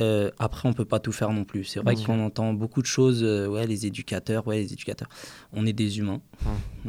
Euh, 0.00 0.30
après, 0.38 0.68
on 0.68 0.72
peut 0.72 0.84
pas 0.86 0.98
tout 1.00 1.12
faire 1.12 1.30
non 1.30 1.44
plus. 1.44 1.64
C'est 1.64 1.80
vrai 1.80 1.94
Mmh. 1.94 2.04
qu'on 2.06 2.24
entend 2.24 2.54
beaucoup 2.54 2.80
de 2.80 2.86
choses. 2.86 3.20
euh, 3.22 3.46
ouais, 3.46 3.66
les 3.66 3.84
éducateurs, 3.86 4.46
ouais, 4.46 4.56
les 4.58 4.72
éducateurs. 4.72 5.08
On 5.52 5.66
est 5.66 5.72
des 5.74 5.98
humains 5.98 6.20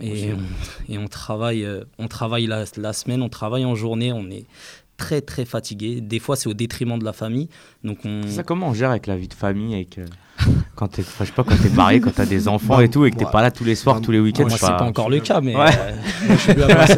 et, 0.01 0.31
on, 0.33 0.91
et 0.93 0.97
on 0.97 1.07
travaille, 1.07 1.65
euh, 1.65 1.83
on 1.99 2.07
travaille 2.07 2.45
la, 2.47 2.63
la 2.77 2.93
semaine, 2.93 3.21
on 3.21 3.29
travaille 3.29 3.65
en 3.65 3.75
journée. 3.75 4.13
On 4.13 4.29
est 4.31 4.45
très, 4.95 5.19
très 5.21 5.43
fatigué. 5.43 5.99
Des 6.01 6.19
fois, 6.19 6.35
c'est 6.37 6.47
au 6.47 6.53
détriment 6.53 6.97
de 6.97 7.03
la 7.03 7.11
famille. 7.13 7.49
Donc, 7.83 7.99
on. 8.05 8.21
Ça, 8.27 8.43
comment 8.43 8.69
on 8.69 8.73
gère 8.73 8.91
avec 8.91 9.07
la 9.07 9.17
vie 9.17 9.27
de 9.27 9.33
famille 9.33 9.73
avec, 9.75 9.97
euh, 9.97 10.05
quand 10.75 10.87
t'es, 10.87 11.01
je 11.03 11.25
sais 11.25 11.31
pas, 11.33 11.43
quand 11.43 11.57
t'es 11.61 11.69
marié, 11.69 11.99
quand 11.99 12.13
t'as 12.15 12.25
des 12.25 12.47
enfants 12.47 12.77
Bah, 12.77 12.85
et 12.85 12.89
tout, 12.89 13.05
et 13.05 13.11
que 13.11 13.17
t'es 13.17 13.23
moi- 13.23 13.31
pas 13.31 13.41
là 13.41 13.51
tous 13.51 13.65
les 13.65 13.75
soirs, 13.75 13.99
tous 13.99 14.11
les 14.11 14.19
week-ends. 14.21 14.43
Moi, 14.43 14.51
je 14.51 14.57
c'est 14.57 14.65
sais 14.67 14.71
pas 14.71 14.83
encore 14.85 15.09
le 15.09 15.19
cas, 15.19 15.41
mais 15.41 15.55
Ouais. 15.57 15.65
euh, 15.77 15.95
Moi, 16.27 16.35
je 16.37 16.41
suis 16.41 16.53
bien 16.53 16.67
placé, 16.67 16.95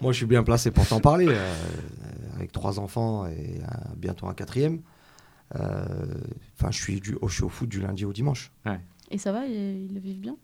moi, 0.00 0.12
je 0.12 0.16
suis 0.16 0.26
bien 0.26 0.42
placé 0.44 0.70
pour 0.70 0.86
t'en 0.86 1.00
parler. 1.00 1.26
euh, 1.28 1.54
avec 2.36 2.52
trois 2.52 2.78
enfants 2.78 3.26
et 3.26 3.30
euh, 3.60 3.66
bientôt 3.96 4.28
un 4.28 4.34
quatrième. 4.34 4.80
Euh, 5.56 5.84
Enfin, 6.60 6.70
je 6.72 6.78
suis 6.82 7.00
du, 7.00 7.16
je 7.26 7.32
suis 7.32 7.44
au 7.44 7.48
foot 7.48 7.68
du 7.68 7.80
lundi 7.80 8.04
au 8.04 8.12
dimanche. 8.12 8.50
Et 9.10 9.16
ça 9.18 9.30
va, 9.32 9.46
ils, 9.46 9.86
ils 9.86 9.94
le 9.94 10.00
vivent 10.00 10.18
bien? 10.20 10.36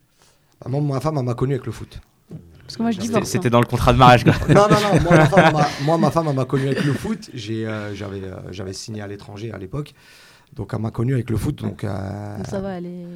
Ah, 0.64 0.68
Moi, 0.68 0.80
ma 0.80 1.00
femme, 1.00 1.18
elle 1.18 1.24
m'a 1.24 1.34
connu 1.34 1.54
avec 1.54 1.66
le 1.66 1.72
foot. 1.72 2.00
Parce 2.62 2.76
que 2.76 2.82
moi, 2.82 2.90
je 2.92 2.96
C'était, 2.96 3.08
divorce. 3.08 3.28
c'était 3.28 3.50
dans 3.50 3.60
le 3.60 3.66
contrat 3.66 3.92
de 3.92 3.98
mariage, 3.98 4.24
quoi. 4.24 4.32
non, 4.48 4.66
non, 4.68 4.76
non. 4.80 5.00
Moi, 5.02 5.16
ma 5.16 5.26
femme, 5.26 5.44
elle 5.46 5.52
m'a- 5.52 5.68
moi, 5.84 5.98
ma 5.98 6.10
femme, 6.10 6.26
elle 6.30 6.36
m'a 6.36 6.44
connu 6.46 6.66
avec 6.68 6.82
le 6.84 6.92
foot. 6.94 7.28
J'ai, 7.34 7.66
euh, 7.66 7.94
j'avais, 7.94 8.22
euh, 8.22 8.36
j'avais 8.52 8.72
signé 8.72 9.02
à 9.02 9.06
l'étranger 9.06 9.52
à 9.52 9.58
l'époque. 9.58 9.92
Donc, 10.54 10.70
elle 10.72 10.80
m'a 10.80 10.90
connu 10.90 11.12
avec 11.14 11.28
le 11.28 11.36
foot. 11.36 11.56
Donc, 11.56 11.84
euh, 11.84 12.36
Donc 12.38 12.46
ça 12.46 12.60
va, 12.60 12.78
elle 12.78 12.86
est... 12.86 13.06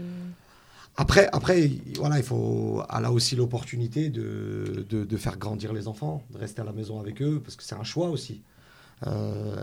Après, 0.97 1.29
après, 1.33 1.63
il- 1.63 1.81
voilà, 1.97 2.19
il 2.19 2.25
faut, 2.25 2.83
elle 2.95 3.05
a 3.05 3.13
aussi 3.13 3.37
l'opportunité 3.37 4.09
de, 4.11 4.85
de, 4.91 5.05
de 5.05 5.17
faire 5.17 5.39
grandir 5.39 5.73
les 5.73 5.87
enfants, 5.87 6.25
de 6.33 6.39
rester 6.39 6.61
à 6.61 6.65
la 6.65 6.73
maison 6.73 7.01
avec 7.01 7.23
eux, 7.23 7.41
parce 7.43 7.55
que 7.57 7.63
c'est 7.63 7.77
un 7.77 7.85
choix 7.85 8.09
aussi. 8.11 8.43
Euh, 9.07 9.57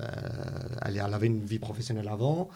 elle, 0.86 1.02
elle 1.06 1.14
avait 1.14 1.28
une 1.28 1.44
vie 1.46 1.60
professionnelle 1.60 2.08
avant, 2.08 2.50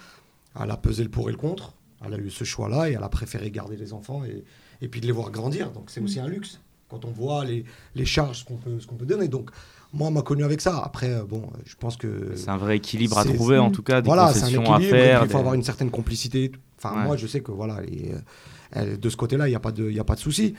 elle 0.61 0.71
a 0.71 0.77
pesé 0.77 1.03
le 1.03 1.09
pour 1.09 1.29
et 1.29 1.31
le 1.31 1.37
contre, 1.37 1.73
elle 2.05 2.13
a 2.13 2.17
eu 2.17 2.29
ce 2.29 2.43
choix-là 2.43 2.89
et 2.89 2.93
elle 2.93 3.03
a 3.03 3.09
préféré 3.09 3.51
garder 3.51 3.75
les 3.75 3.91
enfants 3.93 4.23
et, 4.23 4.43
et 4.81 4.87
puis 4.87 5.01
de 5.01 5.05
les 5.05 5.11
voir 5.11 5.29
grandir. 5.31 5.71
Donc 5.71 5.85
c'est 5.89 5.99
aussi 6.01 6.19
un 6.19 6.27
luxe 6.27 6.59
quand 6.89 7.03
on 7.05 7.11
voit 7.11 7.43
les, 7.45 7.65
les 7.95 8.05
charges 8.05 8.45
qu'on 8.45 8.55
peut, 8.55 8.79
ce 8.79 8.87
qu'on 8.87 8.95
peut 8.95 9.05
donner. 9.05 9.27
Donc 9.27 9.49
moi, 9.93 10.07
on 10.07 10.11
m'a 10.11 10.21
connu 10.21 10.43
avec 10.43 10.61
ça. 10.61 10.79
Après, 10.83 11.09
euh, 11.09 11.23
bon, 11.23 11.43
je 11.65 11.75
pense 11.75 11.97
que 11.97 12.31
C'est 12.35 12.49
un 12.49 12.57
vrai 12.57 12.77
équilibre 12.77 13.17
à 13.17 13.25
trouver, 13.25 13.57
en 13.57 13.71
tout 13.71 13.83
cas, 13.83 14.01
des 14.01 14.05
voilà, 14.05 14.31
c'est 14.33 14.39
un 14.39 14.41
concessions 14.43 14.73
à 14.73 14.79
faire. 14.79 15.21
Il 15.23 15.27
faut 15.27 15.33
des- 15.33 15.39
avoir 15.39 15.53
une 15.55 15.63
certaine 15.63 15.89
complicité. 15.91 16.51
Enfin, 16.77 16.95
Ouais. 16.95 17.03
moi, 17.05 17.17
je 17.17 17.27
sais 17.27 17.41
que 17.41 17.51
voilà, 17.51 17.79
elle- 18.71 18.99
de 18.99 19.09
ce 19.09 19.17
côté-là, 19.17 19.47
il 19.47 19.51
n'y 19.51 19.55
a 19.55 19.59
pas 19.59 19.71
de, 19.71 19.89
y 19.91 19.99
a 19.99 20.03
pas 20.03 20.15
de 20.15 20.19
souci. 20.19 20.53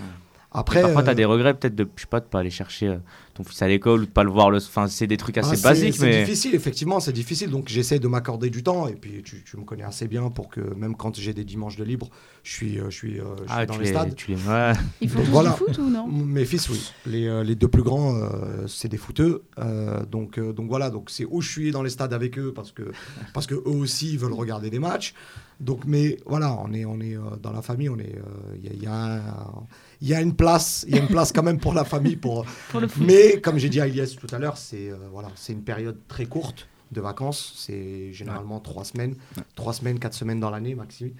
Après, 0.52 0.82
Parfois, 0.82 1.04
tu 1.04 1.08
as 1.08 1.12
euh, 1.12 1.14
des 1.14 1.24
regrets, 1.24 1.54
peut-être, 1.54 1.76
de, 1.76 1.88
je 1.94 2.00
sais 2.02 2.08
pas, 2.08 2.18
de 2.18 2.24
pas 2.26 2.40
aller 2.40 2.50
chercher 2.50 2.88
euh, 2.88 2.96
ton 3.42 3.48
fils 3.48 3.62
à 3.62 3.68
l'école 3.68 4.00
ou 4.02 4.06
de 4.06 4.10
pas 4.10 4.24
le 4.24 4.30
voir. 4.30 4.50
Le... 4.50 4.58
Enfin, 4.58 4.86
c'est 4.88 5.06
des 5.06 5.16
trucs 5.16 5.38
assez 5.38 5.50
ah, 5.52 5.56
c'est- 5.56 5.62
basiques, 5.62 5.94
c'est 5.96 6.06
mais. 6.06 6.24
difficile, 6.24 6.54
effectivement, 6.54 7.00
c'est 7.00 7.12
difficile. 7.12 7.50
Donc, 7.50 7.68
j'essaie 7.68 7.98
de 7.98 8.08
m'accorder 8.08 8.50
du 8.50 8.62
temps. 8.62 8.86
Et 8.88 8.94
puis, 8.94 9.22
tu, 9.24 9.42
tu 9.44 9.56
me 9.56 9.64
connais 9.64 9.82
assez 9.84 10.08
bien 10.08 10.28
pour 10.30 10.48
que 10.48 10.60
même 10.74 10.94
quand 10.96 11.16
j'ai 11.18 11.32
des 11.34 11.44
dimanches 11.44 11.76
de 11.76 11.84
libre, 11.84 12.08
je 12.42 12.52
suis, 12.52 12.78
euh, 12.78 12.90
je 12.90 12.96
suis, 12.96 13.20
euh, 13.20 13.24
Ah, 13.48 13.66
dans 13.66 13.74
tu 13.74 13.80
les 13.80 13.86
stades. 13.88 14.14
tu 14.14 14.30
les... 14.32 14.36
Ouais. 14.36 14.72
Ils 15.00 15.08
font 15.08 15.16
Donc 15.18 15.26
tous 15.26 15.32
voilà. 15.32 15.50
du 15.50 15.56
foot 15.56 15.78
ou 15.78 15.90
non? 15.90 16.06
Mes 16.06 16.44
fils, 16.44 16.68
oui. 16.68 16.90
Les, 17.06 17.26
euh, 17.26 17.42
les 17.44 17.54
deux 17.54 17.68
plus 17.68 17.82
grands, 17.82 18.14
euh, 18.16 18.66
c'est 18.66 18.88
des 18.88 18.96
footeux. 18.96 19.42
Euh, 19.58 20.04
donc, 20.06 20.38
euh, 20.38 20.52
donc 20.52 20.68
voilà, 20.68 20.90
donc 20.90 21.10
c'est 21.10 21.24
où 21.28 21.40
je 21.40 21.50
suis 21.50 21.70
dans 21.70 21.82
les 21.82 21.90
stades 21.90 22.12
avec 22.12 22.38
eux 22.38 22.52
parce 22.54 22.72
que, 22.72 22.82
parce 23.34 23.46
que 23.46 23.54
eux 23.54 23.62
aussi 23.66 24.12
ils 24.12 24.18
veulent 24.18 24.32
regarder 24.32 24.70
des 24.70 24.78
matchs. 24.78 25.14
Donc, 25.60 25.80
mais 25.86 26.16
voilà, 26.24 26.56
on 26.64 26.72
est, 26.72 26.86
on 26.86 26.98
est 27.00 27.16
euh, 27.16 27.20
dans 27.42 27.52
la 27.52 27.60
famille, 27.60 27.90
on 27.90 27.98
est, 27.98 28.16
euh, 28.16 28.56
il 28.56 28.64
y, 28.64 28.68
a- 28.68 28.72
il 28.72 28.82
y 28.82 28.86
a 28.86 28.94
un- 28.94 29.66
il 30.00 30.08
y 30.08 30.14
a 30.14 30.22
une 30.22 30.34
place, 30.34 30.86
il 30.88 30.94
y 30.96 30.98
a 30.98 31.02
une 31.02 31.08
place 31.08 31.30
quand 31.32 31.42
même 31.42 31.58
pour 31.58 31.74
la 31.74 31.84
famille. 31.84 32.16
Pour, 32.16 32.46
Pour 32.70 32.80
le 32.80 32.88
foot. 32.88 33.02
Mais 33.34 33.40
comme 33.40 33.58
j'ai 33.58 33.68
dit 33.68 33.80
à 33.80 33.86
Elias 33.86 34.16
tout 34.18 34.34
à 34.34 34.38
l'heure, 34.38 34.56
c'est 34.56 34.90
euh, 34.90 34.96
voilà, 35.10 35.30
c'est 35.34 35.52
une 35.52 35.62
période 35.62 35.98
très 36.08 36.26
courte 36.26 36.68
de 36.92 37.00
vacances. 37.00 37.54
C'est 37.56 38.12
généralement 38.12 38.60
trois 38.60 38.84
semaines, 38.84 39.16
trois 39.54 39.72
semaines, 39.72 39.98
quatre 39.98 40.14
semaines 40.14 40.40
dans 40.40 40.50
l'année 40.50 40.74
maximum. 40.74 41.14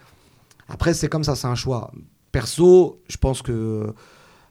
Après, 0.68 0.94
c'est 0.94 1.08
comme 1.08 1.24
ça, 1.24 1.36
c'est 1.36 1.46
un 1.46 1.54
choix. 1.54 1.92
Perso, 2.32 3.02
je 3.08 3.16
pense 3.16 3.42
que 3.42 3.92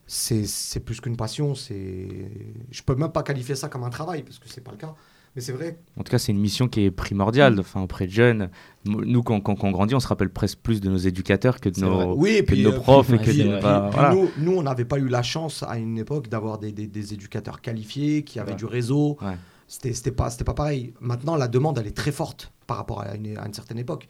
c'est 0.06 0.46
c'est 0.46 0.80
plus 0.80 1.00
qu'une 1.00 1.16
passion. 1.16 1.56
C'est, 1.56 2.32
je 2.72 2.82
peux 2.84 2.96
même 2.96 3.12
pas 3.12 3.24
qualifier 3.24 3.56
ça 3.56 3.70
comme 3.70 3.84
un 3.84 3.90
travail 3.90 4.24
parce 4.24 4.40
que 4.40 4.50
c'est 4.50 4.62
pas 4.62 4.72
le 4.72 4.78
cas. 4.78 4.96
Mais 5.36 5.42
c'est 5.42 5.52
vrai. 5.52 5.78
En 5.98 6.04
tout 6.04 6.10
cas, 6.12 6.18
c'est 6.18 6.32
une 6.32 6.40
mission 6.40 6.68
qui 6.68 6.82
est 6.86 6.92
primordiale 6.92 7.60
enfin, 7.60 7.82
auprès 7.82 8.08
de 8.08 8.12
jeunes. 8.12 8.50
Nous, 8.86 9.22
quand, 9.22 9.40
quand, 9.42 9.56
quand 9.56 9.68
on 9.68 9.72
grandit, 9.72 9.94
on 9.96 10.00
se 10.00 10.08
rappelle 10.08 10.30
presque 10.32 10.58
plus 10.60 10.82
de 10.82 10.90
nos 10.90 10.98
éducateurs 10.98 11.60
que 11.62 11.70
de 11.70 11.80
nos, 11.82 12.16
Oui, 12.16 12.32
et 12.32 12.36
que 12.38 12.42
de 12.42 12.46
puis, 12.56 12.64
nos 12.64 12.72
profs 12.74 13.10
et 13.12 13.18
puis- 13.18 13.26
que 13.26 13.30
puis- 13.32 13.44
de 13.44 13.52
puis- 13.54 13.62
bah, 13.62 13.90
Puis 13.92 14.00
voilà. 14.00 14.16
nous, 14.16 14.30
nous, 14.40 14.58
on 14.58 14.64
n'avait 14.64 14.86
pas 14.86 14.98
eu 14.98 15.08
la 15.08 15.22
chance 15.24 15.64
à 15.64 15.78
une 15.78 15.98
époque 16.00 16.30
d'avoir 16.30 16.58
des, 16.58 16.72
des- 16.72 16.88
des 16.88 17.14
éducateurs 17.14 17.62
qualifiés, 17.62 18.24
qui 18.24 18.40
avaient 18.40 18.52
Ouais. 18.52 18.58
du 18.58 18.66
réseau. 18.66 19.18
Ouais. 19.22 19.36
C'était 19.68 19.94
c'était 19.94 20.12
pas, 20.12 20.32
c'était 20.32 20.46
pas 20.46 20.56
pareil. 20.56 20.94
Maintenant, 21.00 21.36
la 21.36 21.48
demande, 21.48 21.78
elle 21.78 21.86
est 21.88 21.96
très 21.96 22.12
forte 22.12 22.52
par 22.66 22.78
rapport 22.78 23.02
à 23.02 23.14
une, 23.16 23.38
à 23.38 23.46
une 23.46 23.54
certaine 23.54 23.78
époque. 23.78 24.08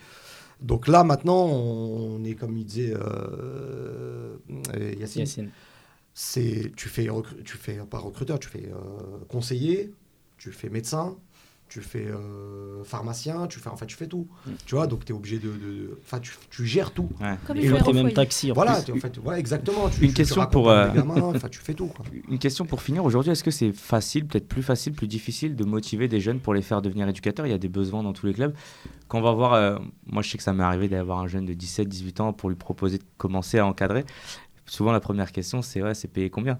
Donc 0.62 0.88
là, 0.88 1.04
maintenant, 1.04 1.46
on 1.48 2.24
est 2.24 2.34
comme 2.36 2.56
il 2.58 2.66
disait 2.66 2.94
euh, 2.94 4.38
euh, 4.76 4.94
Yacine, 5.00 5.22
Yacine. 5.22 5.50
c'est 6.14 6.72
tu 6.76 6.90
fais 6.90 7.06
recru- 7.08 7.44
tu 7.44 7.58
fais 7.58 7.78
pas 7.90 7.98
recruteur, 8.00 8.40
tu 8.40 8.48
fais 8.50 8.66
euh, 8.68 9.18
conseiller, 9.28 9.92
tu 10.40 10.52
fais 10.52 10.70
médecin, 10.70 11.16
tu 11.68 11.82
fais 11.82 12.08
euh, 12.08 12.84
pharmacien, 12.84 13.46
tu 13.46 13.60
fais 13.60 13.70
en 13.70 13.76
fait 13.78 13.86
tu 13.86 13.96
fais 13.96 14.08
tout. 14.08 14.28
Mm. 14.48 14.52
Tu 14.66 14.74
vois, 14.76 14.88
donc 14.88 15.06
tu 15.06 15.14
es 15.14 15.16
obligé 15.16 15.38
de 15.38 16.00
enfin 16.04 16.20
tu, 16.20 16.32
tu 16.50 16.66
gères 16.66 16.92
tout. 16.92 17.10
Ouais. 17.22 17.36
Comme 17.46 17.58
Et 17.58 17.68
l'autre 17.68 17.94
même 17.94 18.12
taxi. 18.12 18.52
en 18.52 18.56
Voilà, 18.56 18.80
en 18.80 18.96
fait, 19.00 19.20
voilà, 19.20 19.38
exactement. 19.38 19.88
Tu, 19.90 19.98
Une 20.02 20.08
tu- 20.08 20.08
tu 20.08 20.14
question 20.16 20.46
pour, 20.48 20.70
euh, 20.72 20.90
gamins, 20.92 21.34
tu 21.52 21.60
fais 21.60 21.76
tout. 21.76 21.86
quoi. 21.88 22.04
Une 22.30 22.40
question 22.40 22.66
pour 22.66 22.82
finir 22.82 23.06
aujourd'hui, 23.06 23.32
est-ce 23.32 23.44
que 23.44 23.52
c'est 23.52 23.72
facile, 23.72 24.26
peut-être 24.26 24.48
plus 24.48 24.64
facile, 24.64 24.94
plus 24.94 25.08
difficile 25.08 25.56
de 25.56 25.64
motiver 25.64 26.08
des 26.08 26.20
jeunes 26.20 26.40
pour 26.40 26.56
les 26.56 26.64
faire 26.64 26.82
devenir 26.82 27.08
éducateurs? 27.08 27.46
Il 27.46 27.52
y 27.52 27.54
a 27.54 27.60
des 27.60 27.70
besoins 27.70 28.02
dans 28.02 28.14
tous 28.14 28.26
les 28.26 28.34
clubs. 28.34 28.56
Quand 29.08 29.20
on 29.20 29.24
va 29.24 29.34
voir, 29.34 29.54
euh, 29.54 29.78
moi 30.08 30.24
je 30.24 30.30
sais 30.32 30.38
que 30.38 30.44
ça 30.44 30.54
m'est 30.54 30.64
arrivé 30.64 30.88
d'avoir 30.88 31.20
un 31.20 31.28
jeune 31.28 31.46
de 31.46 31.54
17-18 31.54 32.22
ans 32.22 32.34
pour 32.34 32.50
lui 32.50 32.56
proposer 32.56 32.98
de 32.98 33.04
commencer 33.18 33.60
à 33.60 33.66
encadrer. 33.68 34.06
Souvent 34.70 34.92
la 34.92 35.00
première 35.00 35.32
question 35.32 35.62
c'est 35.62 35.82
ouais, 35.82 35.94
c'est 35.94 36.08
payé 36.08 36.30
combien 36.30 36.60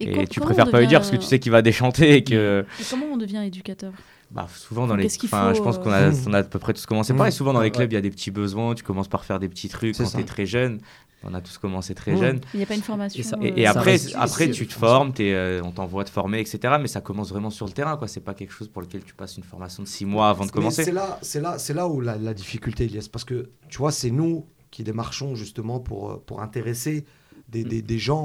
Et, 0.00 0.10
co- 0.12 0.24
tu 0.26 0.40
préfères 0.40 0.70
pas 0.70 0.80
lui 0.80 0.86
dire 0.88 1.00
parce 1.00 1.10
que 1.10 1.16
tu 1.16 1.26
sais 1.26 1.38
qu'il 1.38 1.52
va 1.52 1.62
déchanter 1.62 2.16
et 2.16 2.24
que 2.24 2.64
Et 2.80 2.84
comment 2.90 3.06
on 3.12 3.16
devient 3.16 3.42
éducateur? 3.46 3.92
Bah, 4.30 4.48
souvent 4.52 4.86
dans 4.86 4.96
les 4.96 5.06
enfin, 5.24 5.52
je 5.54 5.60
pense 5.62 5.76
euh, 5.76 5.80
qu'on 5.80 5.92
a, 5.92 6.10
on 6.28 6.32
a 6.32 6.38
à 6.38 6.42
peu 6.42 6.58
près 6.58 6.72
tous 6.72 6.86
commencé 6.86 7.12
Mmh. 7.12 7.16
pareil 7.16 7.32
souvent 7.32 7.52
dans 7.52 7.60
les 7.60 7.70
clubs 7.70 7.92
il 7.92 7.94
y 7.94 7.98
a 7.98 8.00
des 8.00 8.10
petits 8.10 8.30
besoins 8.32 8.74
tu 8.74 8.82
commences 8.82 9.06
par 9.08 9.24
faire 9.24 9.38
des 9.38 9.48
petits 9.48 9.68
trucs 9.68 9.96
quand 9.96 10.10
tu 10.10 10.20
es 10.20 10.24
très 10.24 10.46
jeune 10.46 10.80
on 11.26 11.32
a 11.32 11.40
tous 11.40 11.56
commencé 11.58 11.94
très 11.94 12.12
Mmh. 12.12 12.16
jeunes 12.18 12.40
Il 12.52 12.58
n'y 12.58 12.62
a 12.64 12.66
pas 12.66 12.74
une 12.74 12.82
formation. 12.82 13.18
Et 13.20 13.22
ça- 13.22 13.38
et, 13.40 13.46
euh, 13.46 13.56
et 13.56 13.64
ça 13.64 13.70
après, 13.70 13.92
reste 13.92 14.12
après 14.16 14.50
tu 14.50 14.66
te 14.66 14.74
formes, 14.74 15.12
t'es, 15.14 15.32
euh, 15.32 15.62
on 15.64 15.70
t'envoie 15.70 16.04
te 16.04 16.10
former, 16.10 16.38
etc. 16.40 16.74
Mais 16.78 16.86
ça 16.86 17.00
commence 17.00 17.30
vraiment 17.30 17.48
sur 17.48 17.64
le 17.64 17.72
terrain, 17.72 17.96
quoi. 17.96 18.08
C'est 18.08 18.20
pas 18.20 18.34
quelque 18.34 18.52
chose 18.52 18.68
pour 18.68 18.82
lequel 18.82 19.02
tu 19.04 19.14
passes 19.14 19.38
une 19.38 19.42
formation 19.42 19.82
de 19.82 19.88
six 19.88 20.04
mois 20.04 20.28
avant 20.28 20.44
de 20.44 20.50
commencer. 20.50 20.84
C'est 20.84 20.92
là, 20.92 21.18
c'est 21.22 21.40
là, 21.40 21.56
c'est 21.58 21.72
là 21.72 21.88
où 21.88 22.02
la, 22.02 22.18
la 22.18 22.34
difficulté, 22.34 22.84
Elias, 22.84 23.08
parce 23.10 23.24
que 23.24 23.48
tu 23.70 23.78
vois, 23.78 23.90
c'est 23.90 24.10
nous 24.10 24.44
qui 24.70 24.84
démarchons 24.84 25.34
justement 25.34 25.80
pour, 25.80 26.10
euh, 26.10 26.22
pour 26.26 26.42
intéresser 26.42 27.06
des, 27.54 27.64
des, 27.64 27.82
des 27.82 27.98
gens 27.98 28.24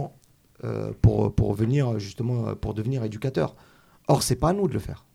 euh, 0.63 0.92
pour, 1.02 1.34
pour 1.34 1.54
venir 1.54 2.00
justement 2.00 2.56
pour 2.56 2.74
devenir 2.74 3.04
éducateurs. 3.04 3.56
Or, 4.08 4.24
c'est 4.24 4.36
pas 4.44 4.50
à 4.50 4.54
nous 4.54 4.68
de 4.68 4.74
le 4.74 4.80
faire. 4.80 5.06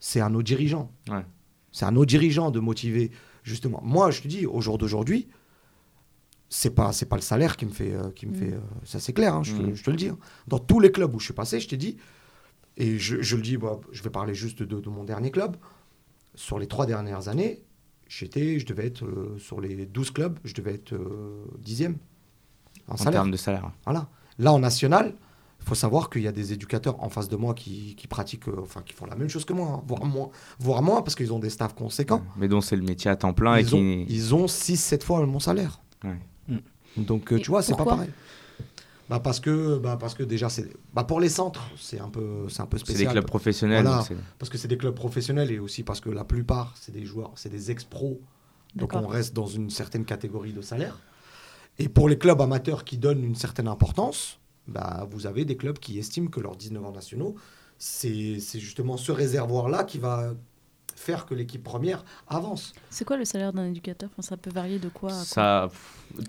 C'est 0.00 0.20
à 0.20 0.28
nos 0.28 0.42
dirigeants. 0.42 0.90
Ouais. 1.08 1.24
C'est 1.72 1.84
à 1.84 1.90
nos 1.90 2.04
dirigeants 2.06 2.50
de 2.50 2.60
motiver 2.60 3.10
justement. 3.42 3.80
Moi, 3.84 4.10
je 4.10 4.22
te 4.22 4.28
dis, 4.28 4.46
au 4.46 4.60
jour 4.60 4.78
d'aujourd'hui, 4.78 5.28
c'est 6.48 6.74
pas 6.74 6.92
c'est 6.92 7.06
pas 7.06 7.16
le 7.16 7.22
salaire 7.22 7.56
qui 7.58 7.66
me 7.66 7.70
fait 7.70 7.92
euh, 7.94 8.10
qui 8.10 8.26
me 8.26 8.32
Mm. 8.32 8.34
fait 8.40 8.52
euh, 8.54 8.60
ça 8.84 8.98
c'est 9.00 9.12
clair 9.12 9.34
hein, 9.34 9.42
je, 9.42 9.52
te- 9.54 9.62
Mm. 9.62 9.74
je 9.74 9.84
te 9.84 9.90
le 9.90 9.96
dis 9.98 10.08
hein. 10.08 10.18
dans 10.46 10.58
tous 10.58 10.80
les 10.80 10.90
clubs 10.90 11.14
où 11.14 11.18
je 11.20 11.26
suis 11.26 11.34
passé 11.34 11.60
je 11.60 11.68
t'ai 11.68 11.76
dit 11.76 11.98
et 12.78 12.98
je, 12.98 13.20
je 13.20 13.36
le 13.36 13.42
dis 13.42 13.58
bah, 13.58 13.78
je 13.92 14.02
vais 14.02 14.08
parler 14.08 14.34
juste 14.34 14.62
de, 14.62 14.80
de 14.80 14.88
mon 14.88 15.04
dernier 15.04 15.30
club 15.30 15.58
sur 16.34 16.58
les 16.58 16.66
trois 16.66 16.86
dernières 16.86 17.28
années 17.28 17.62
j'étais 18.08 18.58
je 18.58 18.64
devais 18.64 18.86
être 18.86 19.04
euh, 19.04 19.36
sur 19.38 19.60
les 19.60 19.84
12 19.84 20.10
clubs 20.12 20.38
je 20.42 20.54
devais 20.54 20.72
être 20.72 20.94
euh, 20.94 21.44
dixième 21.58 21.96
en, 22.88 22.96
termes 22.96 23.30
de 23.30 23.36
salaire. 23.36 23.70
voilà 23.84 24.08
là 24.38 24.52
en 24.52 24.58
national 24.58 25.14
faut 25.68 25.74
savoir 25.74 26.10
qu'il 26.10 26.22
y 26.22 26.28
a 26.28 26.32
des 26.32 26.52
éducateurs 26.52 27.02
en 27.02 27.08
face 27.08 27.28
de 27.28 27.36
moi 27.36 27.54
qui, 27.54 27.94
qui 27.94 28.06
pratiquent, 28.06 28.48
euh, 28.48 28.60
enfin 28.62 28.82
qui 28.84 28.94
font 28.94 29.06
la 29.06 29.16
même 29.16 29.28
chose 29.28 29.44
que 29.44 29.52
moi, 29.52 29.68
hein, 29.68 29.82
voire 29.86 30.04
moins, 30.04 30.30
voire 30.58 30.82
moins 30.82 31.02
parce 31.02 31.14
qu'ils 31.14 31.32
ont 31.32 31.38
des 31.38 31.50
staffs 31.50 31.74
conséquents. 31.74 32.22
Mais 32.36 32.48
dont 32.48 32.60
c'est 32.60 32.76
le 32.76 32.82
métier 32.82 33.10
à 33.10 33.16
temps 33.16 33.34
plein 33.34 33.56
et 33.56 33.60
Ils 33.60 33.66
qui. 33.66 33.74
ont, 33.74 34.04
ils 34.08 34.34
ont 34.34 34.46
6-7 34.46 35.02
fois 35.02 35.24
mon 35.26 35.40
salaire. 35.40 35.80
Ouais. 36.04 36.18
Donc, 36.96 37.32
euh, 37.32 37.36
Et 37.36 37.42
tu 37.42 37.50
vois, 37.50 37.62
c'est 37.62 37.76
pas 37.76 37.84
pareil. 37.84 38.10
Bah 39.08 39.20
parce 39.20 39.40
que, 39.40 39.78
bah 39.78 39.96
parce 39.98 40.14
que 40.14 40.22
déjà, 40.22 40.50
c'est, 40.50 40.70
bah 40.92 41.02
pour 41.04 41.18
les 41.18 41.30
centres, 41.30 41.62
c'est 41.78 41.98
un 41.98 42.10
peu, 42.10 42.46
c'est 42.50 42.60
un 42.60 42.66
peu 42.66 42.76
C'est 42.76 42.84
spécial. 42.84 43.06
des 43.06 43.12
clubs 43.12 43.26
professionnels. 43.26 43.84
Voilà. 43.84 44.02
donc 44.02 44.18
Parce 44.38 44.50
que 44.50 44.58
c'est 44.58 44.68
des 44.68 44.76
clubs 44.76 44.94
professionnels 44.94 45.50
et 45.50 45.58
aussi 45.58 45.82
parce 45.82 46.00
que 46.00 46.10
la 46.10 46.24
plupart, 46.24 46.74
c'est 46.78 46.92
des 46.92 47.06
joueurs, 47.06 47.32
c'est 47.36 47.48
des 47.48 47.70
ex-pros. 47.70 48.20
Donc 48.74 48.92
D'accord. 48.92 49.08
on 49.08 49.10
reste 49.10 49.34
dans 49.34 49.46
une 49.46 49.70
certaine 49.70 50.04
catégorie 50.04 50.52
de 50.52 50.60
salaire. 50.60 50.98
Et 51.78 51.88
pour 51.88 52.08
les 52.08 52.18
clubs 52.18 52.40
amateurs 52.40 52.84
qui 52.84 52.98
donnent 52.98 53.22
une 53.24 53.36
certaine 53.36 53.68
importance, 53.68 54.38
bah, 54.66 55.06
vous 55.10 55.26
avez 55.26 55.44
des 55.44 55.56
clubs 55.56 55.78
qui 55.78 55.98
estiment 55.98 56.28
que 56.28 56.40
leurs 56.40 56.56
19 56.56 56.84
ans 56.84 56.92
nationaux, 56.92 57.34
c'est 57.78 58.40
c'est 58.40 58.58
justement 58.58 58.96
ce 58.96 59.12
réservoir-là 59.12 59.84
qui 59.84 59.98
va 59.98 60.34
faire 60.96 61.26
que 61.26 61.34
l'équipe 61.34 61.62
première 61.62 62.04
avance. 62.26 62.72
C'est 62.90 63.04
quoi 63.04 63.16
le 63.16 63.24
salaire 63.24 63.52
d'un 63.52 63.66
éducateur? 63.66 64.10
Enfin, 64.12 64.22
Ça 64.30 64.36
peut 64.36 64.50
varier 64.50 64.80
de 64.80 64.88
quoi 64.88 65.10
à 65.10 65.12
quoi? 65.14 65.24
Ça, 65.24 65.70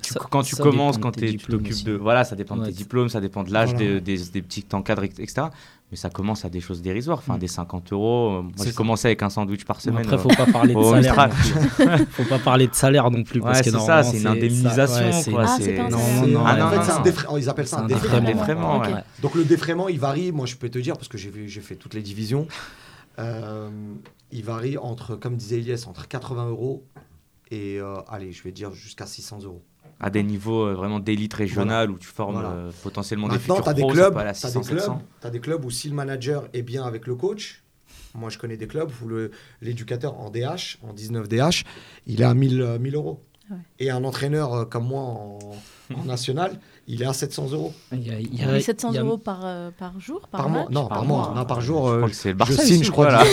tu- 0.04 0.14
Ça- 0.14 0.20
quand 0.30 0.44
tu 0.44 0.56
ça 0.56 0.62
commences, 0.62 1.00
quand 1.00 1.10
de 1.10 1.20
tes 1.20 1.32
t'es- 1.32 1.38
tu 1.38 1.48
t'occupes 1.48 1.84
de. 1.84 1.94
Voilà, 1.94 2.24
ça 2.24 2.36
dépend 2.36 2.56
de 2.56 2.62
Ouais, 2.62 2.68
tes 2.68 2.74
c'est- 2.74 2.78
diplômes, 2.78 3.10
ça 3.10 3.20
dépend 3.20 3.44
de 3.44 3.52
l'âge 3.52 3.72
Voilà. 3.74 4.00
des, 4.00 4.02
des, 4.02 4.26
des 4.26 4.42
petits 4.44 4.66
encadres, 4.74 5.04
etc. 5.06 5.48
Mais 5.92 5.98
ça 5.98 6.12
commence 6.12 6.46
à 6.46 6.50
des 6.50 6.60
choses 6.60 6.84
dérisoires, 6.84 7.18
enfin 7.18 7.36
Mm. 7.36 7.40
des 7.40 7.48
50 7.48 7.94
euros. 7.94 8.44
Moi, 8.44 8.52
C'est 8.58 8.66
j'ai 8.68 8.74
commencé 8.74 9.08
avec 9.08 9.24
un 9.24 9.30
sandwich 9.32 9.66
par 9.66 9.82
semaine. 9.82 10.02
Après, 10.02 10.18
euh, 10.18 10.20
faut 10.20 10.30
pas 10.30 10.46
parler 10.46 10.76
de 10.76 10.84
salaire. 10.84 10.98
Mistral. 11.00 11.30
non 11.32 11.98
plus. 11.98 12.06
faut 12.12 12.24
pas 12.26 12.38
parler 12.40 12.68
de 12.68 12.76
salaire 12.76 13.10
non 13.10 13.24
plus. 13.24 13.40
parce 13.42 13.58
Ouais, 13.60 13.64
que 13.64 13.72
c'est 13.72 13.80
ça, 13.86 14.04
c'est 14.04 14.20
une 14.20 14.28
indemnisation, 14.28 15.06
ouais, 15.06 15.12
c'est- 15.12 15.32
quoi, 15.32 15.46
Ah, 15.48 15.58
c'est 15.60 15.74
pas 15.74 15.82
un 15.86 15.90
Non, 15.90 15.98
salaire. 15.98 16.28
non, 16.28 16.44
Ah, 16.46 16.54
ouais, 16.54 16.60
non, 16.60 16.66
en 16.66 16.70
fait, 16.70 16.76
non, 16.78 16.84
c'est 16.84 16.92
un 16.92 16.98
non. 16.98 17.02
défra- 17.04 17.28
oh, 17.32 17.38
ils 17.40 17.50
appellent 17.50 17.68
ça 17.68 17.80
un 17.80 17.84
un 17.84 17.88
défraiement. 17.88 18.28
défraiement, 18.28 18.78
Ok. 18.78 18.84
ouais. 18.86 18.94
Donc 19.24 19.34
le 19.34 19.44
défraiement, 19.46 19.90
il 19.90 20.00
varie, 20.00 20.32
moi 20.32 20.46
je 20.46 20.56
peux 20.58 20.70
te 20.70 20.78
dire, 20.78 20.96
parce 20.96 21.08
que 21.08 21.18
j'ai 21.18 21.32
fait, 21.32 21.48
j'ai 21.48 21.62
fait 21.62 21.76
toutes 21.76 21.96
les 21.96 22.02
divisions, 22.04 22.48
euh, 23.18 23.70
il 24.32 24.44
varie 24.44 24.78
entre, 24.78 25.16
comme 25.16 25.36
disait 25.38 25.58
Elias, 25.58 25.86
entre 25.88 26.08
80 26.08 26.48
euros 26.50 26.86
et, 27.50 27.80
euh, 27.80 27.96
allez, 28.08 28.32
je 28.32 28.44
vais 28.44 28.52
dire 28.52 28.74
jusqu'à 28.74 29.08
600 29.08 29.40
euros. 29.44 29.64
À 30.00 30.10
des 30.10 30.24
niveaux 30.24 30.66
euh, 30.68 30.74
vraiment 30.74 31.00
d'élite 31.00 31.34
régionale 31.34 31.92
où 31.92 31.98
tu 31.98 32.08
formes 32.08 32.36
Voilà. 32.36 32.50
euh, 32.50 32.72
potentiellement 32.84 33.28
des 33.28 33.38
futurs 33.40 33.62
tu 33.64 33.70
as 33.70 33.74
des 33.74 33.82
pros, 33.82 33.92
clubs, 33.92 34.14
t'as 34.16 34.34
600, 34.34 34.60
des 34.62 34.66
clubs, 34.68 34.80
700. 34.80 35.02
t'as 35.22 35.30
des 35.30 35.40
clubs 35.40 35.66
où 35.66 35.70
si 35.72 35.90
le 35.90 35.96
manager 35.96 36.46
est 36.54 36.62
bien 36.62 36.84
avec 36.86 37.06
le 37.08 37.16
coach, 37.16 37.64
moi 38.16 38.30
je 38.30 38.38
connais 38.38 38.58
des 38.58 38.68
clubs 38.68 38.90
où 39.04 39.08
le- 39.08 39.32
l'éducateur 39.62 40.18
en 40.20 40.30
DH, 40.30 40.78
en 40.88 40.94
19 40.94 41.28
DH, 41.28 41.64
il 42.08 42.22
est 42.22 42.26
à 42.26 42.34
1000, 42.34 42.62
euh, 42.62 42.80
1000 42.80 42.96
euros. 42.96 43.22
Ouais. 43.52 43.58
Et 43.80 43.90
un 43.90 44.04
entraîneur 44.04 44.54
euh, 44.54 44.66
comme 44.66 44.86
moi 44.86 45.02
en, 45.02 45.40
en 45.96 46.04
national, 46.06 46.52
il 46.88 47.02
est 47.02 47.06
à 47.06 47.14
700 47.14 47.48
euros. 47.52 47.74
Il 47.92 48.06
y 48.08 48.12
a- 48.12 48.20
il 48.20 48.40
y 48.40 48.44
a- 48.44 48.52
Mais 48.52 48.62
700 48.62 48.90
il 48.92 48.96
y 48.96 48.98
a- 49.00 49.02
euros 49.02 49.18
par, 49.18 49.42
euh, 49.44 49.72
par 49.78 50.00
jour 50.00 50.22
Par, 50.32 50.42
Par, 50.42 50.50
mois 50.50 50.68
Non, 50.70 50.88
par, 50.88 51.04
mois. 51.04 51.34
Non, 51.36 51.46
par 51.46 51.60
jour. 51.60 51.88
Je 51.90 51.94
euh, 51.94 51.98
crois 51.98 52.10
que 52.10 52.16
c'est 52.16 52.30
le 52.30 52.34
je 52.34 52.38
Barça 52.38 52.64
signe, 52.64 52.84
je 52.84 52.92
crois. 52.92 53.12
là. 53.12 53.24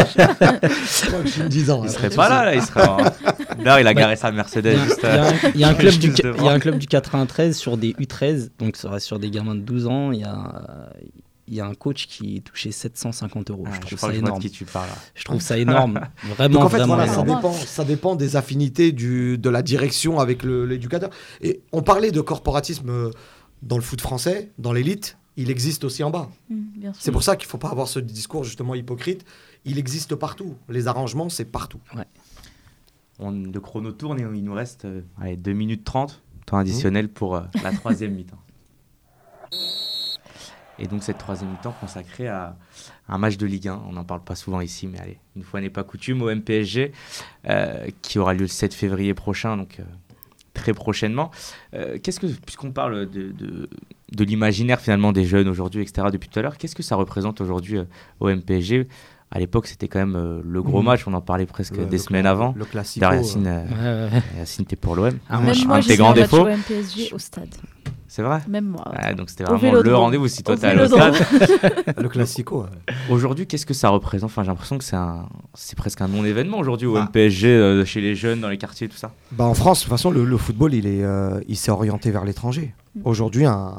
je 0.00 1.06
crois 1.06 1.22
que 1.22 1.28
j'ai 1.28 1.48
10 1.48 1.70
ans. 1.70 1.82
Il 1.84 1.88
hein, 1.88 1.92
serait 1.92 2.10
pas 2.10 2.28
là, 2.28 2.44
là, 2.46 2.54
il 2.56 2.62
serait. 2.62 2.88
en- 2.88 2.96
D'ailleurs, 3.58 3.80
il 3.80 3.86
a 3.86 3.94
Bah, 3.94 4.00
garé 4.00 4.16
sa 4.16 4.30
Mercedes 4.32 4.72
Il 4.74 4.78
y 4.78 4.80
a- 4.80 4.84
juste. 4.84 5.00
il 5.02 5.06
y 5.08 5.12
a 5.12 5.24
euh, 5.24 5.30
un- 5.30 5.50
il 5.54 5.60
y 5.60 5.64
a 5.64 5.68
un 5.68 5.74
club 5.74 5.94
du 5.94 6.06
juste 6.06 6.18
il 6.18 6.24
y 6.24 6.28
a 6.28 6.32
devant. 6.32 6.48
un 6.48 6.58
club 6.58 6.78
du 6.78 6.86
93 6.86 7.56
sur 7.56 7.76
des 7.76 7.92
U13, 7.94 8.50
donc 8.58 8.76
ça 8.76 8.90
reste 8.90 9.06
sur 9.06 9.18
des 9.18 9.30
gamins 9.30 9.54
de 9.54 9.60
12 9.60 9.86
ans. 9.86 10.12
Il 10.12 10.20
y 10.20 10.24
a, 10.24 10.90
il 11.48 11.54
y 11.54 11.60
a 11.60 11.66
un 11.66 11.74
coach 11.74 12.06
qui 12.08 12.42
touchait 12.42 12.72
750 12.72 13.50
euros. 13.50 13.64
Ah, 13.66 13.70
je 13.74 13.80
trouve 13.86 13.98
ça 13.98 14.12
énorme. 14.14 14.40
qui 14.40 14.50
tu 14.50 14.64
parles. 14.64 14.88
là. 14.88 14.96
Je 15.14 15.24
trouve 15.24 15.40
ça 15.40 15.56
énorme. 15.58 16.00
Vraiment, 16.36 16.54
Donc 16.54 16.64
en 16.64 16.68
fait, 16.68 16.78
vraiment 16.78 16.94
voilà, 16.96 17.06
ça 17.12 17.22
énorme. 17.22 17.36
dépend, 17.38 17.52
ça 17.52 17.84
dépend 17.84 18.16
des 18.16 18.34
affinités 18.36 18.90
du, 18.92 19.38
de 19.38 19.48
la 19.50 19.62
direction 19.62 20.18
avec 20.18 20.42
l'éducateur. 20.42 21.10
Et 21.40 21.60
on 21.72 21.82
parlait 21.82 22.10
de 22.10 22.20
corporatisme 22.20 22.90
euh, 22.90 23.10
dans 23.62 23.76
le 23.76 23.82
foot 23.82 24.00
français, 24.00 24.50
dans 24.58 24.72
l'élite. 24.72 25.18
Il 25.38 25.50
existe 25.50 25.84
aussi 25.84 26.02
en 26.02 26.10
bas. 26.10 26.30
Mmh. 26.48 26.56
C'est 26.98 27.12
pour 27.12 27.22
ça 27.22 27.36
qu'il 27.36 27.46
ne 27.46 27.50
faut 27.50 27.58
pas 27.58 27.68
avoir 27.68 27.88
ce 27.88 27.98
discours 28.00 28.42
justement 28.42 28.74
hypocrite. 28.74 29.24
Il 29.66 29.78
existe 29.78 30.14
partout. 30.14 30.54
Les 30.70 30.88
arrangements, 30.88 31.28
c'est 31.28 31.44
partout. 31.44 31.78
On, 33.18 33.30
le 33.30 33.60
chrono 33.60 33.92
tourne 33.92 34.20
et 34.20 34.22
il 34.22 34.44
nous 34.44 34.54
reste 34.54 34.84
euh, 34.84 35.02
allez, 35.20 35.36
2 35.36 35.52
minutes 35.52 35.84
30, 35.84 36.22
temps 36.44 36.58
additionnel 36.58 37.08
pour 37.08 37.36
euh, 37.36 37.42
la 37.62 37.72
troisième 37.72 38.14
mi-temps. 38.16 38.40
Et 40.78 40.86
donc 40.86 41.02
cette 41.02 41.18
troisième 41.18 41.50
mi-temps 41.50 41.74
consacrée 41.80 42.28
à 42.28 42.56
un 43.08 43.18
match 43.18 43.36
de 43.36 43.46
Ligue 43.46 43.68
1, 43.68 43.82
on 43.88 43.92
n'en 43.92 44.04
parle 44.04 44.22
pas 44.22 44.34
souvent 44.34 44.60
ici, 44.60 44.86
mais 44.86 45.00
allez, 45.00 45.18
une 45.34 45.42
fois 45.42 45.60
n'est 45.60 45.70
pas 45.70 45.84
coutume, 45.84 46.22
au 46.22 46.34
MPSG, 46.34 46.92
euh, 47.48 47.86
qui 48.02 48.18
aura 48.18 48.34
lieu 48.34 48.40
le 48.40 48.46
7 48.48 48.74
février 48.74 49.14
prochain, 49.14 49.56
donc 49.56 49.80
euh, 49.80 49.84
très 50.56 50.72
prochainement. 50.72 51.30
Euh, 51.74 51.98
qu'est-ce 52.02 52.18
que, 52.18 52.26
puisqu'on 52.26 52.72
parle 52.72 53.08
de, 53.08 53.30
de, 53.30 53.68
de 54.12 54.24
l'imaginaire 54.24 54.80
finalement 54.80 55.12
des 55.12 55.24
jeunes 55.24 55.48
aujourd'hui, 55.48 55.82
etc., 55.82 56.08
depuis 56.12 56.28
tout 56.28 56.38
à 56.38 56.42
l'heure, 56.42 56.58
qu'est-ce 56.58 56.74
que 56.74 56.82
ça 56.82 56.96
représente 56.96 57.40
aujourd'hui 57.40 57.78
euh, 57.78 57.84
au 58.20 58.28
MPSG 58.28 58.88
À 59.32 59.38
l'époque, 59.40 59.66
c'était 59.66 59.88
quand 59.88 59.98
même 59.98 60.14
euh, 60.16 60.40
le 60.44 60.62
gros 60.62 60.78
Mhm. 60.78 60.84
match, 60.84 61.06
on 61.08 61.12
en 61.14 61.20
parlait 61.20 61.46
presque 61.46 61.76
Le- 61.76 61.84
des 61.86 61.96
le 61.96 62.02
semaines 62.02 62.26
avant. 62.26 62.54
Le 62.56 62.64
classique. 62.64 63.00
D'ailleurs, 63.02 63.22
Yacine, 63.22 63.46
euh, 63.48 63.64
Ouais, 63.64 64.08
ouais, 64.10 64.16
ouais. 64.16 64.22
Yacine, 64.38 64.64
t'es 64.64 64.76
pour 64.76 64.94
l'OM. 64.94 65.18
Ah, 65.28 65.40
Même 65.40 65.54
moi, 65.66 65.76
un 65.76 65.80
de 65.80 65.84
tes 65.86 65.96
grands 65.96 66.12
défauts. 66.12 66.44
au 66.44 66.48
MPSG 66.48 67.12
au 67.12 67.18
stade. 67.18 67.48
C'est 68.08 68.22
vrai? 68.22 68.38
Même 68.48 68.66
moi. 68.66 68.84
ouais. 68.92 69.08
Ouais, 69.08 69.14
donc 69.14 69.28
c'était 69.28 69.42
vraiment 69.44 69.72
le 69.82 69.96
rendez-vous 69.96 70.28
si 70.28 70.42
toi 70.44 70.56
t'es 70.56 70.66
allé 70.68 70.82
au 70.84 70.86
stade. 70.86 71.14
Le 72.00 72.08
classico. 72.08 72.62
ouais. 72.62 72.94
Aujourd'hui, 73.10 73.46
qu'est-ce 73.48 73.66
que 73.66 73.74
ça 73.74 73.88
représente? 73.88 74.30
Enfin, 74.30 74.42
j'ai 74.44 74.48
l'impression 74.48 74.78
que 74.78 74.84
c'est 74.84 74.96
un, 74.96 75.28
c'est 75.54 75.76
presque 75.76 76.00
un 76.00 76.08
non-événement 76.08 76.58
aujourd'hui 76.58 76.86
au 76.86 76.94
Bah. 76.94 77.08
MPSG, 77.12 77.48
euh, 77.48 77.84
chez 77.84 78.00
les 78.00 78.14
jeunes, 78.14 78.40
dans 78.40 78.48
les 78.48 78.58
quartiers, 78.58 78.88
tout 78.88 78.96
ça. 78.96 79.10
Bah, 79.32 79.44
en 79.44 79.54
France, 79.54 79.80
de 79.80 79.84
toute 79.84 79.90
façon, 79.90 80.10
le, 80.12 80.24
le 80.24 80.36
football, 80.38 80.72
il 80.72 80.86
est, 80.86 81.02
euh, 81.02 81.40
il 81.48 81.56
s'est 81.56 81.72
orienté 81.72 82.10
vers 82.12 82.24
l'étranger. 82.24 82.74
Aujourd'hui, 83.04 83.44
un, 83.44 83.74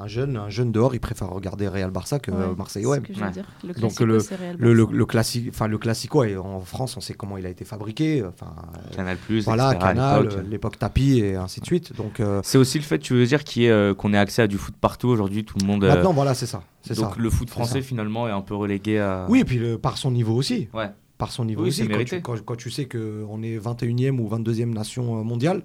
un 0.00 0.06
jeune, 0.06 0.36
un 0.36 0.48
jeune 0.48 0.72
dehors, 0.72 0.94
il 0.94 1.00
préfère 1.00 1.28
regarder 1.30 1.68
Real 1.68 1.90
Barça 1.90 2.18
que 2.18 2.30
Ouais, 2.30 2.36
euh, 2.40 2.54
Marseille 2.56 2.84
OM. 2.84 2.96
ce 2.96 3.00
que 3.00 3.14
je 3.14 3.18
veux 3.20 3.24
Ouais. 3.26 3.30
dire. 3.30 3.44
Le 3.64 3.74
Donc, 3.74 4.00
le- 4.00 4.18
Le, 4.58 4.72
le, 4.90 5.06
classique, 5.06 5.46
enfin 5.50 5.66
le 5.68 5.78
classico, 5.78 6.24
et 6.24 6.36
en 6.36 6.60
France, 6.60 6.96
on 6.96 7.00
sait 7.00 7.14
comment 7.14 7.36
il 7.36 7.46
a 7.46 7.48
été 7.48 7.64
fabriqué. 7.64 8.24
Enfin, 8.24 8.52
euh, 8.74 8.94
Canal 8.96 9.16
Plus, 9.18 9.44
voilà, 9.44 9.72
etc. 9.72 9.78
Canal, 9.88 10.22
l'époque. 10.22 10.36
euh, 10.36 10.48
tapis 10.78 11.20
et 11.20 11.36
ainsi 11.36 11.60
de 11.60 11.66
suite. 11.66 11.94
Donc 11.96 12.20
euh, 12.20 12.40
C'est 12.44 12.58
aussi 12.58 12.78
le 12.78 12.84
fait, 12.84 12.98
tu 12.98 13.14
veux 13.14 13.24
dire, 13.26 13.40
ait, 13.56 13.68
euh, 13.70 13.94
qu'on 13.94 14.12
ait 14.12 14.18
accès 14.18 14.42
à 14.42 14.46
du 14.46 14.58
foot 14.58 14.74
partout 14.80 15.08
aujourd'hui, 15.08 15.44
tout 15.44 15.56
le 15.60 15.66
monde. 15.66 15.84
euh, 15.84 15.94
maintenant, 15.94 16.12
voilà, 16.12 16.34
c'est 16.34 16.46
ça, 16.46 16.62
c'est 16.82 16.96
donc 16.96 17.14
ça. 17.14 17.20
le 17.20 17.30
foot 17.30 17.48
français 17.50 17.80
ça. 17.82 17.86
finalement 17.86 18.26
est 18.28 18.32
un 18.32 18.40
peu 18.42 18.54
relégué 18.54 18.98
à. 18.98 19.26
Oui, 19.28 19.40
et 19.40 19.44
puis 19.44 19.58
le- 19.58 19.78
par 19.78 19.96
son 19.98 20.10
niveau 20.10 20.34
aussi. 20.34 20.68
Ouais. 20.74 20.90
Par 21.18 21.32
son 21.32 21.44
niveau 21.46 21.62
Oui, 21.62 21.68
aussi. 21.68 21.88
Quand 21.88 22.04
tu, 22.04 22.20
quand, 22.20 22.44
quand 22.44 22.56
tu 22.56 22.70
sais 22.70 22.86
qu'on 22.86 23.42
est 23.42 23.56
21e 23.58 24.18
ou 24.20 24.28
22e 24.28 24.74
nation 24.74 25.18
euh, 25.18 25.22
mondiale, 25.22 25.62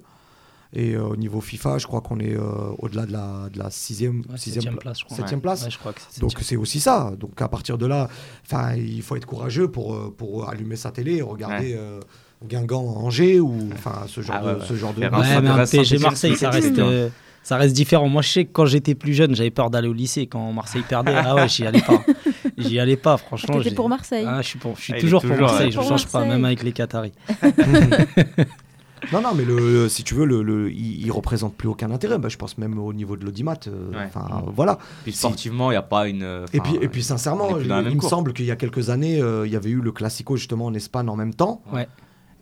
et 0.74 0.94
euh, 0.94 1.02
au 1.04 1.16
niveau 1.16 1.40
FIFA, 1.40 1.78
je 1.78 1.86
crois 1.86 2.00
qu'on 2.00 2.18
est 2.18 2.34
euh, 2.34 2.40
au-delà 2.78 3.04
de 3.06 3.12
la, 3.12 3.48
de 3.52 3.58
la 3.58 3.68
6e, 3.68 4.20
Ouais, 4.28 4.36
6e 4.36 4.38
septième 4.38 4.76
place, 4.76 5.00
je 5.00 5.04
crois. 5.04 5.16
septième 5.16 5.38
Ouais. 5.38 5.42
place. 5.42 5.64
Ouais, 5.64 5.70
je 5.70 5.78
crois 5.78 5.92
que 5.92 6.00
c'est 6.08 6.20
Donc 6.20 6.32
c'est 6.40 6.56
aussi 6.56 6.80
ça. 6.80 7.12
Donc 7.18 7.40
à 7.42 7.48
partir 7.48 7.76
de 7.78 7.86
là, 7.86 8.08
enfin 8.46 8.74
il 8.74 9.02
faut 9.02 9.16
être 9.16 9.26
courageux 9.26 9.68
pour, 9.68 9.94
euh, 9.94 10.14
pour 10.16 10.48
allumer 10.48 10.76
sa 10.76 10.90
télé 10.90 11.16
et 11.16 11.22
regarder 11.22 11.74
euh, 11.76 12.00
Guingamp 12.44 12.84
Angers 12.96 13.40
ou 13.40 13.68
enfin 13.74 14.04
ce 14.06 14.20
genre 14.22 14.36
Ah 14.40 14.44
ouais, 14.46 14.54
de 14.54 14.58
ouais. 14.60 14.66
ce 14.66 14.74
genre 14.74 14.94
de. 14.94 15.02
Ouais, 15.02 15.10
mais 15.42 15.48
un 15.48 15.64
PSG 15.66 15.98
Marseille, 15.98 16.36
ça 16.36 16.50
reste, 16.50 16.74
c'est 16.74 16.80
euh, 16.80 17.08
ça 17.44 17.56
reste 17.56 17.74
différent. 17.74 18.08
Moi, 18.08 18.22
je 18.22 18.28
sais 18.30 18.44
que 18.44 18.52
quand 18.52 18.66
j'étais 18.66 18.94
plus 18.94 19.14
jeune, 19.14 19.34
j'avais 19.34 19.50
peur 19.50 19.68
d'aller 19.68 19.88
au 19.88 19.92
lycée. 19.92 20.26
Quand 20.26 20.52
Marseille 20.52 20.84
perdait, 20.88 21.12
ah 21.14 21.34
ouais, 21.34 21.48
j'y 21.48 21.66
allais 21.66 21.82
pas. 21.82 22.02
J'y 22.58 22.78
allais 22.78 22.96
pas, 22.98 23.16
franchement. 23.16 23.56
T'étais 23.56 23.70
j'ai- 23.70 23.74
pour 23.74 23.88
Marseille. 23.88 24.24
Ah, 24.28 24.42
je 24.42 24.46
suis, 24.48 24.58
pour- 24.58 24.76
je 24.76 24.82
suis 24.82 24.92
Ah, 24.94 25.00
toujours, 25.00 25.22
pour 25.22 25.36
Marseille, 25.36 25.66
ouais. 25.66 25.72
je 25.72 25.78
Pour 25.78 25.88
change 25.88 26.06
pas, 26.06 26.24
même 26.24 26.44
avec 26.44 26.62
les 26.62 26.72
Qataris. 26.72 27.12
Non 29.12 29.20
non 29.20 29.34
mais 29.34 29.44
le, 29.44 29.56
le- 29.58 29.88
si 29.88 30.04
tu 30.04 30.14
veux 30.14 30.24
le, 30.26 30.42
le- 30.42 30.70
il, 30.70 31.04
il 31.04 31.10
représente 31.10 31.54
plus 31.56 31.68
aucun 31.68 31.90
intérêt. 31.90 32.18
Bah, 32.18 32.28
je 32.28 32.36
pense 32.36 32.56
même 32.58 32.78
au 32.78 32.92
niveau 32.92 33.16
de 33.16 33.24
l'audimat. 33.24 33.56
euh, 33.66 33.90
Ouais. 33.90 34.04
Enfin 34.06 34.42
voilà. 34.54 34.78
Puis 35.02 35.12
sportivement, 35.12 35.70
il 35.70 35.74
n'y 35.74 35.78
a 35.78 35.82
pas 35.82 36.06
une. 36.08 36.22
Et 36.52 36.60
enfin, 36.60 36.70
puis 36.72 36.78
et 36.84 36.88
puis 36.88 37.02
sincèrement, 37.02 37.58
il, 37.58 37.66
me 37.96 38.00
semble 38.08 38.32
qu'il 38.32 38.44
y 38.44 38.50
a 38.50 38.56
quelques 38.56 38.90
années, 38.90 39.20
euh, 39.20 39.46
il 39.46 39.52
y 39.52 39.56
avait 39.56 39.70
eu 39.70 39.80
le 39.80 39.92
Classico 39.92 40.36
justement 40.36 40.66
en 40.66 40.74
Espagne 40.74 41.08
en 41.08 41.16
même 41.16 41.34
temps. 41.34 41.62
Ouais. 41.72 41.88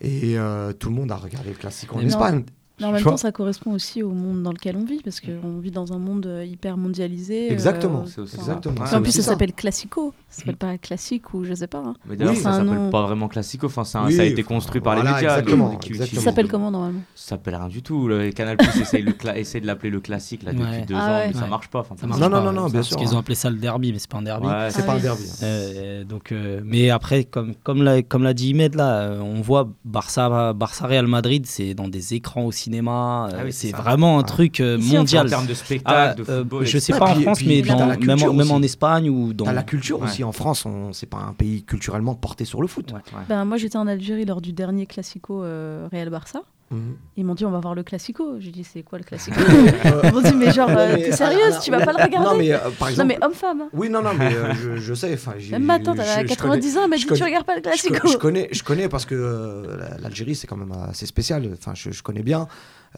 Et 0.02 0.38
euh, 0.38 0.72
tout 0.72 0.88
le 0.88 0.94
monde 0.94 1.10
a 1.12 1.16
regardé 1.16 1.50
le 1.50 1.54
Classico 1.56 1.96
en. 1.96 2.00
Espagne. 2.06 2.44
Mais 2.80 2.86
en 2.86 2.90
même 2.92 2.98
Tu 2.98 3.02
vois 3.04 3.12
temps, 3.12 3.16
ça 3.18 3.32
correspond 3.32 3.72
aussi 3.72 4.02
au 4.02 4.10
monde 4.12 4.42
dans 4.42 4.52
lequel 4.52 4.76
on 4.76 4.84
vit, 4.84 5.00
parce 5.02 5.20
qu'on 5.20 5.58
vit 5.60 5.70
dans 5.70 5.92
un 5.92 5.98
monde 5.98 6.26
euh, 6.26 6.44
hyper 6.44 6.76
mondialisé. 6.76 7.48
euh, 7.48 7.52
Exactement. 7.52 8.04
C'est 8.06 8.20
aussi. 8.20 8.36
Exactement. 8.36 8.74
En 8.80 9.00
plus, 9.02 9.08
aussi 9.10 9.18
ça 9.18 9.22
ça. 9.22 9.30
s'appelle 9.32 9.52
Classico. 9.52 10.12
Ça 10.28 10.38
s'appelle 10.40 10.56
pas 10.56 10.78
classique 10.78 11.34
ou 11.34 11.44
je 11.44 11.54
sais 11.54 11.66
pas. 11.66 11.78
hein. 11.84 11.94
Mais 12.06 12.16
d'ailleurs, 12.16 12.34
Oui, 12.34 12.38
ça 12.40 12.52
c'est 12.52 12.58
un 12.60 12.64
s'appelle 12.64 12.82
nom. 12.82 12.90
pas 12.90 13.02
vraiment 13.02 13.28
classico. 13.28 13.66
Enfin, 13.66 13.84
c'est 13.84 13.98
un- 13.98 14.06
Oui, 14.06 14.14
ça 14.14 14.22
a 14.22 14.24
été 14.24 14.42
construit 14.42 14.80
par 14.80 14.94
les 14.96 15.02
médias. 15.02 15.18
exactement, 15.38 15.76
qui 15.76 15.94
Ça 15.94 16.06
s'appelle 16.20 16.48
comment 16.48 16.70
normalement? 16.70 17.00
Ça 17.14 17.30
s'appelle 17.30 17.56
rien 17.56 17.68
du 17.68 17.82
tout. 17.82 18.06
Le 18.08 18.30
Canal 18.30 18.56
Plus 18.56 18.80
essaye, 18.80 19.02
le 19.02 19.12
cla- 19.12 19.36
essaie 19.36 19.60
de 19.60 19.66
l'appeler 19.66 19.90
le 19.90 20.00
classique 20.00 20.42
là, 20.44 20.52
depuis 20.52 20.64
Ouais. 20.64 20.84
deux 20.86 20.94
Ah 20.96 21.04
ans, 21.04 21.18
ouais. 21.18 21.26
mais 21.28 21.32
ça 21.34 21.46
marche 21.46 21.68
pas. 21.68 21.80
Enfin, 21.80 21.94
Ça 21.96 22.00
pour 22.06 22.08
marche 22.10 22.20
Non, 22.20 22.28
non, 22.28 22.44
pas, 22.44 22.52
non, 22.52 22.64
bien 22.66 22.72
Parce 22.74 22.88
sûr. 22.88 22.96
qu'ils 22.96 23.14
ont 23.14 23.18
appelé 23.18 23.34
ça 23.34 23.50
le 23.50 23.56
derby, 23.56 23.92
mais 23.92 23.98
c'est 23.98 24.10
pas 24.10 24.18
un 24.18 24.22
derby. 24.22 24.46
Ouais, 24.46 24.68
C'est 24.70 24.80
Ah 24.82 24.86
pas 24.86 24.92
un 24.94 24.98
derby. 24.98 25.22
hein. 25.24 25.44
Euh, 25.44 26.04
donc, 26.04 26.32
euh, 26.32 26.60
mais 26.64 26.90
après, 26.90 27.24
comme, 27.24 27.54
comme 27.62 27.82
l'a 27.82 28.02
comme 28.02 28.22
l'a 28.22 28.34
dit 28.34 28.50
Imed, 28.50 28.74
là, 28.76 29.00
euh, 29.00 29.20
on 29.20 29.40
voit 29.40 29.68
Barça, 29.84 30.52
Barça 30.52 30.86
Real 30.86 31.06
Madrid, 31.06 31.44
c'est 31.46 31.74
dans 31.74 31.88
des 31.88 32.14
écrans 32.14 32.44
au 32.44 32.52
cinéma. 32.70 33.28
euh, 33.32 33.36
Ah 33.38 33.42
oui, 33.44 33.52
c'est 33.52 33.72
vraiment 33.72 34.16
un 34.18 34.22
Ouais. 34.22 34.26
truc 34.26 34.60
euh, 34.60 34.76
Ici, 34.78 34.94
en 34.96 34.98
mondial. 35.00 35.26
En 35.26 35.30
termes 35.30 35.46
de 35.46 35.52
Ah, 35.52 35.54
spectacle, 35.54 36.24
de 36.24 36.30
euh, 36.30 36.38
football. 36.40 36.66
je 36.66 36.78
sais 36.78 36.92
pas 36.92 37.10
en 37.10 37.20
France, 37.20 37.38
puis- 37.38 37.48
mais 37.48 37.62
dans- 37.62 37.78
même, 37.98 38.22
en, 38.22 38.32
même. 38.54 38.64
Espagne 38.64 39.08
ou 39.10 39.32
dans. 39.32 39.50
La 39.50 39.62
culture 39.62 39.98
Ouais. 40.00 40.04
aussi 40.06 40.22
en 40.24 40.32
France. 40.32 40.64
On 40.66 40.92
c'est 40.92 41.06
pas 41.06 41.18
un 41.18 41.32
pays 41.32 41.62
culturellement 41.64 42.14
porté 42.14 42.44
sur 42.44 42.60
le 42.62 42.68
foot. 42.68 42.92
Ouais. 42.92 42.98
Ouais. 42.98 43.24
Ben, 43.28 43.44
moi, 43.44 43.56
j'étais 43.56 43.78
en 43.78 43.86
Algérie 43.86 44.24
lors 44.24 44.40
du 44.40 44.52
dernier 44.52 44.86
Classico 44.86 45.42
euh, 45.42 45.88
Real 45.90 46.10
Barça. 46.10 46.42
Mhm. 46.70 46.96
Ils 47.16 47.24
m'ont 47.24 47.34
dit 47.34 47.44
on 47.44 47.50
va 47.50 47.58
voir 47.58 47.74
le 47.74 47.82
Classico. 47.82 48.38
J'ai 48.38 48.52
dit 48.52 48.62
c'est 48.62 48.82
quoi 48.84 48.98
le 48.98 49.04
Classico 49.04 49.40
Euh, 49.40 50.00
Ils 50.04 50.12
m'ont 50.12 50.20
dit 50.22 50.34
mais 50.36 50.52
genre 50.52 50.70
euh, 50.70 50.94
t'es 50.96 51.10
ah, 51.12 51.16
sérieuse 51.16 51.54
ah, 51.56 51.60
Tu 51.60 51.70
vas 51.72 51.84
pas 51.84 51.92
le 51.92 51.98
oui, 51.98 52.04
regarder 52.04 52.28
Non, 52.30 52.36
mais 52.38 52.52
euh, 52.52 52.58
par 52.78 52.86
Non 52.88 52.90
exemple. 52.92 53.08
mais 53.08 53.18
homme-femme. 53.24 53.60
hein. 53.62 53.68
Oui, 53.72 53.88
non, 53.90 54.02
non, 54.02 54.14
mais 54.16 54.32
euh, 54.34 54.54
je, 54.62 54.76
je 54.76 54.94
sais. 54.94 55.18
Même 55.50 55.64
maintenant, 55.64 55.92
je- 55.94 55.98
t'as 55.98 56.22
je 56.22 56.28
90 56.28 56.76
ans, 56.78 56.80
elle 56.84 56.90
m'a 56.90 56.96
dit 56.96 57.06
tu 57.06 57.22
regardes 57.24 57.44
pas 57.46 57.56
le 57.56 57.60
Classico. 57.62 58.08
je 58.08 58.16
connais, 58.16 58.48
je 58.52 58.62
connais 58.62 58.88
parce 58.88 59.04
que 59.04 59.14
euh, 59.16 59.76
la- 59.78 59.98
l'Algérie, 59.98 60.36
c'est 60.36 60.46
quand 60.46 60.56
même 60.56 60.72
assez 60.88 61.06
spécial. 61.06 61.48
Enfin, 61.52 61.72
je, 61.74 61.90
je 61.90 62.02
connais 62.04 62.22
bien. 62.22 62.46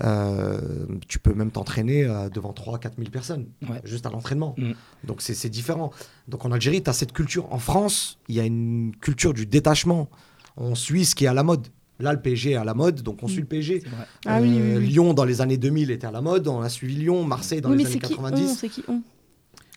Euh, 0.03 0.59
tu 1.09 1.19
peux 1.19 1.35
même 1.35 1.51
t'entraîner 1.51 2.05
euh, 2.05 2.29
devant 2.29 2.53
3-4 2.53 2.93
000 2.99 3.11
personnes, 3.11 3.47
Ouais. 3.69 3.81
juste 3.85 4.07
à 4.07 4.11
l'entraînement. 4.11 4.55
Mm. 4.59 4.73
Donc, 5.05 5.21
c'est 5.23 5.35
c'est 5.35 5.51
différent. 5.51 5.91
Donc, 6.29 6.45
en 6.45 6.53
Algérie, 6.53 6.83
tu 6.83 6.91
as 6.91 6.93
cette 6.95 7.13
culture. 7.13 7.53
En 7.53 7.59
France, 7.59 8.19
il 8.29 8.35
y 8.37 8.41
a 8.41 8.45
une 8.45 8.93
culture 9.01 9.33
du 9.35 9.47
détachement. 9.47 10.09
On 10.57 10.75
suit 10.75 11.05
ce 11.05 11.15
qui 11.15 11.25
est 11.25 11.29
à 11.29 11.35
la 11.35 11.43
mode. 11.43 11.69
Là, 12.03 12.13
le 12.13 12.21
PSG 12.21 12.51
est 12.51 12.57
à 12.57 12.65
la 12.65 12.75
mode, 12.75 13.03
donc 13.03 13.23
on 13.23 13.29
suit 13.29 13.41
le 13.41 13.47
PSG. 13.47 13.83
Ah 14.27 14.41
oui, 14.43 14.51
oui, 14.53 14.77
oui. 14.79 14.87
Lyon, 14.87 15.15
dans 15.15 15.25
les 15.25 15.41
années 15.41 15.57
2000, 15.57 15.91
était 15.91 16.07
à 16.07 16.11
la 16.11 16.21
mode. 16.21 16.47
On 16.49 16.61
a 16.61 16.69
suivi 16.69 16.97
Lyon, 16.97 17.25
Marseille, 17.25 17.61
dans 17.61 17.71
Oui, 17.71 17.77
les 17.79 17.85
mais 17.85 17.91
années 17.91 18.01
c'est 18.03 18.09
qui 18.09 18.15
on 18.19 18.23
90. 18.23 18.57
C'est 18.59 18.69
qui 18.69 18.83
on 18.89 19.01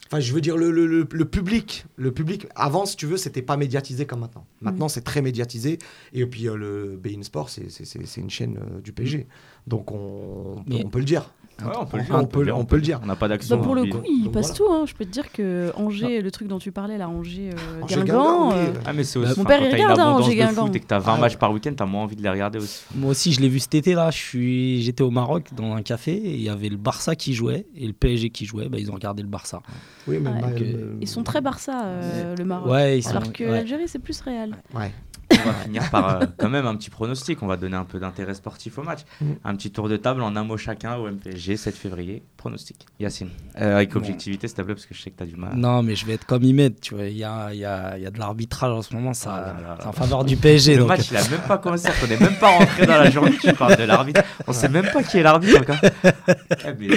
Enfin, 0.08 0.20
je 0.20 0.34
veux 0.34 0.42
dire, 0.42 0.56
le, 0.56 0.70
le- 0.70 0.86
le- 0.86 1.08
le 1.12 1.26
public, 1.26 1.86
le 1.96 2.12
public, 2.12 2.46
avant, 2.56 2.86
si 2.86 2.96
tu 2.96 3.08
veux, 3.08 3.18
c'était 3.18 3.42
pas 3.42 3.58
médiatisé 3.58 4.06
comme 4.06 4.20
maintenant. 4.20 4.46
Mm. 4.62 4.66
Maintenant, 4.66 4.88
c'est 4.88 5.02
très 5.02 5.22
médiatisé. 5.24 5.80
Et 6.14 6.26
puis, 6.28 6.48
euh, 6.48 6.56
le 6.56 6.96
Bein 6.96 7.24
Sport, 7.24 7.50
c'est- 7.50 7.72
c'est 7.72 7.86
c'est- 7.86 8.06
c'est 8.06 8.22
une 8.22 8.30
chaîne 8.30 8.58
euh, 8.58 8.82
du 8.82 8.92
PSG. 8.92 9.26
Donc, 9.66 9.92
on, 9.92 10.56
on 10.58 10.64
peut, 10.64 10.74
Mais- 10.76 10.86
on 10.86 10.90
peut 10.90 11.00
le 11.00 11.06
dire. 11.06 11.32
Ouais, 11.64 11.72
on 11.80 11.86
peut 11.86 11.98
On 11.98 11.98
le 11.98 12.04
peut- 12.04 12.06
dire. 12.06 12.16
on 12.20 12.26
peut- 12.26 12.52
on 12.54 12.66
peut 12.66 12.76
le 12.76 12.82
dire. 12.82 13.00
On 13.04 13.06
n'a 13.06 13.16
pas 13.16 13.28
d'action. 13.30 13.56
Bah, 13.58 13.64
pour 13.64 13.76
le 13.76 13.84
hein, 13.84 13.90
coup, 13.90 14.02
il 14.06 14.26
donc 14.26 14.34
passe 14.34 14.48
voilà. 14.58 14.74
tout. 14.76 14.82
hein. 14.82 14.86
Je 14.88 14.94
peux 14.94 15.06
te 15.06 15.10
dire 15.10 15.32
que 15.32 15.72
Angers, 15.78 16.22
le 16.22 16.30
truc 16.32 16.48
dont 16.50 16.60
tu 16.60 16.72
parlais, 16.74 16.98
là, 16.98 17.08
Angers, 17.08 17.52
euh, 17.54 17.82
Angers, 17.84 17.96
Guingamp. 17.96 18.06
Guingamp, 18.06 18.48
oui. 18.50 18.54
euh, 18.58 18.74
Ah, 18.86 18.92
mais 18.94 19.04
c'est 19.06 19.20
Bah, 19.20 19.30
aussi. 19.30 19.40
mon 19.40 19.46
père, 19.46 19.62
il 19.62 19.72
regarde, 19.72 19.80
une 19.80 20.00
hein, 20.02 20.04
abondance 20.08 20.26
Angers 20.26 20.36
de 20.36 20.40
Guingamp. 20.42 20.66
foot 20.66 20.76
et 20.76 20.80
que 20.82 20.86
t'as 20.86 21.00
20 21.00 21.14
Ah, 21.16 21.22
matchs 21.22 21.38
par 21.38 21.52
week-end, 21.54 21.74
t'as 21.78 21.86
moins 21.86 22.04
envie 22.04 22.18
de 22.18 22.22
les 22.24 22.30
regarder 22.30 22.60
aussi. 22.60 22.84
Moi 22.94 23.12
aussi, 23.12 23.32
je 23.32 23.40
l'ai 23.40 23.48
vu 23.48 23.60
cet 23.60 23.76
été 23.76 23.94
là. 23.94 24.12
Je 24.12 24.18
suis, 24.18 24.82
j'étais 24.82 25.04
au 25.04 25.12
Maroc 25.12 25.48
dans 25.56 25.74
un 25.74 25.82
café 25.82 26.12
et 26.14 26.34
il 26.36 26.42
y 26.42 26.50
avait 26.50 26.70
le 26.70 26.78
Barça 26.78 27.16
qui 27.16 27.34
jouait 27.34 27.66
et 27.76 27.88
le 27.88 27.94
PSG 27.94 28.32
qui 28.32 28.46
jouait. 28.46 28.68
Bah, 28.68 28.78
ils 28.78 28.92
ont 28.92 28.96
regardé 28.96 29.22
le 29.22 29.30
Barça. 29.30 29.62
Oui, 30.08 30.18
mais 30.22 30.30
Ouais. 30.32 30.42
bah, 30.42 30.48
Donc, 30.50 30.62
euh, 30.62 30.96
Ils 31.00 31.08
sont 31.08 31.24
très 31.24 31.40
Barça, 31.40 31.86
euh, 31.86 32.36
le 32.36 32.44
Maroc. 32.44 32.70
Ouais, 32.70 32.98
ils 33.00 33.04
sont. 33.04 33.12
Alors 33.12 33.32
que 33.32 33.44
ouais. 33.46 33.52
l'Algérie, 33.52 33.88
c'est 33.88 34.00
plus 34.00 34.20
réel. 34.22 34.56
Ouais. 34.76 34.92
On 35.32 35.48
va 35.50 35.54
finir 35.54 35.90
par 35.90 36.22
euh, 36.22 36.26
quand 36.38 36.50
même 36.50 36.66
un 36.68 36.76
petit 36.76 36.90
pronostic. 36.90 37.42
On 37.42 37.48
va 37.48 37.58
donner 37.58 37.76
un 37.76 37.84
peu 37.86 38.00
d'intérêt 38.00 38.34
sportif 38.36 38.78
au 38.78 38.84
match. 38.84 39.00
Mm. 39.22 39.26
Un 39.44 39.56
petit 39.56 39.72
tour 39.72 39.90
de 39.90 39.98
table 39.98 40.22
en 40.22 40.36
un 40.36 40.44
mot 40.44 40.58
chacun 40.58 40.96
au 40.98 41.10
MPG 41.10 41.56
7 41.58 41.76
février. 41.76 42.24
Pronostic. 42.38 42.86
Yacine. 43.00 43.30
Euh, 43.60 43.76
avec 43.78 43.96
objectivité, 43.96 44.48
s'il 44.48 44.56
te 44.58 44.62
plaît, 44.62 44.76
parce 44.76 44.86
que 44.86 44.94
je 44.94 45.02
sais 45.02 45.10
que 45.10 45.18
t'as 45.18 45.26
du 45.26 45.36
mal. 45.36 45.56
Non, 45.56 45.82
mais 45.82 45.96
je 45.96 46.06
vais 46.06 46.14
être 46.14 46.26
comme 46.26 46.44
Imed, 46.44 46.80
tu 46.80 46.94
vois. 46.96 47.06
Il 47.06 47.18
y 47.18 47.24
a, 47.24 47.52
il 47.54 47.60
y, 47.60 47.66
a, 47.66 47.98
il 47.98 48.04
y 48.04 48.06
a 48.06 48.12
de 48.12 48.20
l'arbitrage 48.20 48.72
en 48.72 48.82
ce 48.84 48.94
moment, 48.94 49.12
Ah 49.12 49.14
ça, 49.16 49.30
là 49.32 49.56
là 49.62 49.68
là. 49.70 49.78
c'est 49.80 49.88
en 49.88 49.92
faveur 49.94 50.24
du 50.26 50.38
PSG. 50.38 50.74
Le 50.76 50.80
donc, 50.82 50.90
match, 50.90 51.10
il 51.10 51.18
a 51.18 51.28
même 51.28 51.42
pas 51.48 51.58
commencé. 51.58 51.90
On 52.04 52.08
n'est 52.08 52.18
même 52.20 52.36
pas 52.38 52.50
rentré 52.58 52.86
dans 52.86 52.98
la 52.98 53.10
journée. 53.10 53.36
Tu 53.42 53.52
parles 53.54 53.78
de 53.78 53.84
l'arbitre. 53.84 54.22
On 54.48 54.54
sait 54.54 54.70
même 54.70 54.90
pas 54.94 55.02
qui 55.04 55.18
est 55.18 55.24
l'arbitre 55.24 55.60
encore. 55.62 55.78
Eh, 55.84 56.74
mais- 56.80 56.88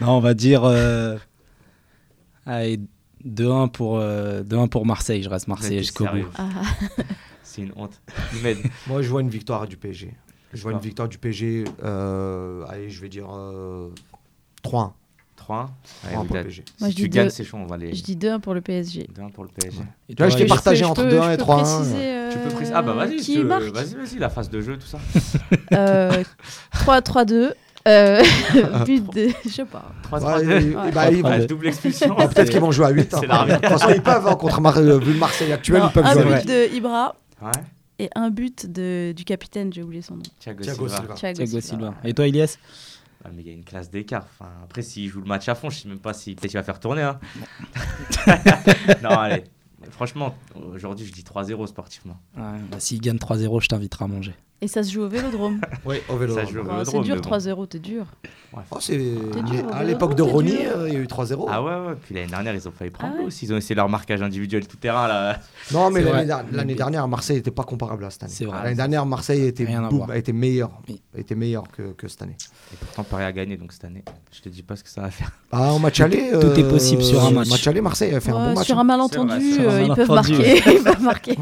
Non, 0.00 0.12
on 0.12 0.20
va 0.20 0.34
dire. 0.34 0.62
euh, 0.64 1.16
allez, 2.46 2.78
2-1 3.24 3.68
pour, 3.68 3.98
euh, 3.98 4.42
2-1 4.44 4.68
pour 4.68 4.86
Marseille. 4.86 5.22
Je 5.24 5.28
reste 5.28 5.48
Marseille 5.48 5.78
jusqu'au 5.78 6.04
bout. 6.06 6.26
Ah, 6.38 6.44
C'est 7.58 7.64
une 7.64 7.72
honte. 7.76 8.00
Moi, 8.86 9.02
je 9.02 9.08
vois 9.08 9.20
une 9.20 9.28
victoire 9.30 9.66
du 9.66 9.76
PSG. 9.76 10.14
Je 10.54 10.62
vois 10.62 10.72
une 10.72 10.78
Victoire. 10.78 11.08
victoire 11.08 11.08
du 11.08 11.18
PSG. 11.18 11.64
euh, 11.84 12.64
allez, 12.68 12.88
je 12.88 13.00
vais 13.02 13.08
dire 13.08 13.26
euh, 13.30 13.90
3-1. 14.64 14.92
3 15.36 15.70
3-1 16.10 16.14
pour 16.14 16.22
le 16.36 16.42
PSG. 16.42 16.64
Moi, 16.80 16.88
Si 16.90 16.96
je 16.96 17.02
tu 17.02 17.08
dis 17.08 17.16
gagnes, 17.16 17.30
c'est 17.30 17.44
chaud. 17.44 17.58
On 17.58 17.66
va 17.66 17.76
les. 17.76 17.94
je 17.94 18.02
dis 18.02 18.16
2-1 18.16 18.40
pour 18.40 18.54
le 18.54 18.60
PSG. 18.60 19.08
2-1 19.14 19.30
pour 19.32 19.44
le 19.44 19.50
PSG. 19.50 19.80
Et 20.08 20.14
Là, 20.18 20.28
je 20.28 20.36
t'ai 20.36 20.46
partagé 20.46 20.84
entre 20.84 21.02
peux- 21.04 21.10
2-1 21.10 21.22
je 21.28 21.30
et 21.32 21.36
peux 21.36 21.42
3-1. 21.42 21.62
préciser, 21.62 22.28
Tu 22.32 22.38
peux 22.38 22.44
euh, 22.48 22.50
préciser. 22.50 22.72
Ah 22.74 22.82
bah 22.82 22.92
vas-y, 22.94 23.42
vas-y, 23.42 23.94
vas-y, 23.94 24.18
la 24.18 24.28
phase 24.30 24.50
de 24.50 24.60
jeu, 24.60 24.76
tout 24.78 24.86
ça. 24.86 24.98
Euh, 25.72 26.22
3-3-2. 26.74 27.52
Euh, 27.86 28.22
but 28.84 29.14
de. 29.14 29.28
Je 29.44 29.48
sais 29.50 29.64
pas. 29.64 29.84
3 30.04 30.18
Ouais, 30.18 30.24
3 30.24 30.42
et- 30.42 30.46
2 30.46 30.70
et 30.88 30.92
bah, 30.92 31.10
ils 31.10 31.22
vont- 31.22 31.46
double 31.46 31.68
expulsion. 31.68 32.14
Ah, 32.18 32.26
Peut-être 32.28 32.50
qu'ils 32.50 32.60
vont 32.60 32.72
jouer 32.72 32.86
à 32.86 32.90
8. 32.90 33.14
C'est 33.20 33.26
l'arbitre. 33.26 33.60
De 33.60 33.66
toute 33.68 33.78
façon, 33.78 33.92
ils 33.94 34.02
peuvent, 34.02 34.26
hein, 34.26 34.34
contre 34.34 34.60
Mar- 34.60 34.76
euh, 34.78 34.98
vu 34.98 35.12
le 35.12 35.18
Marseille 35.18 35.52
actuel, 35.52 35.82
ils 35.86 35.92
peuvent 35.92 36.04
jouer 36.10 36.20
à 36.22 36.24
vrai. 36.24 36.40
but 36.42 36.48
8. 36.50 36.70
de 36.70 36.74
Ibra 36.76 37.14
Ouais. 37.42 37.50
et 37.98 38.10
un 38.14 38.30
but 38.30 38.66
de, 38.66 39.12
du 39.16 39.24
capitaine, 39.24 39.72
j'ai 39.72 39.82
oublié 39.82 40.02
son 40.02 40.16
nom. 40.16 40.22
Thiago, 40.40 40.62
Thiago 40.62 40.88
Silva. 40.88 40.96
Silva. 41.02 41.14
Thiago, 41.14 41.36
Thiago 41.36 41.60
Silva. 41.60 41.60
Silva. 41.62 41.94
Et 42.04 42.14
toi, 42.14 42.26
Ilias 42.26 42.58
Ah, 43.24 43.28
mais 43.34 43.42
il 43.42 43.48
y 43.48 43.50
a 43.50 43.54
une 43.54 43.64
classe 43.64 43.90
d'écart. 43.90 44.26
Enfin, 44.38 44.50
après, 44.64 44.82
s'il 44.82 45.08
joue 45.08 45.20
le 45.20 45.26
match 45.26 45.48
à 45.48 45.54
fond, 45.54 45.70
je 45.70 45.78
sais 45.80 45.88
même 45.88 45.98
pas 46.00 46.12
si 46.14 46.34
peut-être 46.34 46.52
il 46.52 46.56
va 46.56 46.62
faire 46.62 46.80
tourner. 46.80 47.02
Hein. 47.02 47.18
non, 49.02 49.10
allez. 49.10 49.44
Franchement, 49.90 50.34
aujourd'hui, 50.74 51.06
je 51.06 51.12
dis 51.12 51.22
3-0 51.22 51.66
sportivement. 51.66 52.18
ouais, 52.36 52.42
bah, 52.70 52.80
S'il 52.80 53.00
gagne 53.00 53.16
3-0, 53.16 53.60
je 53.62 53.68
t'inviterai 53.68 54.04
à 54.04 54.08
manger. 54.08 54.34
Et 54.60 54.66
ça 54.66 54.82
se 54.82 54.90
joue 54.92 55.02
au 55.02 55.08
vélodrome. 55.08 55.60
Oui, 55.84 55.96
au 56.08 56.16
vélo. 56.16 56.34
Ça 56.34 56.44
joue 56.44 56.58
au 56.60 56.64
Bon, 56.64 56.70
Vélodrome, 56.72 56.84
c'est 56.84 57.00
dur, 57.06 57.14
mais 57.14 57.20
bon. 57.22 57.36
3-0, 57.36 57.66
t'es 57.68 57.78
dur. 57.78 58.06
Oh, 58.54 58.78
c'est- 58.80 58.96
T'es 59.32 59.42
dur, 59.42 59.64
à 59.72 59.84
l'époque 59.84 60.14
de 60.16 60.22
Ronny, 60.22 60.56
euh, 60.66 60.88
il 60.88 60.94
y 60.94 60.96
a 60.96 61.00
eu 61.00 61.06
3-0. 61.06 61.46
Ah 61.48 61.62
ouais, 61.62 61.70
ouais. 61.70 61.94
Puis 62.02 62.14
l'année 62.14 62.26
dernière, 62.28 62.54
ils 62.54 62.66
ont 62.66 62.72
failli 62.72 62.90
prendre 62.90 63.14
Ah 63.16 63.20
ouais. 63.20 63.26
aussi. 63.26 63.44
Ils 63.44 63.52
ont 63.52 63.56
essayé 63.56 63.74
leur 63.76 63.88
marquage 63.88 64.20
individuel 64.22 64.66
tout 64.66 64.76
terrain. 64.78 65.06
Là. 65.06 65.38
Non, 65.72 65.90
mais 65.90 66.02
l'année 66.02 66.74
dernière, 66.74 67.06
Marseille 67.06 67.36
n'était 67.36 67.50
pas 67.52 67.62
comparable 67.62 68.04
à 68.04 68.10
cette 68.10 68.24
année. 68.24 68.32
C'est 68.34 68.46
vrai. 68.46 68.62
L'année 68.64 68.74
dernière, 68.74 69.06
Marseille 69.06 69.46
était, 69.46 69.64
boum, 69.64 69.88
voir. 69.90 70.10
a 70.10 70.16
été 70.18 70.32
meilleur, 70.32 70.70
Oui. 70.88 71.00
été 71.16 71.34
meilleur 71.36 71.64
que, 71.70 71.92
que 71.92 72.08
cette 72.08 72.22
année. 72.22 72.36
Et 72.72 72.76
pourtant, 72.80 73.04
Paris 73.04 73.24
a 73.24 73.32
gagné 73.32 73.56
donc 73.56 73.72
cette 73.72 73.84
année. 73.84 74.02
Je 74.32 74.40
te 74.40 74.48
dis 74.48 74.62
pas 74.62 74.74
ce 74.76 74.82
que 74.82 74.90
ça 74.90 75.02
va 75.02 75.10
faire. 75.10 75.30
Ah, 75.52 75.72
en 75.72 75.78
match 75.78 76.00
aller, 76.00 76.30
Tout 76.32 76.58
est 76.58 76.68
possible 76.68 77.02
sur 77.04 77.24
un 77.24 77.30
match. 77.30 77.48
Match 77.50 77.66
aller, 77.66 77.80
Marseille 77.80 78.14
a 78.14 78.20
fait 78.20 78.32
un 78.32 78.34
Ouais, 78.34 78.48
bon 78.48 78.54
match. 78.56 78.66
sur 78.66 78.78
un 78.78 78.84
malentendu, 78.84 79.56
euh, 79.60 79.94
peuvent 79.94 80.08
marquer. 80.10 80.58
ils 80.66 80.82
peuvent 80.82 81.02
marquer. 81.02 81.38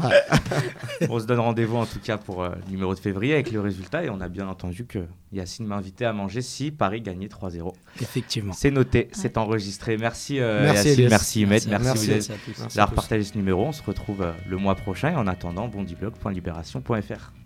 On 1.09 1.19
se 1.19 1.25
donne 1.25 1.39
rendez-vous 1.39 1.77
en 1.77 1.85
tout 1.85 1.99
cas 2.03 2.17
pour 2.17 2.43
euh, 2.43 2.49
le 2.65 2.71
numéro 2.71 2.93
de 2.93 2.99
février 3.07 3.33
avec 3.33 3.51
le 3.51 3.61
résultat. 3.61 4.03
Et 4.03 4.09
on 4.09 4.19
a 4.19 4.27
bien 4.27 4.47
entendu 4.47 4.85
que 4.85 5.05
Yacine 5.31 5.65
m'a 5.65 5.75
invité 5.75 6.05
à 6.05 6.13
manger 6.13 6.41
si 6.41 6.71
Paris 6.71 7.01
gagnait 7.01 7.27
3-0. 7.27 7.73
Effectivement. 8.01 8.53
C'est 8.53 8.71
noté, 8.71 9.07
c'est 9.13 9.37
enregistré. 9.37 9.97
Merci, 9.97 10.39
euh, 10.39 10.63
Merci, 10.63 10.89
Yacine, 10.89 11.09
merci 11.09 11.43
Ahmed, 11.43 11.67
merci, 11.67 11.85
Merci. 11.85 12.05
vous 12.05 12.13
Merci 12.13 12.31
à 12.31 12.35
tous. 12.35 12.59
Merci 12.59 12.63
à 12.63 12.81
d'avoir 12.81 12.95
partagé 12.95 13.23
ce 13.23 13.37
numéro. 13.37 13.65
On 13.65 13.71
se 13.71 13.83
retrouve 13.83 14.21
euh, 14.21 14.33
le 14.49 14.57
mois 14.57 14.75
prochain. 14.75 15.11
Et 15.11 15.15
en 15.15 15.27
attendant, 15.27 15.67
bondiblock.libération.fr. 15.67 17.36